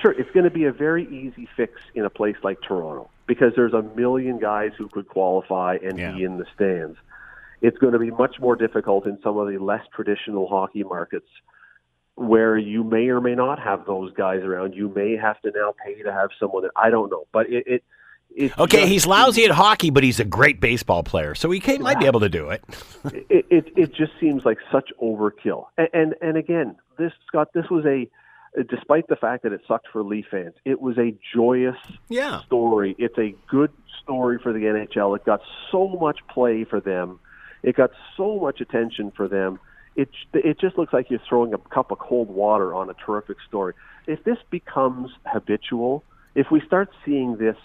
Sure, 0.00 0.12
it's 0.12 0.30
going 0.30 0.44
to 0.44 0.50
be 0.50 0.64
a 0.64 0.72
very 0.72 1.04
easy 1.08 1.48
fix 1.56 1.80
in 1.94 2.04
a 2.04 2.10
place 2.10 2.36
like 2.42 2.60
Toronto 2.62 3.10
because 3.26 3.52
there's 3.56 3.72
a 3.72 3.82
million 3.82 4.38
guys 4.38 4.72
who 4.78 4.88
could 4.88 5.08
qualify 5.08 5.78
and 5.82 5.98
Yeah. 5.98 6.12
be 6.12 6.24
in 6.24 6.38
the 6.38 6.46
stands. 6.54 6.96
It's 7.60 7.78
going 7.78 7.92
to 7.92 7.98
be 7.98 8.10
much 8.10 8.38
more 8.40 8.56
difficult 8.56 9.06
in 9.06 9.18
some 9.22 9.38
of 9.38 9.48
the 9.48 9.58
less 9.58 9.84
traditional 9.94 10.46
hockey 10.48 10.82
markets 10.84 11.28
where 12.14 12.58
you 12.58 12.84
may 12.84 13.08
or 13.08 13.20
may 13.20 13.34
not 13.34 13.58
have 13.58 13.86
those 13.86 14.12
guys 14.12 14.42
around. 14.42 14.74
You 14.74 14.88
may 14.94 15.16
have 15.16 15.40
to 15.42 15.50
now 15.54 15.74
pay 15.84 16.02
to 16.02 16.12
have 16.12 16.30
someone. 16.38 16.62
That 16.64 16.72
I 16.76 16.90
don't 16.90 17.10
know, 17.10 17.26
but 17.32 17.48
it. 17.50 17.64
it 17.66 17.84
it's 18.34 18.58
Okay, 18.58 18.78
just- 18.80 18.88
he's 18.92 19.06
lousy 19.06 19.44
at 19.44 19.50
hockey, 19.50 19.90
but 19.90 20.02
he's 20.02 20.18
a 20.18 20.24
great 20.24 20.58
baseball 20.58 21.02
player, 21.02 21.34
so 21.34 21.50
he 21.50 21.60
can, 21.60 21.82
might 21.82 21.98
be 21.98 22.06
able 22.06 22.20
to 22.20 22.30
do 22.30 22.48
it. 22.48 22.64
it, 23.28 23.46
it 23.50 23.72
it 23.76 23.94
just 23.94 24.12
seems 24.18 24.44
like 24.46 24.56
such 24.70 24.90
overkill. 25.02 25.66
And, 25.76 25.88
and 25.92 26.14
and 26.22 26.36
again, 26.38 26.76
this 26.98 27.12
Scott, 27.26 27.48
this 27.52 27.68
was 27.70 27.84
a 27.84 28.08
despite 28.68 29.08
the 29.08 29.16
fact 29.16 29.42
that 29.44 29.52
it 29.52 29.62
sucked 29.66 29.88
for 29.92 30.02
Leaf 30.02 30.26
fans, 30.30 30.54
it 30.64 30.80
was 30.80 30.98
a 30.98 31.14
joyous 31.34 31.76
Yeah. 32.08 32.40
story. 32.40 32.94
It's 32.98 33.16
a 33.18 33.34
good 33.48 33.72
story 34.02 34.38
for 34.38 34.52
the 34.52 34.66
NHL. 34.66 35.14
It 35.14 35.24
got 35.24 35.40
so 35.70 35.88
much 35.88 36.18
play 36.28 36.64
for 36.64 36.80
them. 36.80 37.18
It 37.62 37.76
got 37.76 37.92
so 38.16 38.38
much 38.38 38.60
attention 38.60 39.10
for 39.12 39.28
them. 39.28 39.58
It 39.94 40.08
it 40.32 40.58
just 40.58 40.78
looks 40.78 40.92
like 40.92 41.10
you're 41.10 41.20
throwing 41.28 41.54
a 41.54 41.58
cup 41.58 41.90
of 41.90 41.98
cold 41.98 42.28
water 42.28 42.74
on 42.74 42.88
a 42.90 42.94
terrific 42.94 43.36
story. 43.46 43.74
If 44.06 44.24
this 44.24 44.38
becomes 44.50 45.10
habitual, 45.26 46.02
if 46.34 46.50
we 46.50 46.60
start 46.60 46.90
seeing 47.04 47.36
this 47.36 47.56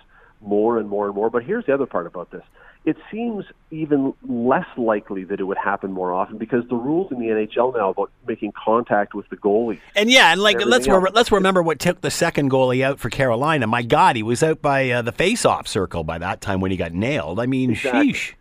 more 0.41 0.77
and 0.77 0.87
more 0.89 1.07
and 1.07 1.15
more, 1.15 1.29
but 1.29 1.43
here's 1.43 1.65
the 1.65 1.73
other 1.73 1.85
part 1.85 2.05
about 2.05 2.29
this. 2.31 2.43
It 2.87 2.95
seems 3.11 3.43
even 3.69 4.13
less 4.25 4.65
likely 4.77 5.25
that 5.25 5.41
it 5.41 5.43
would 5.43 5.57
happen 5.57 5.91
more 5.91 6.13
often 6.13 6.37
because 6.37 6.65
the 6.69 6.77
rules 6.77 7.11
in 7.11 7.19
the 7.19 7.25
NHL 7.25 7.75
now 7.75 7.89
about 7.89 8.11
making 8.25 8.53
contact 8.53 9.13
with 9.13 9.27
the 9.27 9.35
goalie. 9.35 9.81
And 9.93 10.09
yeah, 10.09 10.31
and 10.31 10.41
like 10.41 10.55
Everything 10.55 10.71
let's 10.71 10.87
re- 10.87 11.11
let's 11.13 11.29
remember 11.29 11.61
what 11.61 11.79
took 11.79 11.99
the 11.99 12.09
second 12.09 12.49
goalie 12.49 12.85
out 12.85 12.97
for 12.97 13.09
Carolina. 13.09 13.67
My 13.67 13.83
God, 13.83 14.15
he 14.15 14.23
was 14.23 14.41
out 14.41 14.61
by 14.61 14.89
uh, 14.89 15.01
the 15.01 15.11
face-off 15.11 15.67
circle 15.67 16.05
by 16.05 16.17
that 16.17 16.39
time 16.39 16.61
when 16.61 16.71
he 16.71 16.77
got 16.77 16.93
nailed. 16.93 17.41
I 17.41 17.45
mean, 17.45 17.71
Exactly. 17.71 18.13
sheesh. 18.13 18.33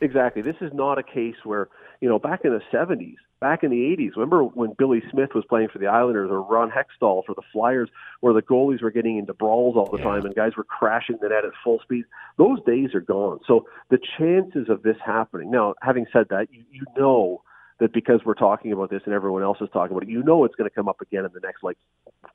Exactly. 0.00 0.42
This 0.42 0.56
is 0.60 0.72
not 0.72 0.98
a 0.98 1.02
case 1.02 1.34
where, 1.42 1.68
you 2.00 2.08
know, 2.08 2.20
back 2.20 2.44
in 2.44 2.52
the 2.52 2.62
70s, 2.72 3.16
back 3.44 3.62
in 3.62 3.70
the 3.70 3.76
80s, 3.94 4.12
remember 4.16 4.42
when 4.42 4.72
Billy 4.78 5.02
Smith 5.10 5.34
was 5.34 5.44
playing 5.46 5.68
for 5.70 5.78
the 5.78 5.86
Islanders 5.86 6.30
or 6.30 6.40
Ron 6.40 6.70
Hextall 6.70 7.26
for 7.26 7.34
the 7.34 7.42
Flyers, 7.52 7.90
where 8.20 8.32
the 8.32 8.40
goalies 8.40 8.80
were 8.80 8.90
getting 8.90 9.18
into 9.18 9.34
brawls 9.34 9.76
all 9.76 9.84
the 9.84 9.98
Yeah. 9.98 10.04
time 10.04 10.24
and 10.24 10.34
guys 10.34 10.56
were 10.56 10.64
crashing 10.64 11.18
the 11.20 11.28
net 11.28 11.44
at 11.44 11.52
full 11.62 11.78
speed? 11.80 12.06
Those 12.38 12.62
days 12.62 12.94
are 12.94 13.02
gone. 13.02 13.40
So 13.46 13.66
the 13.90 13.98
chances 14.16 14.70
of 14.70 14.82
this 14.82 14.96
happening. 15.04 15.50
Now, 15.50 15.74
having 15.82 16.06
said 16.10 16.28
that, 16.30 16.50
you, 16.50 16.62
you 16.70 16.84
know 16.96 17.42
that 17.80 17.92
because 17.92 18.24
we're 18.24 18.32
talking 18.32 18.72
about 18.72 18.88
this 18.88 19.02
and 19.04 19.12
everyone 19.12 19.42
else 19.42 19.58
is 19.60 19.68
talking 19.74 19.94
about 19.94 20.04
it, 20.04 20.08
you 20.08 20.22
know 20.22 20.44
it's 20.46 20.54
going 20.54 20.70
to 20.70 20.74
come 20.74 20.88
up 20.88 21.02
again 21.02 21.26
in 21.26 21.30
the 21.34 21.40
next 21.40 21.62
like 21.62 21.76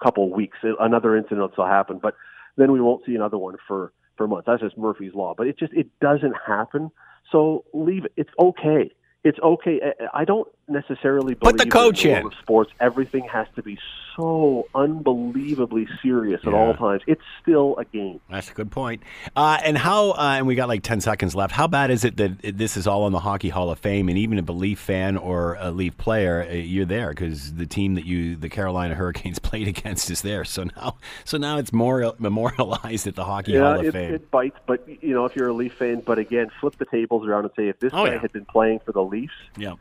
couple 0.04 0.26
of 0.26 0.30
weeks. 0.30 0.60
Another 0.80 1.18
incident 1.18 1.58
will 1.58 1.66
happen, 1.66 1.98
but 1.98 2.14
then 2.56 2.72
we 2.72 2.82
won't 2.82 3.04
see 3.04 3.16
another 3.16 3.40
one 3.40 3.56
for 3.68 3.94
for 4.16 4.28
months. 4.28 4.46
That's 4.46 4.62
just 4.62 4.78
Murphy's 4.78 5.16
law. 5.16 5.34
But 5.36 5.48
it 5.48 5.58
just 5.58 5.74
it 5.74 5.88
doesn't 6.02 6.36
happen. 6.46 6.92
So 7.32 7.66
leave 7.74 8.06
it. 8.06 8.14
It's 8.16 8.30
okay. 8.38 8.92
It's 9.24 9.40
okay. 9.40 9.82
I- 10.00 10.22
I 10.22 10.26
don't 10.26 10.48
necessarily 10.70 11.34
believe 11.36 11.58
Put 11.58 11.64
the 11.66 11.70
coach 11.70 12.06
in 12.06 12.12
the 12.14 12.20
in. 12.20 12.26
of 12.28 12.34
sports. 12.42 12.72
Everything 12.80 13.24
has 13.32 13.48
to 13.56 13.64
be 13.64 13.78
so 14.16 14.68
unbelievably 14.76 15.88
serious 16.02 16.42
at 16.46 16.54
all 16.54 16.74
times. 16.74 17.02
It's 17.08 17.22
still 17.42 17.78
a 17.78 17.86
game. 17.86 18.20
That's 18.30 18.50
a 18.52 18.54
good 18.54 18.70
point. 18.72 19.02
Uh, 19.36 19.60
and 19.64 19.78
how? 19.78 20.12
Uh, 20.12 20.36
and 20.38 20.48
we 20.48 20.56
got 20.56 20.68
like 20.68 20.84
ten 20.84 21.00
seconds 21.02 21.36
left. 21.36 21.54
How 21.54 21.68
bad 21.68 21.90
is 21.92 22.04
it 22.04 22.18
that 22.18 22.58
this 22.58 22.76
is 22.78 22.86
all 22.88 23.08
in 23.08 23.14
the 23.14 23.20
Hockey 23.20 23.50
Hall 23.50 23.72
of 23.72 23.80
Fame? 23.80 24.10
And 24.10 24.18
even 24.18 24.38
if 24.38 24.50
a 24.50 24.52
Leaf 24.52 24.80
fan 24.80 25.16
or 25.18 25.56
a 25.60 25.72
Leaf 25.72 25.98
player, 25.98 26.46
uh, 26.50 26.54
you're 26.54 26.86
there 26.86 27.10
because 27.10 27.54
the 27.54 27.66
team 27.66 27.96
that 27.96 28.06
you, 28.06 28.36
the 28.36 28.50
Carolina 28.50 28.94
Hurricanes, 29.00 29.40
played 29.40 29.68
against 29.68 30.10
is 30.12 30.22
there. 30.22 30.44
So 30.44 30.66
now, 30.76 30.98
so 31.24 31.38
now 31.38 31.58
it's 31.58 31.72
more 31.72 32.14
memorialized 32.20 33.08
at 33.08 33.16
the 33.16 33.24
Hockey 33.26 33.58
Hall 33.58 33.80
of 33.80 33.86
it, 33.86 33.92
Fame. 33.94 34.14
it 34.16 34.32
bites. 34.32 34.58
But 34.66 34.86
you 35.02 35.14
know, 35.14 35.26
if 35.26 35.36
you're 35.36 35.48
a 35.50 35.54
Leaf 35.54 35.74
fan, 35.76 36.02
but 36.06 36.20
again, 36.20 36.52
flip 36.60 36.76
the 36.78 36.86
tables 36.86 37.26
around 37.28 37.46
and 37.46 37.52
say 37.56 37.70
if 37.70 37.80
this 37.80 37.94
Oh, 37.94 38.06
guy 38.06 38.14
yeah. 38.14 38.20
had 38.20 38.32
been 38.34 38.46
playing 38.46 38.80
for 38.86 38.92
the 38.92 39.04
Leafs, 39.04 39.34
yeah. 39.58 39.76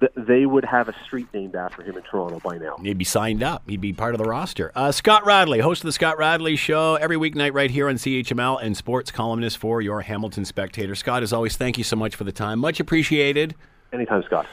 th- 0.00 0.12
they 0.28 0.46
would 0.46 0.64
have 0.64 0.88
a 0.88 0.94
street 1.04 1.26
named 1.32 1.56
after 1.56 1.82
him 1.82 1.96
in 1.96 2.02
Toronto 2.04 2.38
by 2.44 2.58
now. 2.58 2.76
He'd 2.76 2.98
be 2.98 3.04
signed 3.04 3.42
up. 3.42 3.62
He'd 3.66 3.80
be 3.80 3.92
part 3.92 4.14
of 4.14 4.18
the 4.18 4.28
roster. 4.28 4.70
Uh, 4.74 4.92
Scott 4.92 5.26
Radley, 5.26 5.58
host 5.58 5.82
of 5.82 5.86
the 5.86 5.92
Scott 5.92 6.18
Radley 6.18 6.54
Show, 6.54 6.94
every 6.94 7.16
weeknight 7.16 7.54
right 7.54 7.70
here 7.70 7.88
on 7.88 7.96
CHML, 7.96 8.62
and 8.62 8.76
sports 8.76 9.10
columnist 9.10 9.56
for 9.58 9.80
your 9.82 10.02
Hamilton 10.02 10.44
Spectator. 10.44 10.94
Scott, 10.94 11.22
as 11.22 11.32
always, 11.32 11.56
thank 11.56 11.78
you 11.78 11.84
so 11.84 11.96
much 11.96 12.14
for 12.14 12.24
the 12.24 12.32
time. 12.32 12.60
Much 12.60 12.78
appreciated. 12.78 13.54
Anytime, 13.92 14.22
Scott. 14.24 14.46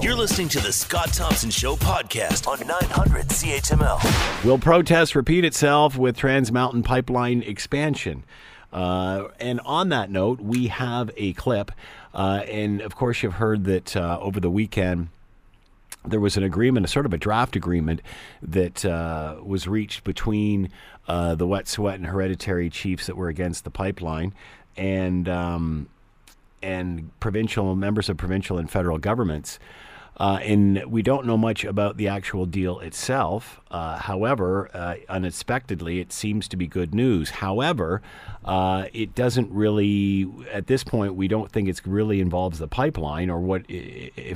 You're 0.00 0.14
listening 0.14 0.48
to 0.50 0.60
the 0.60 0.72
Scott 0.72 1.12
Thompson 1.12 1.50
Show 1.50 1.76
podcast 1.76 2.46
on 2.46 2.64
900 2.66 3.26
CHML. 3.28 4.44
Will 4.44 4.58
protest 4.58 5.16
repeat 5.16 5.44
itself 5.44 5.98
with 5.98 6.16
Trans 6.16 6.52
Mountain 6.52 6.84
Pipeline 6.84 7.42
expansion? 7.42 8.24
Uh, 8.72 9.28
and 9.38 9.60
on 9.64 9.88
that 9.90 10.10
note, 10.10 10.40
we 10.40 10.66
have 10.66 11.10
a 11.16 11.32
clip. 11.34 11.70
Uh, 12.14 12.42
and 12.48 12.80
of 12.80 12.94
course, 12.94 13.22
you've 13.22 13.34
heard 13.34 13.64
that 13.64 13.96
uh, 13.96 14.18
over 14.20 14.38
the 14.40 14.50
weekend, 14.50 15.08
there 16.06 16.20
was 16.20 16.36
an 16.36 16.42
agreement, 16.42 16.86
a 16.86 16.88
sort 16.88 17.06
of 17.06 17.12
a 17.12 17.18
draft 17.18 17.56
agreement 17.56 18.00
that 18.42 18.84
uh, 18.84 19.36
was 19.42 19.66
reached 19.66 20.04
between 20.04 20.70
uh, 21.08 21.34
the 21.34 21.46
Wet'suwet'en 21.46 21.94
and 21.96 22.06
hereditary 22.06 22.70
chiefs 22.70 23.06
that 23.06 23.16
were 23.16 23.28
against 23.28 23.64
the 23.64 23.70
pipeline 23.70 24.32
and 24.76 25.28
um, 25.28 25.88
and 26.62 27.10
provincial 27.20 27.74
members 27.74 28.08
of 28.08 28.16
provincial 28.16 28.58
and 28.58 28.70
federal 28.70 28.98
governments. 28.98 29.58
Uh, 30.16 30.38
and 30.42 30.84
we 30.86 31.02
don't 31.02 31.26
know 31.26 31.36
much 31.36 31.64
about 31.64 31.96
the 31.96 32.06
actual 32.06 32.46
deal 32.46 32.78
itself. 32.80 33.60
Uh, 33.70 33.98
however, 33.98 34.70
uh, 34.72 34.94
unexpectedly, 35.08 35.98
it 36.00 36.12
seems 36.12 36.46
to 36.48 36.56
be 36.56 36.66
good 36.66 36.94
news. 36.94 37.30
However, 37.30 38.00
uh, 38.44 38.86
it 38.92 39.14
doesn't 39.14 39.50
really, 39.50 40.30
at 40.52 40.66
this 40.68 40.84
point, 40.84 41.14
we 41.14 41.26
don't 41.26 41.50
think 41.50 41.68
it 41.68 41.80
really 41.84 42.20
involves 42.20 42.58
the 42.58 42.68
pipeline, 42.68 43.28
or 43.28 43.40
what, 43.40 43.62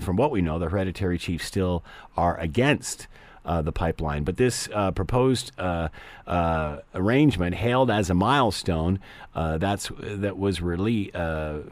from 0.01 0.17
what 0.17 0.31
we 0.31 0.43
know, 0.43 0.59
the 0.59 0.69
hereditary 0.69 1.19
chiefs 1.19 1.45
still 1.45 1.85
are 2.17 2.37
against 2.39 3.07
uh, 3.49 3.63
the 3.63 3.73
pipeline. 3.73 4.25
But 4.25 4.37
this 4.37 4.69
uh, 4.73 4.93
proposed 4.93 5.53
uh, 5.59 5.89
uh 6.27 6.79
arrangement, 6.95 7.55
hailed 7.55 7.91
as 7.91 8.11
a 8.11 8.15
milestone, 8.15 9.01
uh, 9.35 9.57
that's 9.57 9.91
that 9.99 10.37
was 10.37 10.61
really 10.61 11.11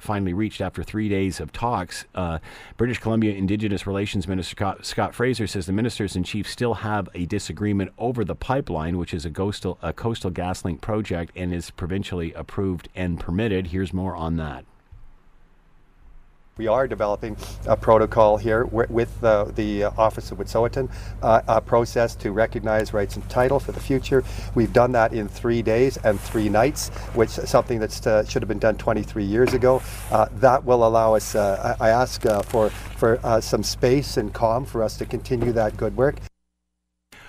finally 0.01 0.33
reached 0.33 0.61
after 0.61 0.83
three 0.83 1.09
days 1.09 1.39
of 1.39 1.53
talks. 1.53 2.07
British 2.77 2.99
Columbia 2.99 3.35
Indigenous 3.35 3.87
Relations 3.87 4.27
Minister 4.27 4.57
Scott, 4.57 4.87
Scott, 4.87 5.15
Fraser 5.15 5.47
says 5.47 5.67
the 5.67 5.73
ministers 5.73 6.17
in 6.17 6.25
chief 6.25 6.49
still 6.49 6.75
have 6.75 7.09
a 7.15 7.27
disagreement 7.27 7.93
over 7.99 8.25
the 8.25 8.35
pipeline, 8.35 8.97
which 8.97 9.13
is 9.13 9.27
a 9.27 9.31
coastal 9.31 9.79
a 9.83 9.93
coastal 9.93 10.31
GasLink 10.31 10.81
project 10.81 11.33
and 11.37 11.53
is 11.53 11.71
provincially 11.71 12.33
approved 12.33 12.89
and 12.95 13.21
permitted. 13.21 13.69
Here's 13.69 13.93
more 13.93 14.17
on 14.17 14.37
that. 14.37 14.65
We 16.59 16.69
are 16.69 16.89
developing 16.89 17.37
a 17.67 17.77
protocol 17.77 18.39
here 18.39 18.65
with 18.65 19.23
uh, 19.23 19.45
the 19.45 19.85
Office 19.85 20.33
of 20.33 20.39
Wet'suwet'en, 20.39 20.91
uh, 21.21 21.43
a 21.47 21.61
process 21.61 22.15
to 22.15 22.33
recognize 22.33 22.95
rights 22.95 23.15
and 23.15 23.29
title 23.29 23.61
for 23.61 23.73
the 23.73 23.81
future. 23.81 24.25
We've 24.55 24.73
done 24.73 24.93
that 24.93 25.13
in 25.13 25.29
three 25.29 25.61
days 25.61 25.99
and 25.99 26.19
three 26.19 26.49
nights, 26.49 26.89
which 27.13 27.37
is 27.37 27.51
something 27.51 27.79
that 27.81 28.07
uh, 28.07 28.25
should 28.25 28.41
have 28.41 28.49
been 28.49 28.59
done 28.59 28.79
23 28.79 29.23
years 29.23 29.53
ago. 29.53 29.83
Uh, 30.11 30.29
that 30.37 30.65
will 30.65 30.87
allow 30.87 31.15
us, 31.15 31.35
uh, 31.35 31.77
I, 31.79 31.91
ask 31.91 32.23
for, 32.47 32.71
for 32.71 33.21
some 33.43 33.63
space 33.63 34.17
and 34.17 34.33
calm 34.33 34.65
for 34.65 34.83
us 34.83 34.97
to 34.97 35.05
continue 35.05 35.53
that 35.53 35.77
good 35.77 35.95
work. 35.95 36.17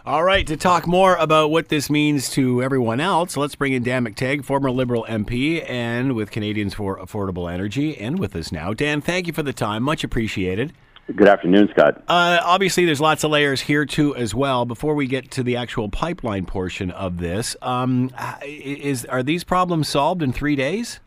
All 0.08 0.24
right, 0.24 0.48
to 0.48 0.56
talk 0.56 0.88
more 0.88 1.17
about 1.17 1.52
what 1.52 1.67
this 1.67 1.89
means 1.89 2.30
to 2.30 2.63
everyone 2.63 3.02
else, 3.02 3.36
let's 3.36 3.56
bring 3.56 3.74
in 3.74 3.84
Dan 3.84 4.06
McTeague, 4.06 4.46
former 4.46 4.72
Liberal 4.72 5.06
MP 5.10 5.70
and 5.70 6.13
with 6.13 6.32
Canadians 6.32 6.74
for 6.74 6.98
Affordable 6.98 7.52
Energy, 7.52 7.98
and 7.98 8.17
with 8.17 8.34
us 8.34 8.50
now. 8.50 8.74
Dan, 8.74 9.02
thank 9.02 9.28
you 9.28 9.34
for 9.34 9.43
the 9.43 9.52
time. 9.52 9.84
Much 9.84 10.06
appreciated. 10.06 10.72
Good 11.13 11.28
afternoon, 11.28 11.67
Scott. 11.74 12.02
Uh, 12.08 12.39
obviously, 12.41 12.86
there's 12.86 13.02
lots 13.02 13.26
of 13.26 13.32
layers 13.32 13.60
here 13.60 13.86
too, 13.86 14.15
as 14.15 14.34
well. 14.34 14.63
Before 14.63 14.96
we 14.96 15.08
get 15.08 15.30
to 15.32 15.43
the 15.43 15.58
actual 15.58 15.89
pipeline 15.89 16.46
portion 16.46 16.89
of 16.91 17.17
this, 17.17 17.58
um, 17.62 18.10
is 18.46 19.04
are 19.04 19.24
these 19.24 19.43
problems 19.43 19.89
solved 19.89 20.24
in 20.24 20.32
three 20.32 20.56
days? 20.56 21.02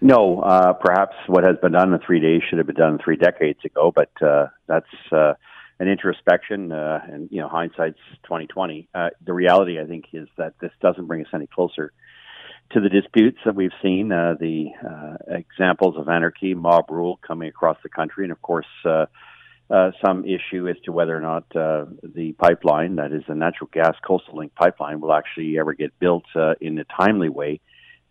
No, 0.00 0.38
uh, 0.38 0.72
perhaps 0.74 1.16
what 1.26 1.42
has 1.42 1.56
been 1.60 1.72
done 1.72 1.92
in 1.92 1.98
three 1.98 2.20
days 2.20 2.42
should 2.48 2.58
have 2.58 2.68
been 2.68 2.76
done 2.76 3.00
three 3.02 3.16
decades 3.16 3.58
ago, 3.64 3.90
but 3.92 4.10
uh, 4.22 4.46
that's 4.68 4.86
uh, 5.10 5.32
an 5.78 5.88
introspection, 5.88 6.72
uh, 6.72 7.00
and 7.08 7.28
you 7.30 7.40
know, 7.40 7.48
hindsight's 7.48 7.98
twenty 8.22 8.46
twenty. 8.46 8.88
Uh, 8.94 9.10
the 9.24 9.32
reality, 9.32 9.80
I 9.80 9.86
think, 9.86 10.04
is 10.12 10.28
that 10.36 10.54
this 10.60 10.72
doesn't 10.80 11.06
bring 11.06 11.22
us 11.22 11.30
any 11.34 11.46
closer 11.46 11.92
to 12.70 12.80
the 12.80 12.88
disputes 12.88 13.38
that 13.44 13.54
we've 13.54 13.72
seen, 13.82 14.10
uh, 14.10 14.34
the 14.40 14.68
uh, 14.88 15.16
examples 15.28 15.96
of 15.96 16.08
anarchy, 16.08 16.54
mob 16.54 16.90
rule 16.90 17.18
coming 17.26 17.48
across 17.48 17.76
the 17.82 17.88
country, 17.88 18.24
and 18.24 18.32
of 18.32 18.40
course, 18.40 18.66
uh, 18.84 19.06
uh, 19.70 19.90
some 20.04 20.24
issue 20.24 20.68
as 20.68 20.76
to 20.84 20.92
whether 20.92 21.16
or 21.16 21.20
not 21.20 21.44
uh, 21.56 21.84
the 22.02 22.32
pipeline, 22.38 22.96
that 22.96 23.12
is 23.12 23.22
the 23.28 23.34
natural 23.34 23.68
gas 23.72 23.94
coastal 24.06 24.36
link 24.36 24.54
pipeline, 24.54 25.00
will 25.00 25.12
actually 25.12 25.58
ever 25.58 25.72
get 25.72 25.98
built 25.98 26.24
uh, 26.34 26.54
in 26.60 26.78
a 26.78 26.84
timely 26.84 27.28
way, 27.28 27.60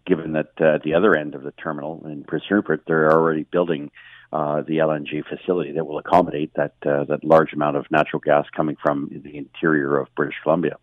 given 0.06 0.34
that 0.34 0.52
uh, 0.60 0.76
at 0.76 0.84
the 0.84 0.94
other 0.94 1.16
end 1.16 1.36
of 1.36 1.44
the 1.44 1.52
terminal 1.52 2.06
in 2.06 2.24
Prince 2.24 2.46
Rupert, 2.50 2.84
they're 2.86 3.12
already 3.12 3.44
building 3.44 3.92
uh, 4.34 4.62
the 4.62 4.78
LNG 4.78 5.24
facility 5.26 5.72
that 5.74 5.86
will 5.86 6.00
accommodate 6.00 6.52
that 6.56 6.74
uh, 6.86 7.04
that 7.06 7.24
large 7.24 7.54
amount 7.54 7.78
of 7.78 7.86
natural 7.92 8.20
gas 8.20 8.46
coming 8.56 8.76
from 8.82 9.10
the 9.24 9.38
interior 9.38 9.98
of 10.00 10.08
British 10.16 10.36
Columbia. 10.42 10.76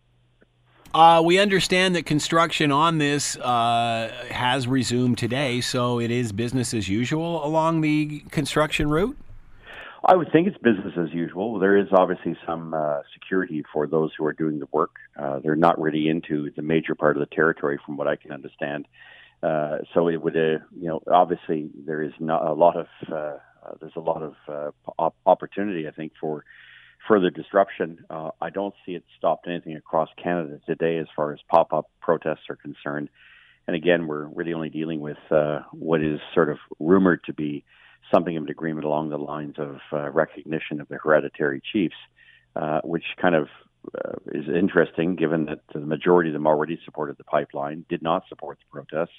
Uh, 0.93 1.21
we 1.23 1.37
understand 1.37 1.95
that 1.95 2.05
construction 2.05 2.71
on 2.71 2.97
this 2.97 3.37
uh, 3.37 4.11
has 4.29 4.67
resumed 4.67 5.17
today, 5.17 5.61
so 5.61 5.99
it 5.99 6.11
is 6.11 6.31
business 6.31 6.73
as 6.73 6.87
usual 6.89 7.45
along 7.45 7.81
the 7.81 8.19
construction 8.31 8.89
route. 8.89 9.17
I 10.05 10.15
would 10.15 10.31
think 10.31 10.47
it's 10.47 10.57
business 10.57 10.93
as 10.97 11.13
usual. 11.13 11.59
There 11.59 11.77
is 11.77 11.87
obviously 11.91 12.35
some 12.45 12.73
uh, 12.73 13.01
security 13.13 13.63
for 13.71 13.85
those 13.85 14.11
who 14.17 14.25
are 14.25 14.33
doing 14.33 14.59
the 14.59 14.67
work. 14.71 14.95
Uh, 15.17 15.39
they're 15.39 15.55
not 15.55 15.79
really 15.79 16.09
into 16.09 16.51
the 16.55 16.61
major 16.61 16.95
part 16.95 17.15
of 17.15 17.19
the 17.19 17.35
territory, 17.35 17.79
from 17.85 17.97
what 17.97 18.07
I 18.07 18.15
can 18.15 18.31
understand. 18.31 18.87
Uh, 19.43 19.79
so 19.93 20.07
it 20.07 20.21
would, 20.21 20.35
uh, 20.35 20.59
you 20.79 20.87
know, 20.87 21.01
obviously 21.11 21.69
there 21.85 22.01
is 22.01 22.13
not 22.19 22.45
a 22.45 22.53
lot 22.53 22.77
of 22.77 22.87
uh, 23.11 23.37
uh, 23.65 23.73
there's 23.79 23.95
a 23.95 23.99
lot 24.01 24.21
of 24.21 24.35
uh, 24.47 24.71
op- 24.97 25.15
opportunity, 25.25 25.87
I 25.87 25.91
think, 25.91 26.13
for 26.19 26.43
further 27.07 27.29
disruption. 27.29 28.05
I 28.09 28.49
don't 28.51 28.73
see 28.85 28.93
it 28.93 29.03
stopped 29.17 29.47
anything 29.47 29.75
across 29.75 30.09
Canada 30.21 30.59
today 30.67 30.97
as 30.97 31.07
far 31.15 31.33
as 31.33 31.39
pop-up 31.49 31.89
protests 31.99 32.49
are 32.49 32.55
concerned. 32.55 33.09
And 33.67 33.75
again, 33.75 34.05
we're 34.05 34.25
really 34.25 34.53
only 34.53 34.69
dealing 34.69 34.99
with 34.99 35.17
what 35.71 36.03
is 36.03 36.19
sort 36.33 36.49
of 36.49 36.57
rumored 36.79 37.23
to 37.25 37.33
be 37.33 37.63
something 38.13 38.37
of 38.37 38.43
an 38.43 38.49
agreement 38.49 38.85
along 38.85 39.09
the 39.09 39.17
lines 39.17 39.55
of 39.57 39.79
recognition 40.13 40.79
of 40.79 40.87
the 40.89 40.97
hereditary 40.97 41.61
chiefs, 41.71 41.95
which 42.83 43.05
kind 43.19 43.33
of 43.33 43.47
uh, 43.97 44.13
is 44.27 44.45
interesting 44.47 45.15
given 45.15 45.45
that 45.45 45.61
the 45.73 45.79
majority 45.79 46.29
of 46.29 46.33
them 46.33 46.47
already 46.47 46.79
supported 46.85 47.17
the 47.17 47.23
pipeline, 47.23 47.85
did 47.89 48.01
not 48.01 48.23
support 48.29 48.57
the 48.59 48.71
protests, 48.71 49.15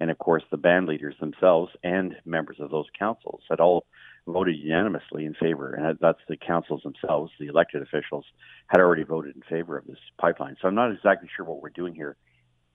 and 0.00 0.10
of 0.10 0.18
course 0.18 0.42
the 0.50 0.56
band 0.56 0.86
leaders 0.86 1.14
themselves 1.20 1.72
and 1.82 2.16
members 2.24 2.56
of 2.60 2.70
those 2.70 2.86
councils 2.98 3.40
had 3.48 3.60
all 3.60 3.86
voted 4.26 4.56
unanimously 4.56 5.24
in 5.24 5.34
favor, 5.34 5.74
and 5.74 5.98
that's 6.00 6.20
the 6.28 6.36
councils 6.36 6.82
themselves, 6.82 7.32
the 7.40 7.46
elected 7.46 7.82
officials, 7.82 8.24
had 8.68 8.80
already 8.80 9.02
voted 9.02 9.34
in 9.34 9.42
favor 9.42 9.76
of 9.76 9.86
this 9.86 9.98
pipeline. 10.20 10.56
So 10.60 10.68
I'm 10.68 10.74
not 10.74 10.92
exactly 10.92 11.28
sure 11.34 11.44
what 11.44 11.60
we're 11.62 11.70
doing 11.70 11.94
here, 11.94 12.16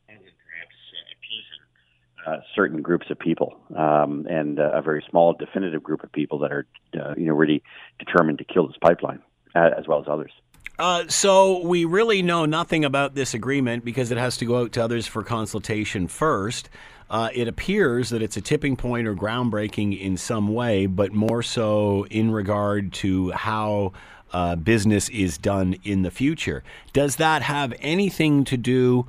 and 0.10 0.18
perhaps 0.20 0.76
appeasing 1.14 2.28
uh, 2.28 2.42
certain 2.56 2.82
groups 2.82 3.08
of 3.10 3.20
people, 3.20 3.58
um, 3.78 4.26
and 4.30 4.60
uh, 4.60 4.72
a 4.74 4.82
very 4.82 5.04
small, 5.10 5.34
definitive 5.34 5.84
group 5.84 6.04
of 6.04 6.12
people 6.12 6.40
that 6.40 6.52
are, 6.52 6.68
uh, 7.00 7.14
you 7.16 7.28
know, 7.28 7.34
really 7.34 7.64
determined 8.00 8.40
to 8.40 8.44
kill 8.44 8.68
this 8.68 8.78
pipeline, 8.82 9.22
uh, 9.56 9.70
as 9.78 9.88
well 9.88 10.00
as 10.02 10.06
others. 10.10 10.32
Uh, 10.80 11.08
so 11.08 11.60
we 11.66 11.86
really 11.86 12.22
know 12.22 12.46
nothing 12.46 12.86
about 12.86 13.16
this 13.16 13.34
agreement 13.34 13.84
because 13.84 14.12
it 14.12 14.18
has 14.18 14.38
to 14.38 14.46
go 14.46 14.62
out 14.62 14.72
to 14.72 14.84
others 14.84 15.08
for 15.08 15.24
consultation 15.24 16.08
first. 16.08 16.70
Uh, 17.10 17.30
it 17.34 17.48
appears 17.48 18.10
that 18.10 18.22
it's 18.22 18.38
a 18.38 18.42
tipping 18.42 18.76
point 18.76 19.08
or 19.08 19.16
groundbreaking 19.16 20.00
in 20.00 20.18
some 20.18 20.54
way, 20.54 20.86
but 20.86 21.14
more 21.14 21.42
so 21.42 22.06
in 22.12 22.30
regard 22.30 22.94
to 22.94 23.32
how 23.32 23.92
uh, 24.34 24.56
business 24.56 25.10
is 25.10 25.38
done 25.38 25.76
in 25.84 26.04
the 26.04 26.12
future. 26.12 26.64
Does 26.94 27.16
that 27.16 27.42
have 27.42 27.74
anything 27.80 28.44
to 28.46 28.58
do? 28.58 29.08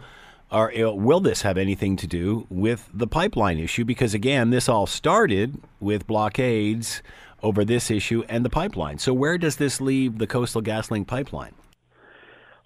Or 0.50 0.72
uh, 0.74 0.92
will 0.92 1.20
this 1.20 1.42
have 1.42 1.59
anything 1.59 1.96
to 1.96 2.07
do 2.07 2.46
with 2.48 2.88
the 2.94 3.07
pipeline 3.07 3.59
issue? 3.59 3.85
Because 3.85 4.14
again, 4.14 4.48
this 4.48 4.68
all 4.68 4.87
started 4.87 5.61
with 5.81 6.07
blockades 6.07 7.02
over 7.42 7.64
this 7.64 7.90
issue 7.90 8.24
and 8.29 8.44
the 8.44 8.51
pipeline. 8.51 8.98
So, 8.98 9.12
where 9.12 9.38
does 9.38 9.57
this 9.57 9.81
leave 9.81 10.18
the 10.18 10.27
Coastal 10.27 10.62
GasLink 10.62 11.07
pipeline? 11.07 11.55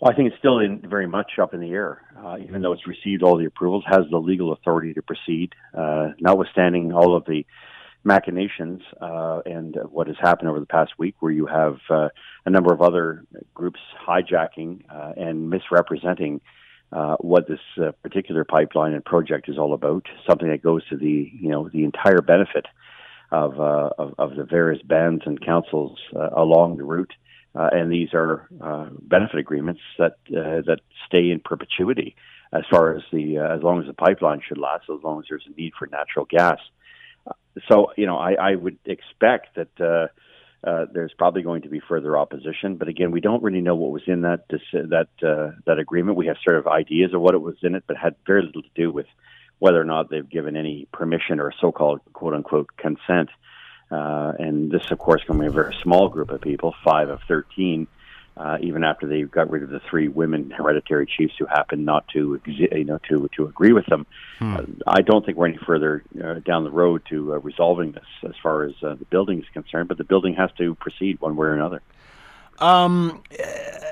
Well, 0.03 0.11
I 0.11 0.17
think 0.17 0.33
it's 0.33 0.39
still 0.39 0.59
in, 0.59 0.81
very 0.81 1.07
much 1.07 1.33
up 1.41 1.55
in 1.55 1.61
the 1.61 1.71
air. 1.71 2.03
Uh, 2.19 2.37
even 2.43 2.61
though 2.61 2.73
it's 2.73 2.87
received 2.89 3.23
all 3.23 3.39
the 3.39 3.45
approvals, 3.45 3.85
has 3.87 4.05
the 4.11 4.19
legal 4.19 4.53
authority 4.53 4.93
to 4.95 5.03
proceed, 5.03 5.53
uh, 5.77 6.09
notwithstanding 6.19 6.93
all 6.93 7.17
of 7.17 7.25
the 7.27 7.47
machinations 8.05 8.83
uh, 9.01 9.43
and 9.47 9.77
what 9.91 10.09
has 10.09 10.17
happened 10.21 10.49
over 10.49 10.59
the 10.59 10.67
past 10.67 10.91
week, 10.99 11.15
where 11.21 11.31
you 11.31 11.47
have 11.47 11.77
uh, 11.89 12.09
a 12.45 12.51
number 12.51 12.73
of 12.75 12.83
other 12.83 13.25
groups 13.55 13.79
hijacking 14.05 14.81
uh, 14.91 15.13
and 15.17 15.49
misrepresenting 15.49 16.41
uh, 16.93 17.15
what 17.21 17.47
this 17.47 17.61
particular 18.03 18.45
pipeline 18.45 18.93
and 18.95 19.05
project 19.05 19.49
is 19.49 19.57
all 19.57 19.73
about. 19.73 20.05
Something 20.29 20.49
that 20.49 20.63
goes 20.63 20.87
to 20.89 20.97
the 20.97 21.31
you 21.33 21.49
know 21.49 21.69
the 21.73 21.85
entire 21.85 22.21
benefit 22.21 22.67
of, 23.33 23.59
uh, 23.59 23.89
of, 23.99 24.15
of 24.19 24.37
the 24.37 24.45
various 24.45 24.83
bands 24.83 25.23
and 25.25 25.45
councils 25.45 25.99
uh, 26.15 26.29
along 26.37 26.77
the 26.77 26.85
route. 26.85 27.13
Uh, 27.55 27.69
and 27.73 27.91
these 27.91 28.11
are 28.15 28.49
uh, 28.63 28.89
benefit 29.03 29.39
agreements 29.39 29.81
that 29.99 30.17
uh, 30.31 30.63
that 30.67 30.79
stay 31.07 31.31
in 31.31 31.41
perpetuity 31.45 32.15
as 32.53 32.63
far 32.71 32.97
as 32.97 33.03
the 33.13 33.39
uh, 33.39 33.55
as 33.55 33.63
long 33.63 33.81
as 33.81 33.87
the 33.87 33.93
pipeline 33.93 34.41
should 34.47 34.57
last, 34.57 34.85
as 34.85 35.03
long 35.03 35.19
as 35.19 35.27
there's 35.29 35.47
a 35.47 35.61
need 35.61 35.73
for 35.79 35.87
natural 35.87 36.25
gas. 36.25 36.59
So 37.69 37.93
you 37.97 38.07
know, 38.07 38.17
I, 38.17 38.33
I 38.33 38.55
would 38.55 38.79
expect 38.87 39.57
that 39.57 40.11
there's 40.95 41.13
probably 41.19 41.43
going 41.43 41.63
to 41.63 41.69
be 41.69 41.81
further 41.87 42.17
opposition. 42.17 42.77
But 42.77 42.89
again, 42.89 43.11
we 43.11 43.21
don't 43.21 43.43
really 43.43 43.61
know 43.61 43.75
what 43.75 43.91
was 43.91 44.03
in 44.07 44.23
that 44.23 44.49
that 44.49 45.09
that 45.21 45.79
agreement. 45.79 46.17
We 46.17 46.29
have 46.29 46.37
sort 46.43 46.57
of 46.57 46.67
ideas 46.67 47.13
of 47.13 47.21
what 47.21 47.35
it 47.35 47.43
was 47.43 47.57
in 47.63 47.75
it, 47.75 47.85
but 47.87 47.99
had 47.99 48.15
very 48.27 48.45
little 48.47 48.63
to 48.63 48.69
do 48.75 48.91
with 48.91 49.07
whether 49.63 49.81
or 49.81 49.85
not 49.85 50.11
they've 50.11 50.29
given 50.29 50.57
any 50.57 50.89
permission 50.93 51.39
or 51.39 51.53
so-called 51.61 52.01
quote 52.13 52.35
unquote 52.35 52.69
consent. 52.77 53.29
Uh, 53.93 54.33
and 54.37 54.73
this, 54.73 54.91
of 54.91 54.99
course, 54.99 55.23
can 55.23 55.39
be 55.39 55.47
a 55.47 55.51
very 55.51 55.73
small 55.85 56.09
group 56.09 56.31
of 56.33 56.41
people, 56.41 56.75
five 56.83 57.09
of 57.09 57.21
13, 57.29 57.87
uh, 58.37 58.59
even 58.61 58.83
after 58.83 59.07
they 59.07 59.23
got 59.23 59.49
rid 59.51 59.63
of 59.63 59.71
the 59.71 59.79
three 59.89 60.09
women 60.09 60.51
hereditary 60.51 61.07
chiefs 61.07 61.35
who 61.39 61.47
happened 61.47 61.87
not 61.87 62.09
to, 62.09 62.41
you 62.45 62.85
know, 62.85 62.99
to 63.09 63.29
to 63.37 63.47
agree 63.47 63.73
with 63.73 63.87
them. 63.87 64.05
Hmm. 64.41 64.57
Uh, 64.57 64.63
I 64.89 65.01
don't 65.01 65.25
think 65.25 65.39
we're 65.39 65.47
any 65.47 65.59
further 65.59 66.03
uh, 66.21 66.41
down 66.41 66.65
the 66.65 66.73
road 66.73 67.03
to 67.11 67.35
uh, 67.35 67.39
resolving 67.39 67.93
this 67.93 68.11
as 68.25 68.35
far 68.43 68.65
as 68.65 68.73
uh, 68.83 68.97
the 68.97 69.05
building 69.05 69.41
is 69.41 69.49
concerned. 69.53 69.87
But 69.87 69.97
the 69.97 70.11
building 70.13 70.35
has 70.35 70.51
to 70.59 70.75
proceed 70.75 71.21
one 71.21 71.37
way 71.37 71.47
or 71.47 71.55
another. 71.55 71.83
Um, 72.63 73.23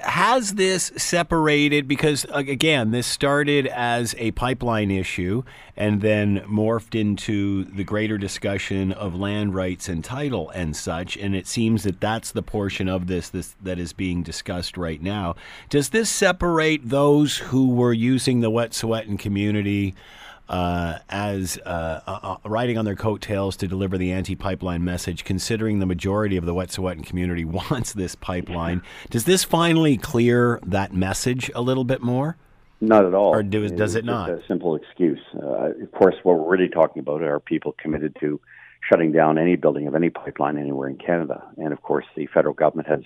has 0.03 0.55
this 0.55 0.93
separated 0.97 1.87
because 1.87 2.27
again, 2.31 2.91
this 2.91 3.07
started 3.07 3.67
as 3.67 4.15
a 4.19 4.31
pipeline 4.33 4.91
issue 4.91 5.43
and 5.77 6.01
then 6.01 6.41
morphed 6.41 6.99
into 6.99 7.65
the 7.65 7.85
greater 7.85 8.19
discussion 8.19 8.93
of 8.93 9.15
land 9.15 9.55
rights 9.55 9.89
and 9.89 10.05
title 10.05 10.51
and 10.51 10.77
such, 10.77 11.17
and 11.17 11.35
it 11.35 11.47
seems 11.47 11.83
that 11.85 12.01
that's 12.01 12.33
the 12.33 12.43
portion 12.43 12.89
of 12.89 13.07
this, 13.07 13.29
this 13.29 13.55
that 13.63 13.79
is 13.79 13.93
being 13.93 14.23
discussed 14.23 14.77
right 14.77 15.03
now. 15.03 15.35
Does 15.69 15.91
this 15.91 16.11
separate 16.11 16.89
those 16.89 17.39
who 17.39 17.71
were 17.71 17.93
using 17.93 18.41
the 18.41 18.51
Wet'suwet'en 18.51 19.19
community? 19.19 19.95
Uh, 20.51 20.99
as 21.09 21.59
uh, 21.65 22.01
uh, 22.09 22.19
uh, 22.23 22.37
riding 22.45 22.77
on 22.77 22.85
their 22.85 22.97
coattails 22.97 23.57
to 23.57 23.69
deliver 23.69 23.97
the 23.97 24.11
anti-pipeline 24.11 24.83
message, 24.85 25.23
considering 25.23 25.79
the 25.79 25.87
majority 25.87 26.37
of 26.37 26.45
the 26.45 26.53
Wet'suwet'en 26.53 27.07
community 27.07 27.45
wants 27.71 27.93
this 27.93 28.17
pipeline. 28.17 28.83
Does 29.11 29.27
this 29.27 29.45
finally 29.45 29.97
clear 29.97 30.59
that 30.65 30.93
message 30.93 31.53
a 31.55 31.63
little 31.63 31.85
bit 31.85 32.03
more? 32.03 32.37
Not 32.81 33.05
at 33.05 33.15
all. 33.15 33.33
Or 33.33 33.45
do, 33.45 33.69
does 33.69 33.95
it 33.95 34.05
not? 34.05 34.29
a 34.29 34.43
simple 34.49 34.75
excuse. 34.75 35.21
Uh, 35.41 35.71
of 35.83 35.93
course, 35.93 36.17
what 36.25 36.37
we're 36.37 36.51
really 36.51 36.69
talking 36.69 36.99
about 36.99 37.23
are 37.23 37.39
people 37.39 37.77
committed 37.79 38.17
to 38.19 38.41
shutting 38.91 39.13
down 39.13 39.39
any 39.39 39.55
building 39.55 39.87
of 39.87 39.95
any 39.95 40.11
pipeline 40.11 40.59
anywhere 40.59 40.89
in 40.89 40.97
Canada. 40.97 41.45
And 41.59 41.73
of 41.73 41.83
course, 41.83 42.07
the 42.17 42.27
federal 42.27 42.55
government 42.55 42.89
has 42.89 43.03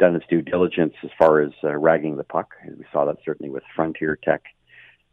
done 0.00 0.16
its 0.16 0.26
due 0.28 0.42
diligence 0.42 0.94
as 1.04 1.10
far 1.16 1.40
as 1.40 1.52
uh, 1.62 1.76
ragging 1.76 2.16
the 2.16 2.24
puck. 2.24 2.54
We 2.66 2.84
saw 2.92 3.04
that 3.04 3.18
certainly 3.24 3.48
with 3.50 3.62
Frontier 3.76 4.18
Teck 4.24 4.42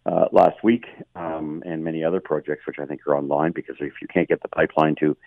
uh, 0.07 0.25
last 0.31 0.63
week, 0.63 0.85
um, 1.15 1.61
and 1.65 1.83
many 1.83 2.03
other 2.03 2.19
projects, 2.19 2.65
which 2.65 2.77
I 2.79 2.85
think 2.85 3.05
are 3.07 3.15
online. 3.15 3.51
Because 3.51 3.75
if 3.79 3.93
you 4.01 4.07
can't 4.07 4.27
get 4.27 4.41
the 4.41 4.47
pipeline 4.47 4.95
to 4.99 5.17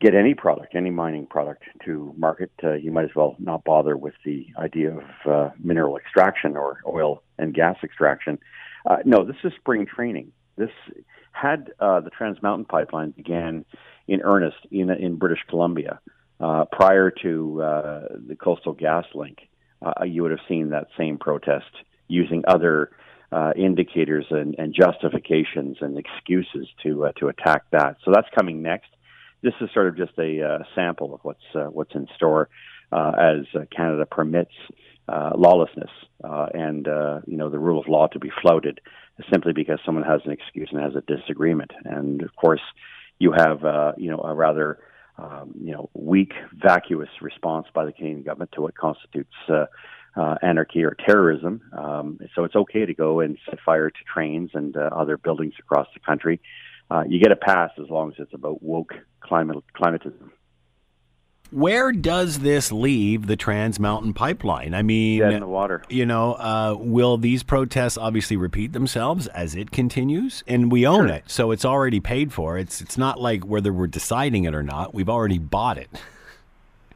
get 0.00 0.14
any 0.14 0.34
product, 0.34 0.74
any 0.74 0.90
mining 0.90 1.26
product 1.26 1.62
to 1.84 2.12
market, 2.16 2.50
uh, 2.64 2.72
you 2.72 2.90
might 2.90 3.04
as 3.04 3.14
well 3.14 3.36
not 3.38 3.64
bother 3.64 3.96
with 3.96 4.14
the 4.24 4.46
idea 4.58 4.96
of 4.96 5.30
uh, 5.30 5.50
mineral 5.62 5.96
extraction 5.96 6.56
or 6.56 6.80
oil 6.86 7.22
and 7.38 7.54
gas 7.54 7.76
extraction. 7.84 8.38
Uh, 8.86 8.96
no, 9.04 9.24
this 9.24 9.36
is 9.44 9.52
spring 9.58 9.86
training. 9.86 10.32
This 10.56 10.70
had 11.32 11.70
uh, 11.80 12.00
the 12.00 12.10
Trans 12.10 12.42
Mountain 12.42 12.64
Pipeline 12.64 13.10
began 13.10 13.64
in 14.08 14.22
earnest 14.22 14.56
in 14.70 14.90
in 14.90 15.16
British 15.16 15.40
Columbia 15.48 16.00
uh, 16.40 16.64
prior 16.72 17.10
to 17.22 17.62
uh, 17.62 18.00
the 18.26 18.34
Coastal 18.34 18.72
Gas 18.72 19.04
Link. 19.14 19.38
Uh, 19.82 20.04
you 20.04 20.22
would 20.22 20.30
have 20.30 20.40
seen 20.48 20.70
that 20.70 20.88
same 20.98 21.18
protest 21.18 21.70
using 22.08 22.42
other 22.48 22.90
uh, 23.32 23.52
indicators 23.56 24.26
and, 24.30 24.56
and, 24.58 24.74
justifications 24.74 25.76
and 25.80 25.96
excuses 25.96 26.66
to 26.82 27.06
uh, 27.06 27.12
to 27.12 27.28
attack 27.28 27.62
that. 27.70 27.96
So 28.04 28.10
that's 28.12 28.26
coming 28.36 28.60
next. 28.62 28.88
This 29.42 29.54
is 29.60 29.70
sort 29.72 29.86
of 29.86 29.96
just 29.96 30.18
a 30.18 30.42
uh, 30.42 30.58
sample 30.74 31.14
of 31.14 31.20
what's 31.22 31.44
uh, 31.54 31.66
what's 31.66 31.94
in 31.94 32.08
store 32.16 32.48
uh, 32.90 33.12
as 33.18 33.46
uh, 33.54 33.64
Canada 33.74 34.06
permits 34.06 34.52
lawlessness 35.08 35.90
and 36.22 36.86
you 37.26 37.36
know 37.36 37.50
the 37.50 37.58
rule 37.58 37.80
of 37.80 37.88
law 37.88 38.06
to 38.08 38.18
be 38.18 38.30
flouted 38.42 38.80
simply 39.30 39.52
because 39.52 39.78
someone 39.84 40.04
has 40.04 40.20
an 40.24 40.32
excuse 40.32 40.68
and 40.72 40.80
has 40.80 40.94
a 40.94 41.02
disagreement. 41.02 41.72
And 41.84 42.22
of 42.22 42.34
course, 42.36 42.62
you 43.18 43.32
have 43.32 43.60
you 43.96 44.10
know 44.10 44.18
a 44.18 44.34
rather 44.34 44.78
um, 45.18 45.52
you 45.62 45.72
know 45.72 45.88
weak, 45.94 46.32
vacuous 46.54 47.10
response 47.20 47.66
by 47.72 47.84
the 47.84 47.92
Canadian 47.92 48.22
government 48.22 48.52
to 48.52 48.62
what 48.62 48.76
constitutes 48.76 49.34
uh, 50.16 50.36
anarchy 50.42 50.84
or 50.84 50.96
terrorism. 51.06 51.60
Um, 51.76 52.18
so 52.34 52.44
it's 52.44 52.56
okay 52.56 52.86
to 52.86 52.94
go 52.94 53.20
and 53.20 53.38
set 53.48 53.60
fire 53.64 53.90
to 53.90 54.04
trains 54.12 54.50
and 54.54 54.76
uh, 54.76 54.90
other 54.92 55.16
buildings 55.16 55.54
across 55.58 55.86
the 55.94 56.00
country. 56.00 56.40
Uh, 56.90 57.04
you 57.08 57.20
get 57.20 57.32
a 57.32 57.36
pass 57.36 57.70
as 57.80 57.88
long 57.88 58.10
as 58.10 58.16
it's 58.18 58.34
about 58.34 58.62
woke 58.62 58.94
climate 59.20 59.62
climatism. 59.74 60.30
Where 61.52 61.90
does 61.90 62.40
this 62.40 62.70
leave 62.70 63.26
the 63.26 63.34
Trans 63.34 63.80
Mountain 63.80 64.14
Pipeline? 64.14 64.72
I 64.72 64.82
mean, 64.82 65.18
Dead 65.18 65.32
in 65.32 65.40
the 65.40 65.48
water. 65.48 65.82
You 65.88 66.06
know, 66.06 66.34
uh, 66.34 66.76
will 66.78 67.18
these 67.18 67.42
protests 67.42 67.98
obviously 67.98 68.36
repeat 68.36 68.72
themselves 68.72 69.26
as 69.28 69.56
it 69.56 69.72
continues? 69.72 70.44
And 70.46 70.70
we 70.70 70.86
own 70.86 71.08
sure. 71.08 71.16
it, 71.16 71.24
so 71.26 71.50
it's 71.50 71.64
already 71.64 71.98
paid 71.98 72.32
for. 72.32 72.56
It's 72.56 72.80
it's 72.80 72.96
not 72.96 73.20
like 73.20 73.44
whether 73.44 73.72
we're 73.72 73.88
deciding 73.88 74.44
it 74.44 74.54
or 74.54 74.62
not. 74.62 74.94
We've 74.94 75.08
already 75.08 75.38
bought 75.38 75.78
it. 75.78 75.90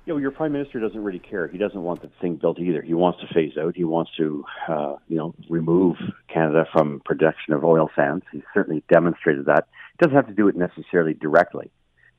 you 0.07 0.13
know, 0.13 0.19
your 0.19 0.31
prime 0.31 0.53
minister 0.53 0.81
doesn't 0.81 1.03
really 1.03 1.19
care. 1.19 1.49
He 1.49 1.57
doesn't 1.57 1.81
want 1.81 2.03
the 2.03 2.11
thing 2.21 2.37
built 2.37 2.59
either. 2.59 2.83
He 2.83 2.93
wants 2.93 3.21
to 3.21 3.27
phase 3.33 3.57
out. 3.57 3.75
He 3.75 3.85
wants 3.85 4.11
to, 4.19 4.45
uh, 4.69 4.97
you 5.09 5.17
know, 5.17 5.35
remove 5.49 5.97
Canada 6.29 6.67
from 6.73 7.01
production 7.05 7.55
of 7.55 7.65
oil 7.65 7.91
sands. 7.97 8.25
He's 8.31 8.43
certainly 8.53 8.85
demonstrated 8.93 9.47
that. 9.47 9.67
He 9.93 10.05
doesn't 10.05 10.17
have 10.17 10.27
to 10.27 10.35
do 10.35 10.49
it 10.49 10.57
necessarily 10.57 11.15
directly. 11.15 11.71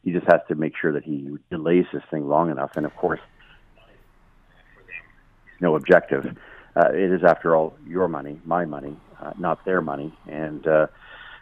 He 0.03 0.11
just 0.11 0.25
has 0.31 0.41
to 0.47 0.55
make 0.55 0.73
sure 0.79 0.93
that 0.93 1.03
he 1.03 1.37
delays 1.51 1.85
this 1.93 2.03
thing 2.09 2.27
long 2.27 2.49
enough. 2.49 2.71
And 2.75 2.87
of 2.87 2.95
course, 2.95 3.21
no 5.61 5.75
objective. 5.75 6.35
Uh, 6.75 6.89
it 6.91 7.11
is, 7.11 7.23
after 7.23 7.55
all, 7.55 7.77
your 7.87 8.07
money, 8.07 8.39
my 8.45 8.65
money, 8.65 8.97
uh, 9.21 9.33
not 9.37 9.63
their 9.63 9.81
money. 9.81 10.11
And 10.27 10.67
uh, 10.67 10.87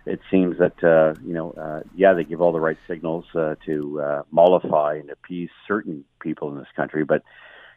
it 0.05 0.19
seems 0.29 0.57
that 0.57 0.83
uh, 0.83 1.19
you 1.25 1.33
know, 1.33 1.51
uh, 1.51 1.81
yeah, 1.95 2.13
they 2.13 2.23
give 2.23 2.41
all 2.41 2.51
the 2.51 2.59
right 2.59 2.77
signals 2.87 3.25
uh, 3.35 3.55
to 3.65 4.01
uh, 4.01 4.23
mollify 4.31 4.95
and 4.95 5.09
appease 5.09 5.49
certain 5.67 6.03
people 6.19 6.51
in 6.51 6.57
this 6.57 6.67
country. 6.75 7.03
But 7.05 7.23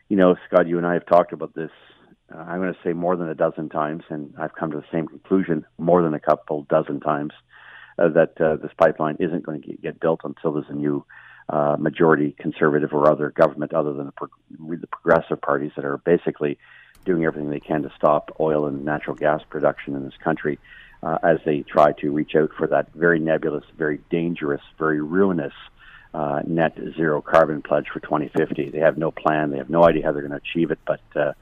you 0.08 0.16
know, 0.16 0.36
Scott, 0.46 0.66
you 0.66 0.78
and 0.78 0.86
I 0.86 0.94
have 0.94 1.06
talked 1.06 1.32
about 1.32 1.54
this. 1.54 1.70
Uh, 2.32 2.38
I'm 2.38 2.60
going 2.60 2.72
to 2.72 2.78
say 2.82 2.92
more 2.92 3.16
than 3.16 3.28
a 3.28 3.34
dozen 3.34 3.68
times, 3.68 4.02
and 4.08 4.34
I've 4.38 4.54
come 4.54 4.72
to 4.72 4.78
the 4.78 4.86
same 4.92 5.06
conclusion 5.06 5.64
more 5.78 6.02
than 6.02 6.14
a 6.14 6.20
couple 6.20 6.62
dozen 6.68 7.00
times 7.00 7.32
uh, 7.98 8.08
that 8.08 8.40
uh, 8.40 8.56
this 8.56 8.72
pipeline 8.76 9.16
isn't 9.20 9.44
going 9.44 9.62
to 9.62 9.74
get 9.74 10.00
built 10.00 10.20
until 10.24 10.52
there's 10.52 10.68
a 10.68 10.74
new 10.74 11.04
uh, 11.48 11.76
majority 11.78 12.34
conservative 12.40 12.92
or 12.92 13.08
other 13.08 13.30
government 13.30 13.72
other 13.72 13.92
than 13.92 14.06
the, 14.06 14.12
pro- 14.12 14.76
the 14.76 14.88
progressive 14.88 15.40
parties 15.40 15.70
that 15.76 15.84
are 15.84 15.98
basically 15.98 16.58
doing 17.04 17.24
everything 17.24 17.50
they 17.50 17.60
can 17.60 17.82
to 17.82 17.92
stop 17.96 18.34
oil 18.40 18.66
and 18.66 18.84
natural 18.84 19.14
gas 19.14 19.40
production 19.48 19.94
in 19.94 20.04
this 20.04 20.16
country 20.22 20.58
as 21.22 21.38
they 21.44 21.62
try 21.62 21.92
to 21.92 22.10
reach 22.10 22.34
out 22.34 22.50
for 22.56 22.66
that 22.66 22.92
very 22.94 23.18
nebulous, 23.18 23.64
very 23.76 24.00
dangerous, 24.10 24.62
very 24.78 25.00
ruinous 25.00 25.52
uh, 26.14 26.40
net 26.46 26.78
zero 26.96 27.20
carbon 27.20 27.60
pledge 27.60 27.86
for 27.92 28.00
2050. 28.00 28.70
They 28.70 28.78
have 28.78 28.96
no 28.96 29.10
plan. 29.10 29.50
They 29.50 29.58
have 29.58 29.68
no 29.70 29.84
idea 29.84 30.04
how 30.04 30.12
they're 30.12 30.26
going 30.26 30.38
to 30.38 30.44
achieve 30.50 30.70
it, 30.70 30.78
but 30.86 31.00
uh, 31.14 31.32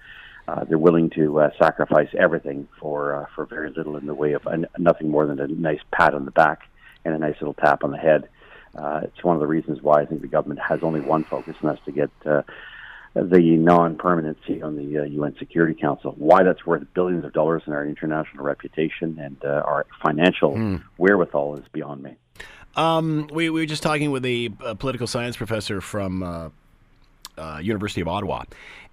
uh, 0.49 0.65
they're 0.65 0.79
willing 0.79 1.11
to 1.11 1.41
uh, 1.41 1.51
sacrifice 1.59 2.09
everything 2.19 2.69
for 2.81 3.15
uh, 3.15 3.27
for 3.35 3.47
very 3.47 3.71
little 3.71 3.97
in 3.97 4.07
the 4.07 4.15
way 4.15 4.33
of 4.33 4.47
uh, 4.47 4.57
nothing 4.79 5.11
more 5.11 5.27
than 5.27 5.39
a 5.41 5.47
nice 5.47 5.81
pat 5.93 6.12
on 6.12 6.25
the 6.25 6.31
back 6.31 6.62
and 7.05 7.15
a 7.15 7.19
nice 7.19 7.37
little 7.41 7.55
tap 7.55 7.85
on 7.85 7.93
the 7.93 7.99
head. 7.99 8.29
Uh, 8.75 9.03
it's 9.05 9.23
one 9.23 9.37
of 9.37 9.41
the 9.41 9.47
reasons 9.47 9.81
why 9.81 10.01
I 10.01 10.07
think 10.07 10.21
the 10.21 10.27
government 10.27 10.61
has 10.61 10.83
only 10.83 11.01
one 11.01 11.25
focus, 11.25 11.55
and 11.61 11.71
that's 11.71 11.85
to 11.85 11.93
get 11.93 12.11
uh, 12.27 12.43
the 13.15 13.57
non-permanency 13.57 14.61
on 14.61 14.77
the 14.77 14.99
uh, 14.99 15.05
UN 15.05 15.37
Security 15.39 15.75
Council. 15.81 16.15
Why 16.19 16.43
that's 16.43 16.67
worth 16.67 16.83
billions 16.95 17.25
of 17.25 17.33
dollars 17.33 17.62
in 17.67 17.73
our 17.73 17.87
international 17.87 18.45
reputation 18.45 19.19
and 19.21 19.37
uh, 19.45 19.62
our 19.65 19.87
financial 20.03 20.55
mm. 20.55 20.83
wherewithal 20.99 21.57
is 21.57 21.65
beyond 21.73 22.03
me. 22.03 22.17
Um, 22.77 23.29
we, 23.33 23.51
we, 23.51 23.61
were 23.61 23.67
just 23.67 23.85
talking 23.85 24.11
with 24.11 24.25
a, 24.27 24.51
a 24.65 24.75
political 24.75 25.07
science 25.07 25.37
professor 25.37 25.81
from 25.81 26.23
uh, 26.25 26.49
uh 27.39 27.59
University 27.62 28.01
of 28.01 28.09
Ottawa, 28.09 28.45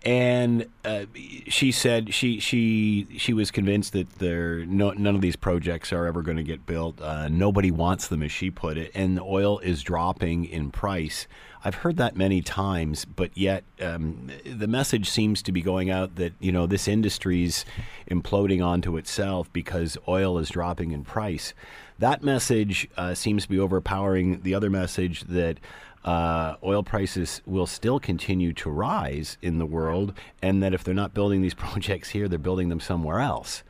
and 0.03 0.67
uh, 0.85 1.05
she 1.47 1.71
said 1.71 2.13
she 2.13 2.39
she 2.39 3.07
she 3.17 3.33
was 3.33 3.49
convinced 3.49 3.93
that 3.93 4.07
there 4.19 4.65
no, 4.67 4.91
none 4.91 5.15
of 5.15 5.21
these 5.21 5.35
projects 5.35 5.91
are 5.91 6.05
ever 6.05 6.21
going 6.21 6.37
to 6.37 6.43
get 6.43 6.67
built. 6.67 7.01
Uh, 7.01 7.27
nobody 7.27 7.71
wants 7.71 8.07
them, 8.07 8.21
as 8.21 8.31
she 8.31 8.51
put 8.51 8.77
it, 8.77 8.91
and 8.93 9.17
the 9.17 9.23
oil 9.23 9.57
is 9.59 9.81
dropping 9.81 10.45
in 10.45 10.69
price. 10.69 11.27
I've 11.63 11.75
heard 11.75 11.97
that 11.97 12.15
many 12.15 12.41
times, 12.41 13.05
but 13.05 13.37
yet 13.37 13.63
um, 13.81 14.31
the 14.45 14.67
message 14.67 15.09
seems 15.09 15.41
to 15.43 15.51
be 15.51 15.61
going 15.61 15.89
out 15.89 16.15
that 16.15 16.33
you 16.39 16.51
know 16.51 16.65
this 16.65 16.87
industry's 16.87 17.65
imploding 18.09 18.65
onto 18.65 18.97
itself 18.97 19.51
because 19.53 19.97
oil 20.07 20.37
is 20.39 20.49
dropping 20.49 20.91
in 20.91 21.03
price. 21.03 21.53
That 21.99 22.23
message 22.23 22.89
uh, 22.97 23.13
seems 23.13 23.43
to 23.43 23.49
be 23.49 23.59
overpowering 23.59 24.41
the 24.41 24.55
other 24.55 24.71
message 24.71 25.21
that 25.25 25.59
uh, 26.03 26.55
oil 26.63 26.81
prices 26.81 27.41
will 27.45 27.67
still 27.67 27.99
continue 27.99 28.53
to 28.53 28.69
rise 28.69 29.37
in 29.41 29.59
the 29.59 29.65
world, 29.67 30.13
and 30.41 30.63
that 30.63 30.73
if 30.73 30.83
they're 30.83 30.95
not 30.95 31.13
building 31.13 31.41
these 31.41 31.53
projects 31.69 32.09
here, 32.09 32.27
they're 32.27 32.39
building 32.39 32.69
them 32.69 32.79
somewhere 32.79 33.19
else. 33.19 33.63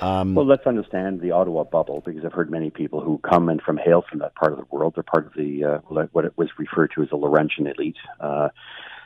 Um, 0.00 0.34
well, 0.34 0.46
let's 0.46 0.66
understand 0.66 1.20
the 1.20 1.30
Ottawa 1.30 1.64
bubble 1.64 2.02
because 2.04 2.24
I've 2.24 2.32
heard 2.32 2.50
many 2.50 2.70
people 2.70 3.00
who 3.00 3.18
come 3.18 3.48
and 3.48 3.62
from 3.62 3.76
hail 3.76 4.04
from 4.08 4.18
that 4.20 4.34
part 4.34 4.52
of 4.52 4.58
the 4.58 4.66
world. 4.70 4.94
They're 4.96 5.04
part 5.04 5.26
of 5.26 5.32
the 5.34 5.64
uh, 5.64 5.78
what 6.12 6.24
it 6.24 6.36
was 6.36 6.48
referred 6.58 6.92
to 6.96 7.02
as 7.02 7.10
the 7.10 7.16
Laurentian 7.16 7.66
elite. 7.66 7.96
Uh, 8.20 8.48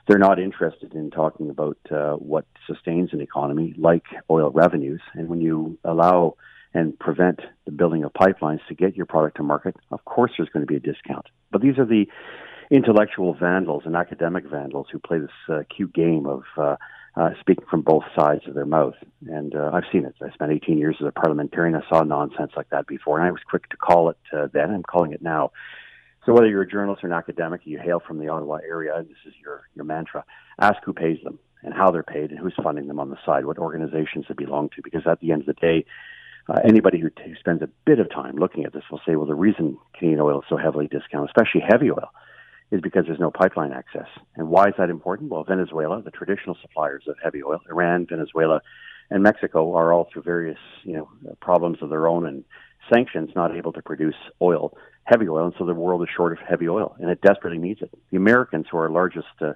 they're 0.06 0.18
not 0.18 0.38
interested 0.38 0.94
in 0.94 1.10
talking 1.10 1.50
about 1.50 1.76
uh, 1.90 2.14
what 2.14 2.46
sustains 2.66 3.10
an 3.12 3.20
economy, 3.20 3.74
like 3.76 4.04
oil 4.30 4.50
revenues. 4.50 5.02
And 5.12 5.28
when 5.28 5.42
you 5.42 5.78
allow 5.84 6.36
and 6.72 6.98
prevent 6.98 7.40
the 7.66 7.72
building 7.72 8.04
of 8.04 8.12
pipelines 8.14 8.60
to 8.68 8.74
get 8.74 8.96
your 8.96 9.06
product 9.06 9.36
to 9.36 9.42
market, 9.42 9.76
of 9.90 10.04
course 10.06 10.32
there's 10.36 10.48
going 10.48 10.66
to 10.66 10.66
be 10.66 10.76
a 10.76 10.80
discount. 10.80 11.26
But 11.52 11.60
these 11.60 11.78
are 11.78 11.84
the 11.84 12.06
intellectual 12.70 13.34
vandals 13.34 13.82
and 13.84 13.96
academic 13.96 14.46
vandals 14.46 14.86
who 14.90 14.98
play 14.98 15.18
this 15.18 15.30
uh, 15.48 15.62
cute 15.74 15.92
game 15.92 16.26
of 16.26 16.42
uh, 16.56 16.76
uh, 17.18 17.30
speaking 17.40 17.64
from 17.68 17.82
both 17.82 18.04
sides 18.16 18.42
of 18.46 18.54
their 18.54 18.64
mouth. 18.64 18.94
And 19.26 19.54
uh, 19.54 19.70
I've 19.72 19.84
seen 19.90 20.04
it. 20.04 20.14
I 20.22 20.30
spent 20.32 20.52
18 20.52 20.78
years 20.78 20.96
as 21.00 21.06
a 21.06 21.12
parliamentarian. 21.12 21.74
I 21.74 21.88
saw 21.88 22.02
nonsense 22.02 22.52
like 22.56 22.70
that 22.70 22.86
before, 22.86 23.18
and 23.18 23.26
I 23.26 23.32
was 23.32 23.40
quick 23.48 23.68
to 23.70 23.76
call 23.76 24.10
it 24.10 24.18
uh, 24.32 24.46
then. 24.52 24.70
I'm 24.70 24.82
calling 24.84 25.12
it 25.12 25.20
now. 25.20 25.50
So 26.24 26.32
whether 26.32 26.46
you're 26.46 26.62
a 26.62 26.68
journalist 26.68 27.02
or 27.02 27.08
an 27.08 27.14
academic, 27.14 27.62
you 27.64 27.78
hail 27.78 28.00
from 28.06 28.18
the 28.18 28.28
Ottawa 28.28 28.58
area, 28.66 29.02
this 29.02 29.16
is 29.26 29.32
your, 29.42 29.62
your 29.74 29.84
mantra, 29.84 30.24
ask 30.60 30.76
who 30.84 30.92
pays 30.92 31.18
them 31.24 31.38
and 31.62 31.74
how 31.74 31.90
they're 31.90 32.02
paid 32.02 32.30
and 32.30 32.38
who's 32.38 32.54
funding 32.62 32.86
them 32.86 33.00
on 33.00 33.10
the 33.10 33.16
side, 33.26 33.46
what 33.46 33.58
organizations 33.58 34.26
they 34.28 34.34
belong 34.34 34.68
to, 34.76 34.82
because 34.82 35.02
at 35.06 35.20
the 35.20 35.32
end 35.32 35.40
of 35.40 35.46
the 35.46 35.54
day, 35.54 35.84
uh, 36.48 36.60
anybody 36.64 37.00
who, 37.00 37.10
t- 37.10 37.34
spends 37.40 37.62
a 37.62 37.68
bit 37.84 37.98
of 37.98 38.10
time 38.10 38.36
looking 38.36 38.64
at 38.64 38.72
this 38.72 38.84
will 38.90 39.00
say, 39.06 39.16
well, 39.16 39.26
the 39.26 39.34
reason 39.34 39.76
Canadian 39.98 40.20
oil 40.20 40.40
is 40.40 40.44
so 40.48 40.56
heavily 40.56 40.86
discounted, 40.86 41.30
especially 41.30 41.62
heavy 41.66 41.90
oil, 41.90 42.10
is 42.70 42.80
because 42.80 43.04
there's 43.06 43.20
no 43.20 43.30
pipeline 43.30 43.72
access. 43.72 44.08
And 44.36 44.48
why 44.48 44.68
is 44.68 44.74
that 44.78 44.90
important? 44.90 45.30
Well, 45.30 45.44
Venezuela, 45.44 46.02
the 46.02 46.10
traditional 46.10 46.56
suppliers 46.60 47.04
of 47.08 47.16
heavy 47.22 47.42
oil, 47.42 47.60
Iran, 47.70 48.06
Venezuela, 48.08 48.60
and 49.10 49.22
Mexico 49.22 49.74
are 49.74 49.92
all 49.92 50.08
through 50.12 50.22
various, 50.22 50.58
you 50.82 50.92
know, 50.92 51.08
problems 51.40 51.78
of 51.80 51.88
their 51.88 52.06
own 52.06 52.26
and 52.26 52.44
sanctions 52.92 53.30
not 53.34 53.56
able 53.56 53.72
to 53.72 53.82
produce 53.82 54.14
oil, 54.42 54.76
heavy 55.04 55.28
oil, 55.28 55.46
and 55.46 55.54
so 55.58 55.64
the 55.64 55.74
world 55.74 56.02
is 56.02 56.08
short 56.14 56.32
of 56.32 56.38
heavy 56.46 56.68
oil, 56.68 56.94
and 57.00 57.10
it 57.10 57.20
desperately 57.20 57.58
needs 57.58 57.80
it. 57.82 57.90
The 58.10 58.16
Americans, 58.16 58.66
who 58.70 58.78
are 58.78 58.90
largest 58.90 59.26
uh, 59.40 59.52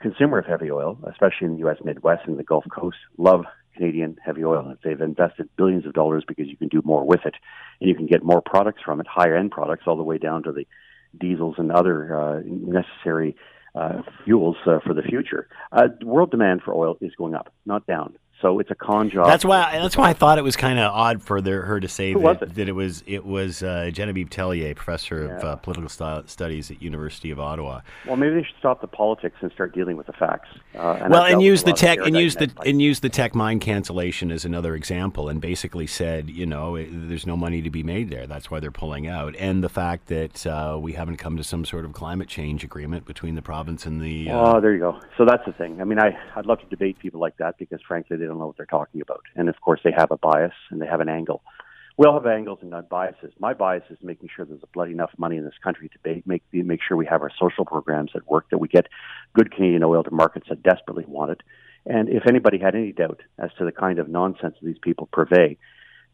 consumer 0.00 0.38
of 0.38 0.46
heavy 0.46 0.70
oil, 0.70 0.98
especially 1.08 1.46
in 1.46 1.52
the 1.52 1.58
U.S. 1.60 1.76
Midwest 1.84 2.26
and 2.26 2.38
the 2.38 2.44
Gulf 2.44 2.64
Coast, 2.70 2.96
love 3.16 3.44
Canadian 3.74 4.16
heavy 4.24 4.44
oil. 4.44 4.66
and 4.68 4.78
They've 4.82 5.00
invested 5.00 5.48
billions 5.56 5.86
of 5.86 5.92
dollars 5.92 6.24
because 6.26 6.48
you 6.48 6.56
can 6.56 6.68
do 6.68 6.82
more 6.84 7.04
with 7.04 7.20
it, 7.24 7.34
and 7.80 7.88
you 7.88 7.94
can 7.94 8.06
get 8.06 8.24
more 8.24 8.42
products 8.42 8.82
from 8.84 9.00
it, 9.00 9.06
higher 9.06 9.36
end 9.36 9.52
products, 9.52 9.84
all 9.86 9.96
the 9.96 10.02
way 10.02 10.18
down 10.18 10.42
to 10.44 10.52
the 10.52 10.66
diesels 11.18 11.56
and 11.58 11.72
other 11.72 12.18
uh, 12.18 12.40
necessary 12.44 13.36
uh, 13.74 14.02
fuels 14.24 14.56
uh, 14.66 14.78
for 14.84 14.94
the 14.94 15.02
future. 15.02 15.48
Uh, 15.72 15.88
world 16.02 16.30
demand 16.30 16.62
for 16.64 16.74
oil 16.74 16.96
is 17.00 17.12
going 17.16 17.34
up, 17.34 17.52
not 17.66 17.86
down. 17.86 18.16
So 18.40 18.58
it's 18.58 18.70
a 18.70 18.74
con 18.74 19.10
job. 19.10 19.26
That's 19.26 19.44
why. 19.44 19.78
That's 19.78 19.96
why 19.96 20.08
I 20.08 20.12
thought 20.14 20.38
it 20.38 20.44
was 20.44 20.56
kind 20.56 20.78
of 20.78 20.92
odd 20.92 21.22
for 21.22 21.40
the, 21.42 21.50
her 21.50 21.78
to 21.78 21.88
say 21.88 22.14
that 22.14 22.42
it? 22.42 22.54
that 22.54 22.68
it 22.68 22.72
was 22.72 23.04
it 23.06 23.24
was 23.26 23.62
uh, 23.62 23.90
Genevieve 23.92 24.30
Tellier, 24.30 24.74
professor 24.74 25.26
yeah. 25.26 25.36
of 25.36 25.44
uh, 25.44 25.56
political 25.56 26.24
studies 26.26 26.70
at 26.70 26.80
University 26.80 27.30
of 27.30 27.38
Ottawa. 27.38 27.80
Well, 28.06 28.16
maybe 28.16 28.36
they 28.36 28.42
should 28.42 28.56
stop 28.58 28.80
the 28.80 28.86
politics 28.86 29.36
and 29.40 29.52
start 29.52 29.74
dealing 29.74 29.96
with 29.96 30.06
the 30.06 30.14
facts. 30.14 30.48
Uh, 30.74 30.98
and 31.02 31.12
well, 31.12 31.24
and 31.24 31.42
use 31.42 31.64
the 31.64 31.72
tech 31.72 31.98
and 31.98 32.16
use 32.16 32.36
the 32.36 32.50
and 32.64 32.80
use 32.80 33.00
the 33.00 33.10
tech 33.10 33.34
mine 33.34 33.60
cancellation 33.60 34.30
as 34.30 34.44
another 34.46 34.74
example, 34.74 35.28
and 35.28 35.40
basically 35.40 35.86
said, 35.86 36.30
you 36.30 36.46
know, 36.46 36.76
it, 36.76 36.88
there's 36.90 37.26
no 37.26 37.36
money 37.36 37.60
to 37.60 37.70
be 37.70 37.82
made 37.82 38.08
there. 38.08 38.26
That's 38.26 38.50
why 38.50 38.60
they're 38.60 38.70
pulling 38.70 39.06
out, 39.06 39.36
and 39.36 39.62
the 39.62 39.68
fact 39.68 40.06
that 40.06 40.46
uh, 40.46 40.78
we 40.80 40.94
haven't 40.94 41.18
come 41.18 41.36
to 41.36 41.44
some 41.44 41.66
sort 41.66 41.84
of 41.84 41.92
climate 41.92 42.28
change 42.28 42.64
agreement 42.64 43.04
between 43.04 43.34
the 43.34 43.42
province 43.42 43.84
and 43.84 44.00
the. 44.00 44.30
Uh, 44.30 44.56
oh, 44.56 44.60
there 44.60 44.72
you 44.72 44.78
go. 44.78 44.98
So 45.18 45.26
that's 45.26 45.44
the 45.44 45.52
thing. 45.52 45.80
I 45.80 45.84
mean, 45.84 45.98
I 45.98 46.16
I'd 46.36 46.46
love 46.46 46.60
to 46.60 46.66
debate 46.66 46.98
people 46.98 47.20
like 47.20 47.36
that 47.36 47.58
because, 47.58 47.80
frankly, 47.86 48.16
they 48.16 48.29
don't 48.30 48.38
know 48.38 48.46
what 48.46 48.56
they're 48.56 48.66
talking 48.66 49.00
about. 49.00 49.22
And 49.36 49.48
of 49.48 49.60
course, 49.60 49.80
they 49.84 49.92
have 49.96 50.10
a 50.10 50.16
bias 50.16 50.54
and 50.70 50.80
they 50.80 50.86
have 50.86 51.00
an 51.00 51.08
angle. 51.08 51.42
We 51.98 52.06
all 52.06 52.14
have 52.14 52.26
angles 52.26 52.60
and 52.62 52.70
not 52.70 52.88
biases. 52.88 53.32
My 53.38 53.52
bias 53.52 53.82
is 53.90 53.98
making 54.02 54.30
sure 54.34 54.46
there's 54.46 54.60
bloody 54.72 54.92
enough 54.92 55.10
money 55.18 55.36
in 55.36 55.44
this 55.44 55.58
country 55.62 55.90
to 55.90 56.22
make 56.24 56.42
make 56.52 56.80
sure 56.86 56.96
we 56.96 57.06
have 57.06 57.20
our 57.20 57.30
social 57.38 57.66
programs 57.66 58.12
that 58.14 58.26
work, 58.26 58.46
that 58.50 58.58
we 58.58 58.68
get 58.68 58.86
good 59.34 59.52
Canadian 59.52 59.84
oil 59.84 60.02
to 60.04 60.10
markets 60.10 60.46
that 60.48 60.62
desperately 60.62 61.04
want 61.06 61.32
it. 61.32 61.42
And 61.84 62.08
if 62.08 62.26
anybody 62.26 62.58
had 62.58 62.74
any 62.74 62.92
doubt 62.92 63.20
as 63.38 63.50
to 63.58 63.64
the 63.64 63.72
kind 63.72 63.98
of 63.98 64.08
nonsense 64.08 64.56
these 64.62 64.78
people 64.80 65.08
purvey, 65.12 65.58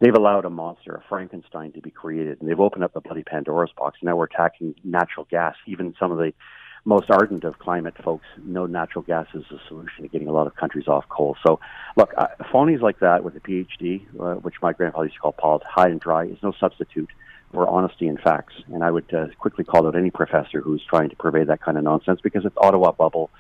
they've 0.01 0.15
allowed 0.15 0.45
a 0.45 0.51
monster, 0.51 0.95
a 0.95 1.05
Frankenstein, 1.09 1.73
to 1.73 1.81
be 1.81 1.91
created, 1.91 2.41
and 2.41 2.49
they've 2.49 2.59
opened 2.59 2.83
up 2.83 2.93
the 2.93 3.01
bloody 3.01 3.23
Pandora's 3.23 3.73
box. 3.77 3.99
Now 4.03 4.17
we're 4.17 4.25
attacking 4.25 4.75
natural 4.83 5.27
gas. 5.31 5.55
Even 5.67 5.95
some 6.01 6.11
of 6.11 6.19
the 6.19 6.33
most 6.87 7.11
ardent 7.11 7.43
of 7.45 7.59
climate 7.59 7.95
folks 8.03 8.25
know 8.45 8.65
natural 8.65 9.03
gas 9.03 9.27
is 9.35 9.45
a 9.51 9.59
solution 9.69 10.03
to 10.03 10.09
getting 10.09 10.29
a 10.29 10.33
lot 10.33 10.47
of 10.47 10.55
countries 10.55 10.87
off 10.87 11.05
coal. 11.09 11.37
So, 11.45 11.59
look, 11.97 12.15
uh, 12.17 12.29
phonies 12.53 12.81
like 12.81 13.01
that 13.01 13.25
with 13.25 13.35
a 13.35 13.41
PhD, 13.41 14.07
uh, 14.19 14.37
which 14.37 14.55
my 14.63 14.73
grandfather 14.73 15.07
used 15.07 15.17
to 15.17 15.21
call 15.21 15.33
Paul 15.33 15.63
high 15.69 15.89
and 15.89 16.01
dry, 16.01 16.27
is 16.27 16.39
no 16.45 16.53
substitute 16.59 17.11
for 17.53 17.69
honesty 17.69 18.07
and 18.07 18.21
facts. 18.21 18.55
And 18.73 18.85
I 18.85 18.93
would 18.93 19.13
uh, 19.13 19.27
quickly 19.39 19.65
call 19.65 19.89
out 19.89 19.97
any 19.97 20.11
professor 20.11 20.61
who's 20.61 20.83
trying 20.89 21.11
to 21.11 21.17
purvey 21.17 21.45
that 21.45 21.61
kind 21.61 21.77
of 21.77 21.83
nonsense 21.83 22.21
because 22.23 22.45
it's 22.45 22.57
Ottawa 22.57 22.93
bubble 22.93 23.31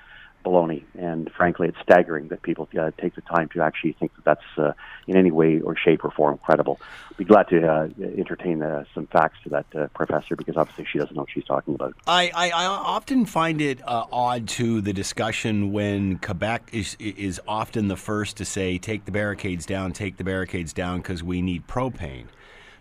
baloney. 0.47 0.85
And 0.97 1.31
frankly, 1.37 1.69
it's 1.69 1.79
staggering 1.83 2.29
that 2.29 2.43
people 2.43 2.69
uh, 2.79 2.93
take 3.01 3.15
the 3.17 3.21
time 3.23 3.49
to 3.51 3.61
actually 3.63 3.93
think 3.93 4.15
that 4.15 4.25
that's 4.25 4.59
uh, 4.59 4.73
in 5.07 5.17
any 5.17 5.31
way 5.31 5.61
or 5.61 5.77
shape 5.77 6.05
or 6.05 6.11
form 6.11 6.39
credible. 6.39 6.81
Be 7.17 7.25
glad 7.25 7.49
to 7.49 7.67
uh, 7.67 7.89
entertain 8.17 8.63
uh, 8.63 8.85
some 8.95 9.07
facts 9.09 9.39
to 9.45 9.49
that 9.51 9.67
uh, 9.75 9.89
professor 9.89 10.37
because 10.37 10.57
obviously 10.57 10.87
she 10.91 10.99
doesn't 10.99 11.17
know 11.17 11.23
what 11.23 11.31
she's 11.31 11.45
talking 11.45 11.75
about. 11.75 11.95
I, 12.07 12.31
I, 12.35 12.51
I 12.51 12.67
often 12.67 13.27
find 13.27 13.61
it 13.61 13.81
uh, 13.87 14.05
odd 14.13 14.47
to 14.49 14.81
the 14.81 14.93
discussion 14.93 15.73
when 15.73 16.19
Quebec 16.19 16.71
is 16.73 16.97
is 17.01 17.41
often 17.49 17.89
the 17.89 17.97
first 17.97 18.37
to 18.37 18.45
say, 18.45 18.79
"Take 18.79 19.05
the 19.05 19.13
barricades 19.13 19.67
down, 19.67 19.93
take 19.93 20.17
the 20.17 20.25
barricades 20.25 20.73
down," 20.73 20.99
because 20.99 21.23
we 21.23 21.43
need 21.43 21.67
propane. 21.67 22.27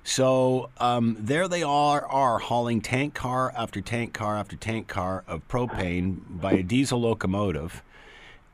So 0.06 0.70
um, 0.78 1.18
there 1.20 1.48
they 1.48 1.64
are, 1.64 2.06
are 2.06 2.38
hauling 2.38 2.80
tank 2.80 3.16
car 3.16 3.52
after 3.58 3.82
tank 3.82 4.14
car 4.14 4.38
after 4.38 4.56
tank 4.56 4.88
car 4.88 5.24
of 5.28 5.46
propane 5.48 6.20
by 6.30 6.52
a 6.54 6.64
diesel 6.64 7.02
locomotive, 7.02 7.82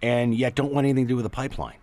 and 0.01 0.33
yet 0.33 0.55
don't 0.55 0.71
want 0.71 0.85
anything 0.85 1.05
to 1.05 1.09
do 1.09 1.15
with 1.17 1.25
the 1.25 1.29
pipeline. 1.29 1.75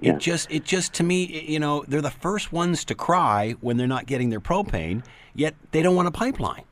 Yeah. 0.00 0.14
It 0.14 0.20
just, 0.20 0.48
it 0.48 0.62
just 0.62 0.94
to 0.94 1.02
me, 1.02 1.24
you 1.24 1.58
know, 1.58 1.84
they're 1.88 2.00
the 2.00 2.08
first 2.08 2.52
ones 2.52 2.84
to 2.84 2.94
cry 2.94 3.56
when 3.60 3.76
they're 3.76 3.88
not 3.88 4.06
getting 4.06 4.30
their 4.30 4.40
propane, 4.40 5.02
yet 5.34 5.56
they 5.72 5.82
don't 5.82 5.96
want 5.96 6.06
a 6.06 6.12
pipeline. 6.12 6.62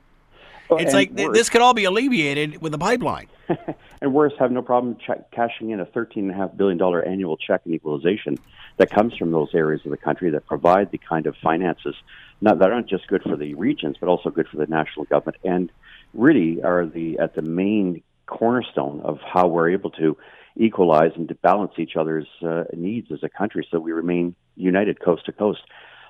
Well, 0.70 0.78
it's 0.78 0.94
like 0.94 1.10
worse, 1.10 1.36
this 1.36 1.50
could 1.50 1.60
all 1.60 1.74
be 1.74 1.84
alleviated 1.84 2.62
with 2.62 2.72
a 2.72 2.78
pipeline. 2.78 3.26
and 4.00 4.14
worse, 4.14 4.32
have 4.38 4.52
no 4.52 4.62
problem 4.62 4.96
ch- 4.96 5.20
cashing 5.32 5.70
in 5.70 5.80
a 5.80 5.86
$13.5 5.86 6.56
billion 6.56 6.80
annual 7.04 7.36
check 7.36 7.62
in 7.66 7.74
equalization 7.74 8.38
that 8.76 8.90
comes 8.90 9.16
from 9.16 9.32
those 9.32 9.48
areas 9.54 9.80
of 9.84 9.90
the 9.90 9.96
country 9.96 10.30
that 10.30 10.46
provide 10.46 10.92
the 10.92 10.98
kind 10.98 11.26
of 11.26 11.34
finances 11.42 11.96
not, 12.44 12.58
that 12.58 12.70
aren't 12.70 12.88
just 12.88 13.06
good 13.08 13.22
for 13.22 13.36
the 13.36 13.54
regions, 13.54 13.96
but 13.98 14.08
also 14.08 14.28
good 14.28 14.48
for 14.48 14.58
the 14.58 14.66
national 14.66 15.06
government, 15.06 15.38
and 15.44 15.72
really 16.12 16.62
are 16.62 16.84
the 16.84 17.18
at 17.18 17.34
the 17.34 17.42
main 17.42 18.02
cornerstone 18.26 19.00
of 19.00 19.18
how 19.34 19.48
we're 19.48 19.70
able 19.70 19.90
to 19.90 20.16
equalize 20.56 21.12
and 21.16 21.26
to 21.28 21.34
balance 21.34 21.72
each 21.78 21.96
other's 21.96 22.28
uh, 22.46 22.64
needs 22.74 23.10
as 23.10 23.22
a 23.22 23.28
country, 23.28 23.66
so 23.70 23.80
we 23.80 23.92
remain 23.92 24.34
united 24.56 25.00
coast 25.00 25.24
to 25.26 25.32
coast. 25.32 25.62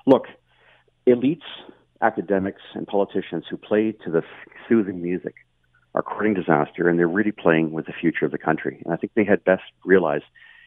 Look, 0.05 0.25
elites, 1.07 1.47
academics, 2.01 2.61
and 2.73 2.85
politicians 2.85 3.45
who 3.49 3.57
play 3.57 3.93
to 4.03 4.11
the 4.11 4.23
soothing 4.67 5.01
music 5.01 5.35
are 5.95 6.03
courting 6.03 6.33
disaster, 6.33 6.89
and 6.89 6.99
they're 6.99 7.07
really 7.07 7.31
playing 7.31 7.71
with 7.71 7.85
the 7.85 7.93
future 7.93 8.25
of 8.25 8.31
the 8.31 8.37
country. 8.37 8.81
And 8.83 8.93
I 8.93 8.97
think 8.97 9.13
they 9.15 9.23
had 9.23 9.43
best 9.45 9.63
realize 9.85 10.21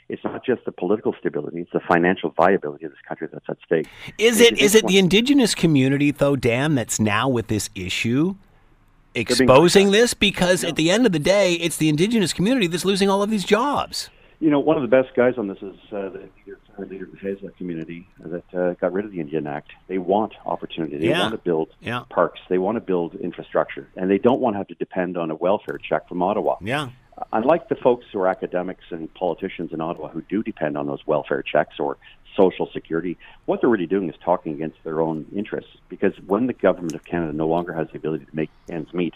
it's 0.08 0.24
not 0.24 0.44
just 0.44 0.64
the 0.64 0.72
political 0.72 1.14
stability; 1.18 1.60
it's 1.60 1.72
the 1.72 1.80
financial 1.80 2.30
viability 2.30 2.86
of 2.86 2.92
this 2.92 3.00
country 3.06 3.28
that's 3.32 3.44
at 3.48 3.58
stake. 3.64 3.88
Is 4.16 4.40
it 4.40 4.58
is 4.58 4.74
it 4.74 4.86
the 4.86 4.98
indigenous 4.98 5.54
community 5.54 6.10
though, 6.10 6.36
Dan, 6.36 6.74
that's 6.74 6.98
now 6.98 7.28
with 7.28 7.48
this 7.48 7.68
issue? 7.74 8.34
Exposing 9.14 9.90
this 9.90 10.14
because 10.14 10.62
at 10.62 10.76
the 10.76 10.90
end 10.90 11.04
of 11.04 11.12
the 11.12 11.18
day, 11.18 11.54
it's 11.54 11.76
the 11.76 11.88
indigenous 11.88 12.32
community 12.32 12.66
that's 12.66 12.84
losing 12.84 13.10
all 13.10 13.22
of 13.22 13.30
these 13.30 13.44
jobs. 13.44 14.10
You 14.38 14.50
know, 14.50 14.60
one 14.60 14.76
of 14.76 14.82
the 14.82 14.88
best 14.88 15.16
guys 15.16 15.34
on 15.36 15.48
this 15.48 15.58
is 15.58 15.74
uh, 15.90 16.10
the 16.10 16.28
leader, 16.78 17.04
of 17.04 17.10
the 17.10 17.16
Haisla 17.16 17.56
community 17.56 18.06
that 18.20 18.54
uh, 18.54 18.74
got 18.74 18.92
rid 18.92 19.04
of 19.04 19.10
the 19.10 19.18
Indian 19.18 19.48
Act. 19.48 19.72
They 19.88 19.98
want 19.98 20.34
opportunity. 20.46 20.96
They 20.98 21.08
yeah. 21.08 21.22
want 21.22 21.32
to 21.32 21.38
build 21.38 21.70
yeah. 21.80 22.04
parks. 22.08 22.38
They 22.48 22.58
want 22.58 22.76
to 22.76 22.80
build 22.80 23.16
infrastructure, 23.16 23.88
and 23.96 24.08
they 24.08 24.18
don't 24.18 24.40
want 24.40 24.54
to 24.54 24.58
have 24.58 24.68
to 24.68 24.76
depend 24.76 25.16
on 25.16 25.32
a 25.32 25.34
welfare 25.34 25.78
check 25.78 26.08
from 26.08 26.22
Ottawa. 26.22 26.56
Yeah 26.60 26.90
unlike 27.32 27.68
the 27.68 27.74
folks 27.74 28.06
who 28.12 28.20
are 28.20 28.28
academics 28.28 28.84
and 28.90 29.12
politicians 29.14 29.72
in 29.72 29.80
Ottawa 29.80 30.08
who 30.08 30.22
do 30.22 30.42
depend 30.42 30.76
on 30.76 30.86
those 30.86 31.06
welfare 31.06 31.42
checks 31.42 31.78
or 31.78 31.96
social 32.36 32.68
security, 32.72 33.18
what 33.46 33.60
they're 33.60 33.70
really 33.70 33.86
doing 33.86 34.08
is 34.08 34.14
talking 34.24 34.52
against 34.52 34.82
their 34.84 35.00
own 35.00 35.26
interests. 35.34 35.70
Because 35.88 36.12
when 36.26 36.46
the 36.46 36.52
government 36.52 36.94
of 36.94 37.04
Canada 37.04 37.32
no 37.32 37.48
longer 37.48 37.72
has 37.72 37.88
the 37.90 37.98
ability 37.98 38.26
to 38.26 38.36
make 38.36 38.50
ends 38.68 38.92
meet, 38.92 39.14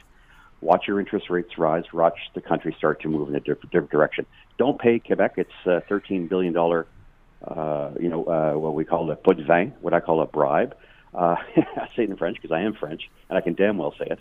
watch 0.61 0.87
your 0.87 0.99
interest 1.01 1.31
rates 1.31 1.59
rise, 1.59 1.85
watch 1.93 2.19
the 2.35 2.41
country 2.41 2.75
start 2.77 3.01
to 3.03 3.09
move 3.09 3.29
in 3.29 3.35
a 3.35 3.41
different, 3.41 3.71
different 3.71 3.91
direction. 3.91 4.27
Don't 4.59 4.79
pay 4.79 4.99
Quebec 4.99 5.35
its 5.37 5.53
uh, 5.67 5.81
$13 5.89 6.29
billion, 6.29 6.57
uh, 6.57 7.91
you 8.01 8.09
know, 8.09 8.25
uh, 8.25 8.59
what 8.59 8.75
we 8.75 8.85
call 8.85 9.11
a 9.11 9.17
de 9.17 9.45
vin, 9.45 9.75
what 9.81 9.95
I 9.95 10.01
call 10.01 10.21
a 10.21 10.27
bribe. 10.27 10.77
Uh, 11.15 11.37
I 11.57 11.89
say 11.95 12.05
it 12.05 12.11
in 12.11 12.17
French 12.17 12.37
because 12.41 12.53
I 12.53 12.63
am 12.63 12.75
French, 12.75 13.11
and 13.29 13.37
I 13.37 13.41
can 13.41 13.55
damn 13.55 13.79
well 13.79 13.95
say 13.99 14.07
it. 14.11 14.21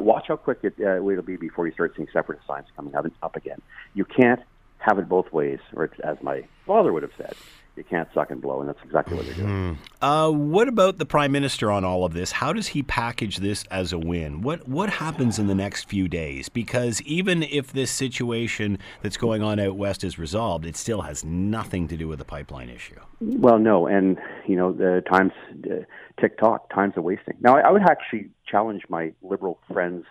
Watch 0.00 0.26
how 0.28 0.36
quick 0.36 0.58
it 0.62 0.74
uh, 0.80 1.06
it'll 1.08 1.22
be 1.22 1.36
before 1.36 1.66
you 1.66 1.72
start 1.72 1.94
seeing 1.96 2.08
separate 2.12 2.40
signs 2.46 2.66
coming 2.76 2.94
up, 2.94 3.06
up 3.22 3.36
again. 3.36 3.60
You 3.94 4.04
can't 4.04 4.40
have 4.78 4.98
it 4.98 5.08
both 5.08 5.32
ways, 5.32 5.60
or 5.74 5.90
as 6.02 6.16
my 6.22 6.44
father 6.66 6.92
would 6.92 7.02
have 7.02 7.12
said, 7.16 7.34
you 7.80 7.84
can't 7.88 8.08
suck 8.12 8.30
and 8.30 8.42
blow, 8.42 8.60
and 8.60 8.68
that's 8.68 8.78
exactly 8.84 9.16
what 9.16 9.24
they're 9.24 9.34
doing. 9.36 9.78
Uh, 10.02 10.30
what 10.30 10.68
about 10.68 10.98
the 10.98 11.06
prime 11.06 11.32
minister 11.32 11.70
on 11.70 11.82
all 11.82 12.04
of 12.04 12.12
this? 12.12 12.30
How 12.30 12.52
does 12.52 12.68
he 12.68 12.82
package 12.82 13.38
this 13.38 13.64
as 13.70 13.94
a 13.94 13.98
win? 13.98 14.42
What 14.42 14.68
what 14.68 14.90
happens 14.90 15.38
in 15.38 15.46
the 15.46 15.54
next 15.54 15.88
few 15.88 16.06
days? 16.06 16.50
Because 16.50 17.00
even 17.02 17.42
if 17.42 17.72
this 17.72 17.90
situation 17.90 18.78
that's 19.00 19.16
going 19.16 19.42
on 19.42 19.58
out 19.58 19.76
west 19.76 20.04
is 20.04 20.18
resolved, 20.18 20.66
it 20.66 20.76
still 20.76 21.00
has 21.00 21.24
nothing 21.24 21.88
to 21.88 21.96
do 21.96 22.06
with 22.06 22.18
the 22.18 22.24
pipeline 22.26 22.68
issue. 22.68 23.00
Well, 23.20 23.58
no, 23.58 23.86
and 23.86 24.18
you 24.46 24.56
know 24.56 24.72
the 24.72 25.02
times 25.10 25.32
uh, 25.64 25.84
tick 26.20 26.38
tock, 26.38 26.68
times 26.74 26.98
are 26.98 27.02
wasting. 27.02 27.34
Now, 27.40 27.56
I, 27.56 27.60
I 27.60 27.70
would 27.70 27.82
actually 27.82 28.28
challenge 28.46 28.82
my 28.90 29.14
liberal 29.22 29.58
friends, 29.72 30.04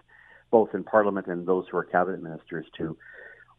both 0.49 0.73
in 0.73 0.83
Parliament 0.83 1.27
and 1.27 1.47
those 1.47 1.65
who 1.69 1.77
are 1.77 1.83
cabinet 1.83 2.23
ministers, 2.23 2.65
to 2.77 2.97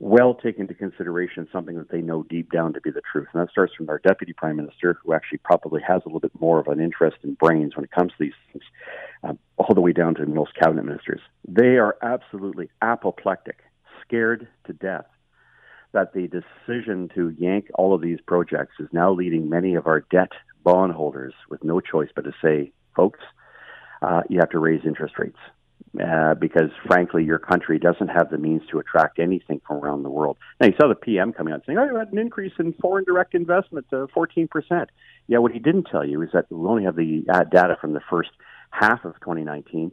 well 0.01 0.35
take 0.35 0.59
into 0.59 0.75
consideration 0.75 1.47
something 1.53 1.77
that 1.77 1.91
they 1.91 2.01
know 2.01 2.25
deep 2.25 2.51
down 2.51 2.73
to 2.73 2.81
be 2.81 2.91
the 2.91 3.03
truth, 3.13 3.29
and 3.33 3.43
that 3.43 3.51
starts 3.51 3.75
from 3.75 3.89
our 3.89 3.99
deputy 3.99 4.33
prime 4.33 4.57
minister, 4.57 4.99
who 5.05 5.13
actually 5.13 5.39
probably 5.45 5.81
has 5.87 6.03
a 6.05 6.09
little 6.09 6.21
bit 6.21 6.33
more 6.41 6.59
of 6.59 6.67
an 6.67 6.81
interest 6.81 7.19
in 7.23 7.35
brains 7.35 7.77
when 7.77 7.85
it 7.85 7.91
comes 7.91 8.11
to 8.13 8.17
these 8.19 8.33
things, 8.51 8.65
uh, 9.23 9.35
all 9.59 9.75
the 9.75 9.81
way 9.81 9.93
down 9.93 10.15
to 10.15 10.27
most 10.27 10.55
cabinet 10.55 10.85
ministers. 10.85 11.21
They 11.47 11.77
are 11.77 11.97
absolutely 12.03 12.71
apoplectic, 12.83 13.59
scared 14.03 14.49
to 14.67 14.73
death 14.73 15.07
that 15.93 16.13
the 16.15 16.29
decision 16.29 17.11
to 17.15 17.31
yank 17.39 17.69
all 17.75 17.95
of 17.95 18.01
these 18.01 18.21
projects 18.27 18.75
is 18.79 18.89
now 18.93 19.13
leading 19.13 19.49
many 19.49 19.75
of 19.75 19.87
our 19.87 20.01
debt 20.11 20.31
bondholders 20.63 21.35
with 21.49 21.65
no 21.65 21.81
choice 21.81 22.09
but 22.15 22.23
to 22.23 22.33
say, 22.43 22.73
folks, 22.95 23.21
uh, 24.03 24.23
you 24.29 24.39
have 24.39 24.51
to 24.51 24.59
raise 24.59 24.81
interest 24.85 25.19
rates. 25.19 25.39
Uh, 26.01 26.35
because 26.35 26.71
frankly, 26.87 27.25
your 27.25 27.39
country 27.39 27.79
doesn't 27.79 28.09
have 28.09 28.31
the 28.31 28.39
means 28.39 28.63
to 28.71 28.79
attract 28.79 29.19
anything 29.19 29.61
from 29.67 29.79
around 29.79 30.05
the 30.05 30.09
world. 30.09 30.37
Now, 30.61 30.69
you 30.69 30.75
saw 30.81 30.89
the 30.89 30.95
PM 30.95 31.33
coming 31.33 31.53
out 31.53 31.63
saying, 31.67 31.79
"Oh, 31.79 31.85
you 31.85 31.97
had 31.97 32.13
an 32.13 32.19
increase 32.19 32.53
in 32.61 32.73
foreign 32.75 33.05
direct 33.05 33.35
investment 33.35 33.87
to 33.91 34.07
14 34.15 34.47
percent." 34.47 34.91
Yeah, 35.27 35.39
what 35.39 35.51
he 35.53 35.59
didn't 35.59 35.89
tell 35.91 36.05
you 36.05 36.23
is 36.23 36.31
that 36.33 36.47
we 36.49 36.69
only 36.69 36.85
have 36.85 36.95
the 36.95 37.25
uh, 37.29 37.45
data 37.45 37.77
from 37.81 37.95
the 37.95 38.01
first 38.09 38.31
half 38.71 39.05
of 39.05 39.15
2019. 39.21 39.91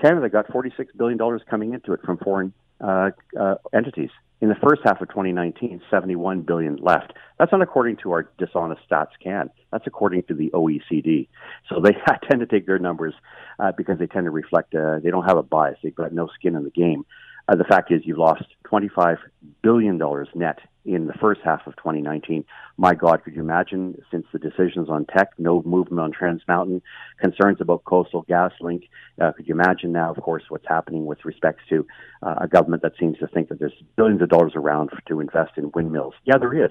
Canada 0.00 0.28
got 0.28 0.50
46 0.50 0.92
billion 0.96 1.18
dollars 1.18 1.42
coming 1.48 1.74
into 1.74 1.92
it 1.92 2.00
from 2.04 2.16
foreign 2.18 2.52
uh, 2.80 3.10
uh, 3.38 3.56
entities. 3.72 4.10
In 4.40 4.48
the 4.48 4.56
first 4.56 4.82
half 4.84 5.00
of 5.00 5.08
2019, 5.08 5.80
71 5.90 6.42
billion 6.42 6.76
left. 6.76 7.12
That's 7.38 7.52
not 7.52 7.62
according 7.62 7.96
to 7.98 8.12
our 8.12 8.28
dishonest 8.36 8.82
stats 8.90 9.12
can. 9.22 9.48
That's 9.72 9.86
according 9.86 10.24
to 10.24 10.34
the 10.34 10.50
OECD. 10.50 11.28
So 11.68 11.80
they 11.80 11.92
tend 12.28 12.40
to 12.40 12.46
take 12.46 12.66
their 12.66 12.78
numbers 12.78 13.14
uh, 13.58 13.72
because 13.76 13.98
they 13.98 14.06
tend 14.06 14.24
to 14.26 14.30
reflect. 14.30 14.74
Uh, 14.74 14.98
they 14.98 15.10
don't 15.10 15.24
have 15.24 15.38
a 15.38 15.42
bias. 15.42 15.78
They've 15.82 15.94
got 15.94 16.12
no 16.12 16.28
skin 16.34 16.56
in 16.56 16.64
the 16.64 16.70
game. 16.70 17.06
Uh, 17.48 17.56
the 17.56 17.64
fact 17.64 17.92
is, 17.92 18.02
you've 18.04 18.18
lost 18.18 18.44
25 18.64 19.18
billion 19.62 19.98
dollars 19.98 20.28
net 20.34 20.58
in 20.84 21.06
the 21.06 21.14
first 21.14 21.40
half 21.44 21.66
of 21.66 21.76
2019. 21.76 22.44
My 22.76 22.94
God, 22.94 23.24
could 23.24 23.34
you 23.34 23.40
imagine? 23.40 24.00
Since 24.10 24.26
the 24.32 24.38
decisions 24.38 24.88
on 24.88 25.06
Teck, 25.06 25.30
no 25.38 25.62
movement 25.62 26.00
on 26.00 26.12
Trans 26.12 26.42
Mountain, 26.46 26.82
concerns 27.18 27.58
about 27.60 27.84
Coastal 27.84 28.22
Gas 28.22 28.52
Link. 28.60 28.84
Uh, 29.20 29.32
could 29.32 29.48
you 29.48 29.54
imagine 29.54 29.92
now, 29.92 30.12
of 30.12 30.22
course, 30.22 30.44
what's 30.48 30.66
happening 30.68 31.06
with 31.06 31.24
respects 31.24 31.62
to 31.68 31.86
uh, 32.22 32.36
a 32.42 32.48
government 32.48 32.82
that 32.82 32.92
seems 32.98 33.18
to 33.18 33.26
think 33.28 33.48
that 33.48 33.58
there's 33.58 33.72
billions 33.96 34.22
of 34.22 34.28
dollars 34.28 34.52
around 34.54 34.90
to 35.08 35.20
invest 35.20 35.52
in 35.56 35.70
windmills? 35.74 36.14
Yeah, 36.24 36.38
there 36.38 36.64
is. 36.64 36.70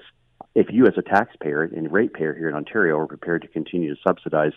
If 0.54 0.68
you, 0.70 0.86
as 0.86 0.94
a 0.96 1.02
taxpayer 1.02 1.62
and 1.62 1.90
ratepayer 1.90 2.34
here 2.34 2.48
in 2.48 2.54
Ontario, 2.54 2.98
are 2.98 3.06
prepared 3.06 3.42
to 3.42 3.48
continue 3.48 3.92
to 3.92 4.00
subsidize 4.06 4.52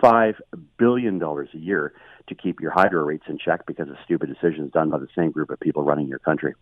five 0.00 0.36
billion 0.78 1.18
dollars 1.18 1.48
a 1.54 1.58
year 1.58 1.92
to 2.28 2.34
keep 2.34 2.60
your 2.60 2.70
hydro 2.70 3.02
rates 3.02 3.24
in 3.28 3.38
check 3.38 3.66
because 3.66 3.88
of 3.88 3.96
stupid 4.04 4.28
decisions 4.28 4.70
done 4.72 4.90
by 4.90 4.98
the 4.98 5.08
same 5.16 5.30
group 5.32 5.50
of 5.50 5.58
people 5.58 5.82
running 5.82 6.06
your 6.06 6.20
country. 6.20 6.54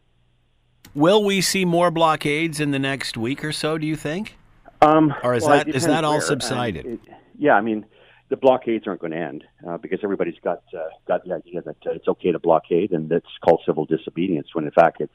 Will 0.95 1.23
we 1.25 1.41
see 1.41 1.65
more 1.65 1.91
blockades 1.91 2.61
in 2.61 2.71
the 2.71 2.79
next 2.79 3.17
week 3.17 3.45
or 3.45 3.53
so? 3.53 3.79
Do 3.79 3.87
you 3.87 3.97
think? 3.97 4.37
Um, 4.81 5.15
Or 5.23 5.35
is 5.35 5.45
well, 5.45 5.59
that- 5.59 5.69
is 5.69 5.87
that 5.87 6.05
all 6.05 6.13
where. 6.13 6.21
subsided? 6.21 6.87
It- 6.87 7.01
yeah, 7.39 7.55
I 7.55 7.61
mean, 7.61 7.85
the 8.31 8.37
blockades 8.37 8.87
aren't 8.87 9.01
going 9.01 9.13
to 9.13 9.19
end 9.19 9.45
uh, 9.67 9.77
because 9.79 10.01
everybody's 10.03 10.39
got 10.43 10.63
uh, 10.77 10.89
got 11.07 11.25
the 11.25 11.33
idea 11.35 11.63
that 11.63 11.77
uh, 11.87 11.91
it's 11.93 12.09
okay 12.09 12.33
to 12.33 12.39
blockade 12.39 12.93
and 12.93 13.11
it's 13.11 13.27
called 13.45 13.61
civil 13.65 13.85
disobedience. 13.87 14.49
When 14.55 14.65
in 14.65 14.71
fact, 14.71 15.01
it's 15.01 15.13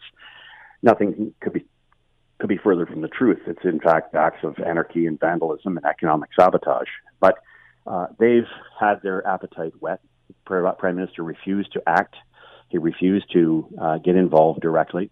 nothing 0.81 1.33
could 1.41 1.53
be 1.53 1.65
could 2.39 2.49
be 2.49 2.57
further 2.57 2.85
from 2.85 3.01
the 3.01 3.07
truth. 3.07 3.39
It's 3.45 3.63
in 3.63 3.79
fact 3.79 4.15
acts 4.15 4.43
of 4.43 4.57
anarchy 4.59 5.05
and 5.05 5.19
vandalism 5.19 5.77
and 5.77 5.85
economic 5.85 6.29
sabotage. 6.37 6.87
But 7.19 7.39
uh, 7.85 8.07
they've 8.19 8.47
had 8.79 9.01
their 9.01 9.25
appetite 9.27 9.73
wet. 9.79 9.99
Prime 10.45 10.73
Prime 10.77 10.95
Minister 10.95 11.23
refused 11.23 11.73
to 11.73 11.83
act. 11.87 12.15
He 12.69 12.77
refused 12.79 13.31
to 13.33 13.67
uh, 13.79 13.97
get 13.99 14.15
involved 14.15 14.61
directly. 14.61 15.11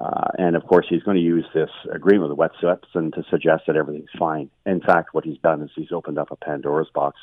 Uh, 0.00 0.28
and 0.38 0.56
of 0.56 0.66
course, 0.66 0.86
he's 0.88 1.02
going 1.02 1.16
to 1.16 1.22
use 1.22 1.44
this 1.52 1.68
agreement 1.92 2.34
with 2.34 2.52
and 2.94 3.12
to 3.12 3.22
suggest 3.30 3.64
that 3.66 3.76
everything's 3.76 4.08
fine. 4.18 4.50
In 4.64 4.80
fact, 4.80 5.12
what 5.12 5.24
he's 5.24 5.38
done 5.38 5.62
is 5.62 5.70
he's 5.76 5.92
opened 5.92 6.18
up 6.18 6.30
a 6.30 6.36
Pandora's 6.36 6.88
box. 6.94 7.18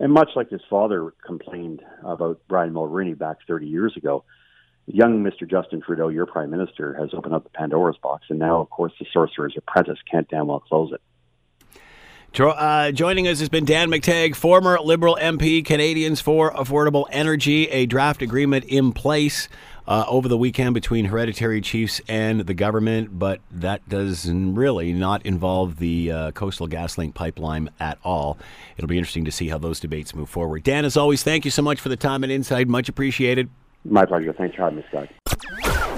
And 0.00 0.12
much 0.12 0.30
like 0.34 0.48
his 0.48 0.62
father 0.70 1.12
complained 1.26 1.82
about 2.02 2.40
Brian 2.48 2.72
Mulroney 2.72 3.18
back 3.18 3.38
30 3.46 3.66
years 3.66 3.94
ago, 3.96 4.24
young 4.86 5.22
Mr. 5.22 5.48
Justin 5.48 5.82
Trudeau, 5.82 6.08
your 6.08 6.24
prime 6.24 6.50
minister, 6.50 6.94
has 6.94 7.10
opened 7.12 7.34
up 7.34 7.44
the 7.44 7.50
Pandora's 7.50 7.98
box. 8.02 8.26
And 8.30 8.38
now, 8.38 8.60
of 8.60 8.70
course, 8.70 8.92
the 8.98 9.06
sorcerer's 9.12 9.54
apprentice 9.56 9.98
can't 10.10 10.28
damn 10.28 10.46
well 10.46 10.60
close 10.60 10.92
it. 10.92 11.02
Uh, 12.40 12.92
joining 12.92 13.26
us 13.26 13.40
has 13.40 13.48
been 13.48 13.64
Dan 13.64 13.90
McTeague, 13.90 14.36
former 14.36 14.78
Liberal 14.78 15.18
MP, 15.20 15.64
Canadians 15.64 16.20
for 16.20 16.52
Affordable 16.52 17.06
Energy, 17.10 17.68
a 17.68 17.86
draft 17.86 18.22
agreement 18.22 18.64
in 18.66 18.92
place 18.92 19.48
uh, 19.88 20.04
over 20.06 20.28
the 20.28 20.36
weekend 20.36 20.74
between 20.74 21.06
hereditary 21.06 21.62
chiefs 21.62 22.00
and 22.08 22.40
the 22.42 22.52
government, 22.52 23.18
but 23.18 23.40
that 23.50 23.88
does 23.88 24.30
really 24.30 24.92
not 24.92 25.24
involve 25.24 25.78
the 25.78 26.12
uh, 26.12 26.30
Coastal 26.32 26.68
GasLink 26.68 27.14
pipeline 27.14 27.70
at 27.80 27.98
all. 28.04 28.38
It'll 28.76 28.86
be 28.86 28.98
interesting 28.98 29.24
to 29.24 29.32
see 29.32 29.48
how 29.48 29.56
those 29.56 29.80
debates 29.80 30.14
move 30.14 30.28
forward. 30.28 30.62
Dan, 30.62 30.84
as 30.84 30.96
always, 30.96 31.22
thank 31.22 31.46
you 31.46 31.50
so 31.50 31.62
much 31.62 31.80
for 31.80 31.88
the 31.88 31.96
time 31.96 32.22
and 32.22 32.30
insight. 32.30 32.68
Much 32.68 32.90
appreciated. 32.90 33.48
My 33.84 34.04
pleasure. 34.04 34.34
Thanks 34.34 34.54
for 34.56 34.62
having 34.62 34.78
me, 34.78 34.84
Scott. 34.90 35.97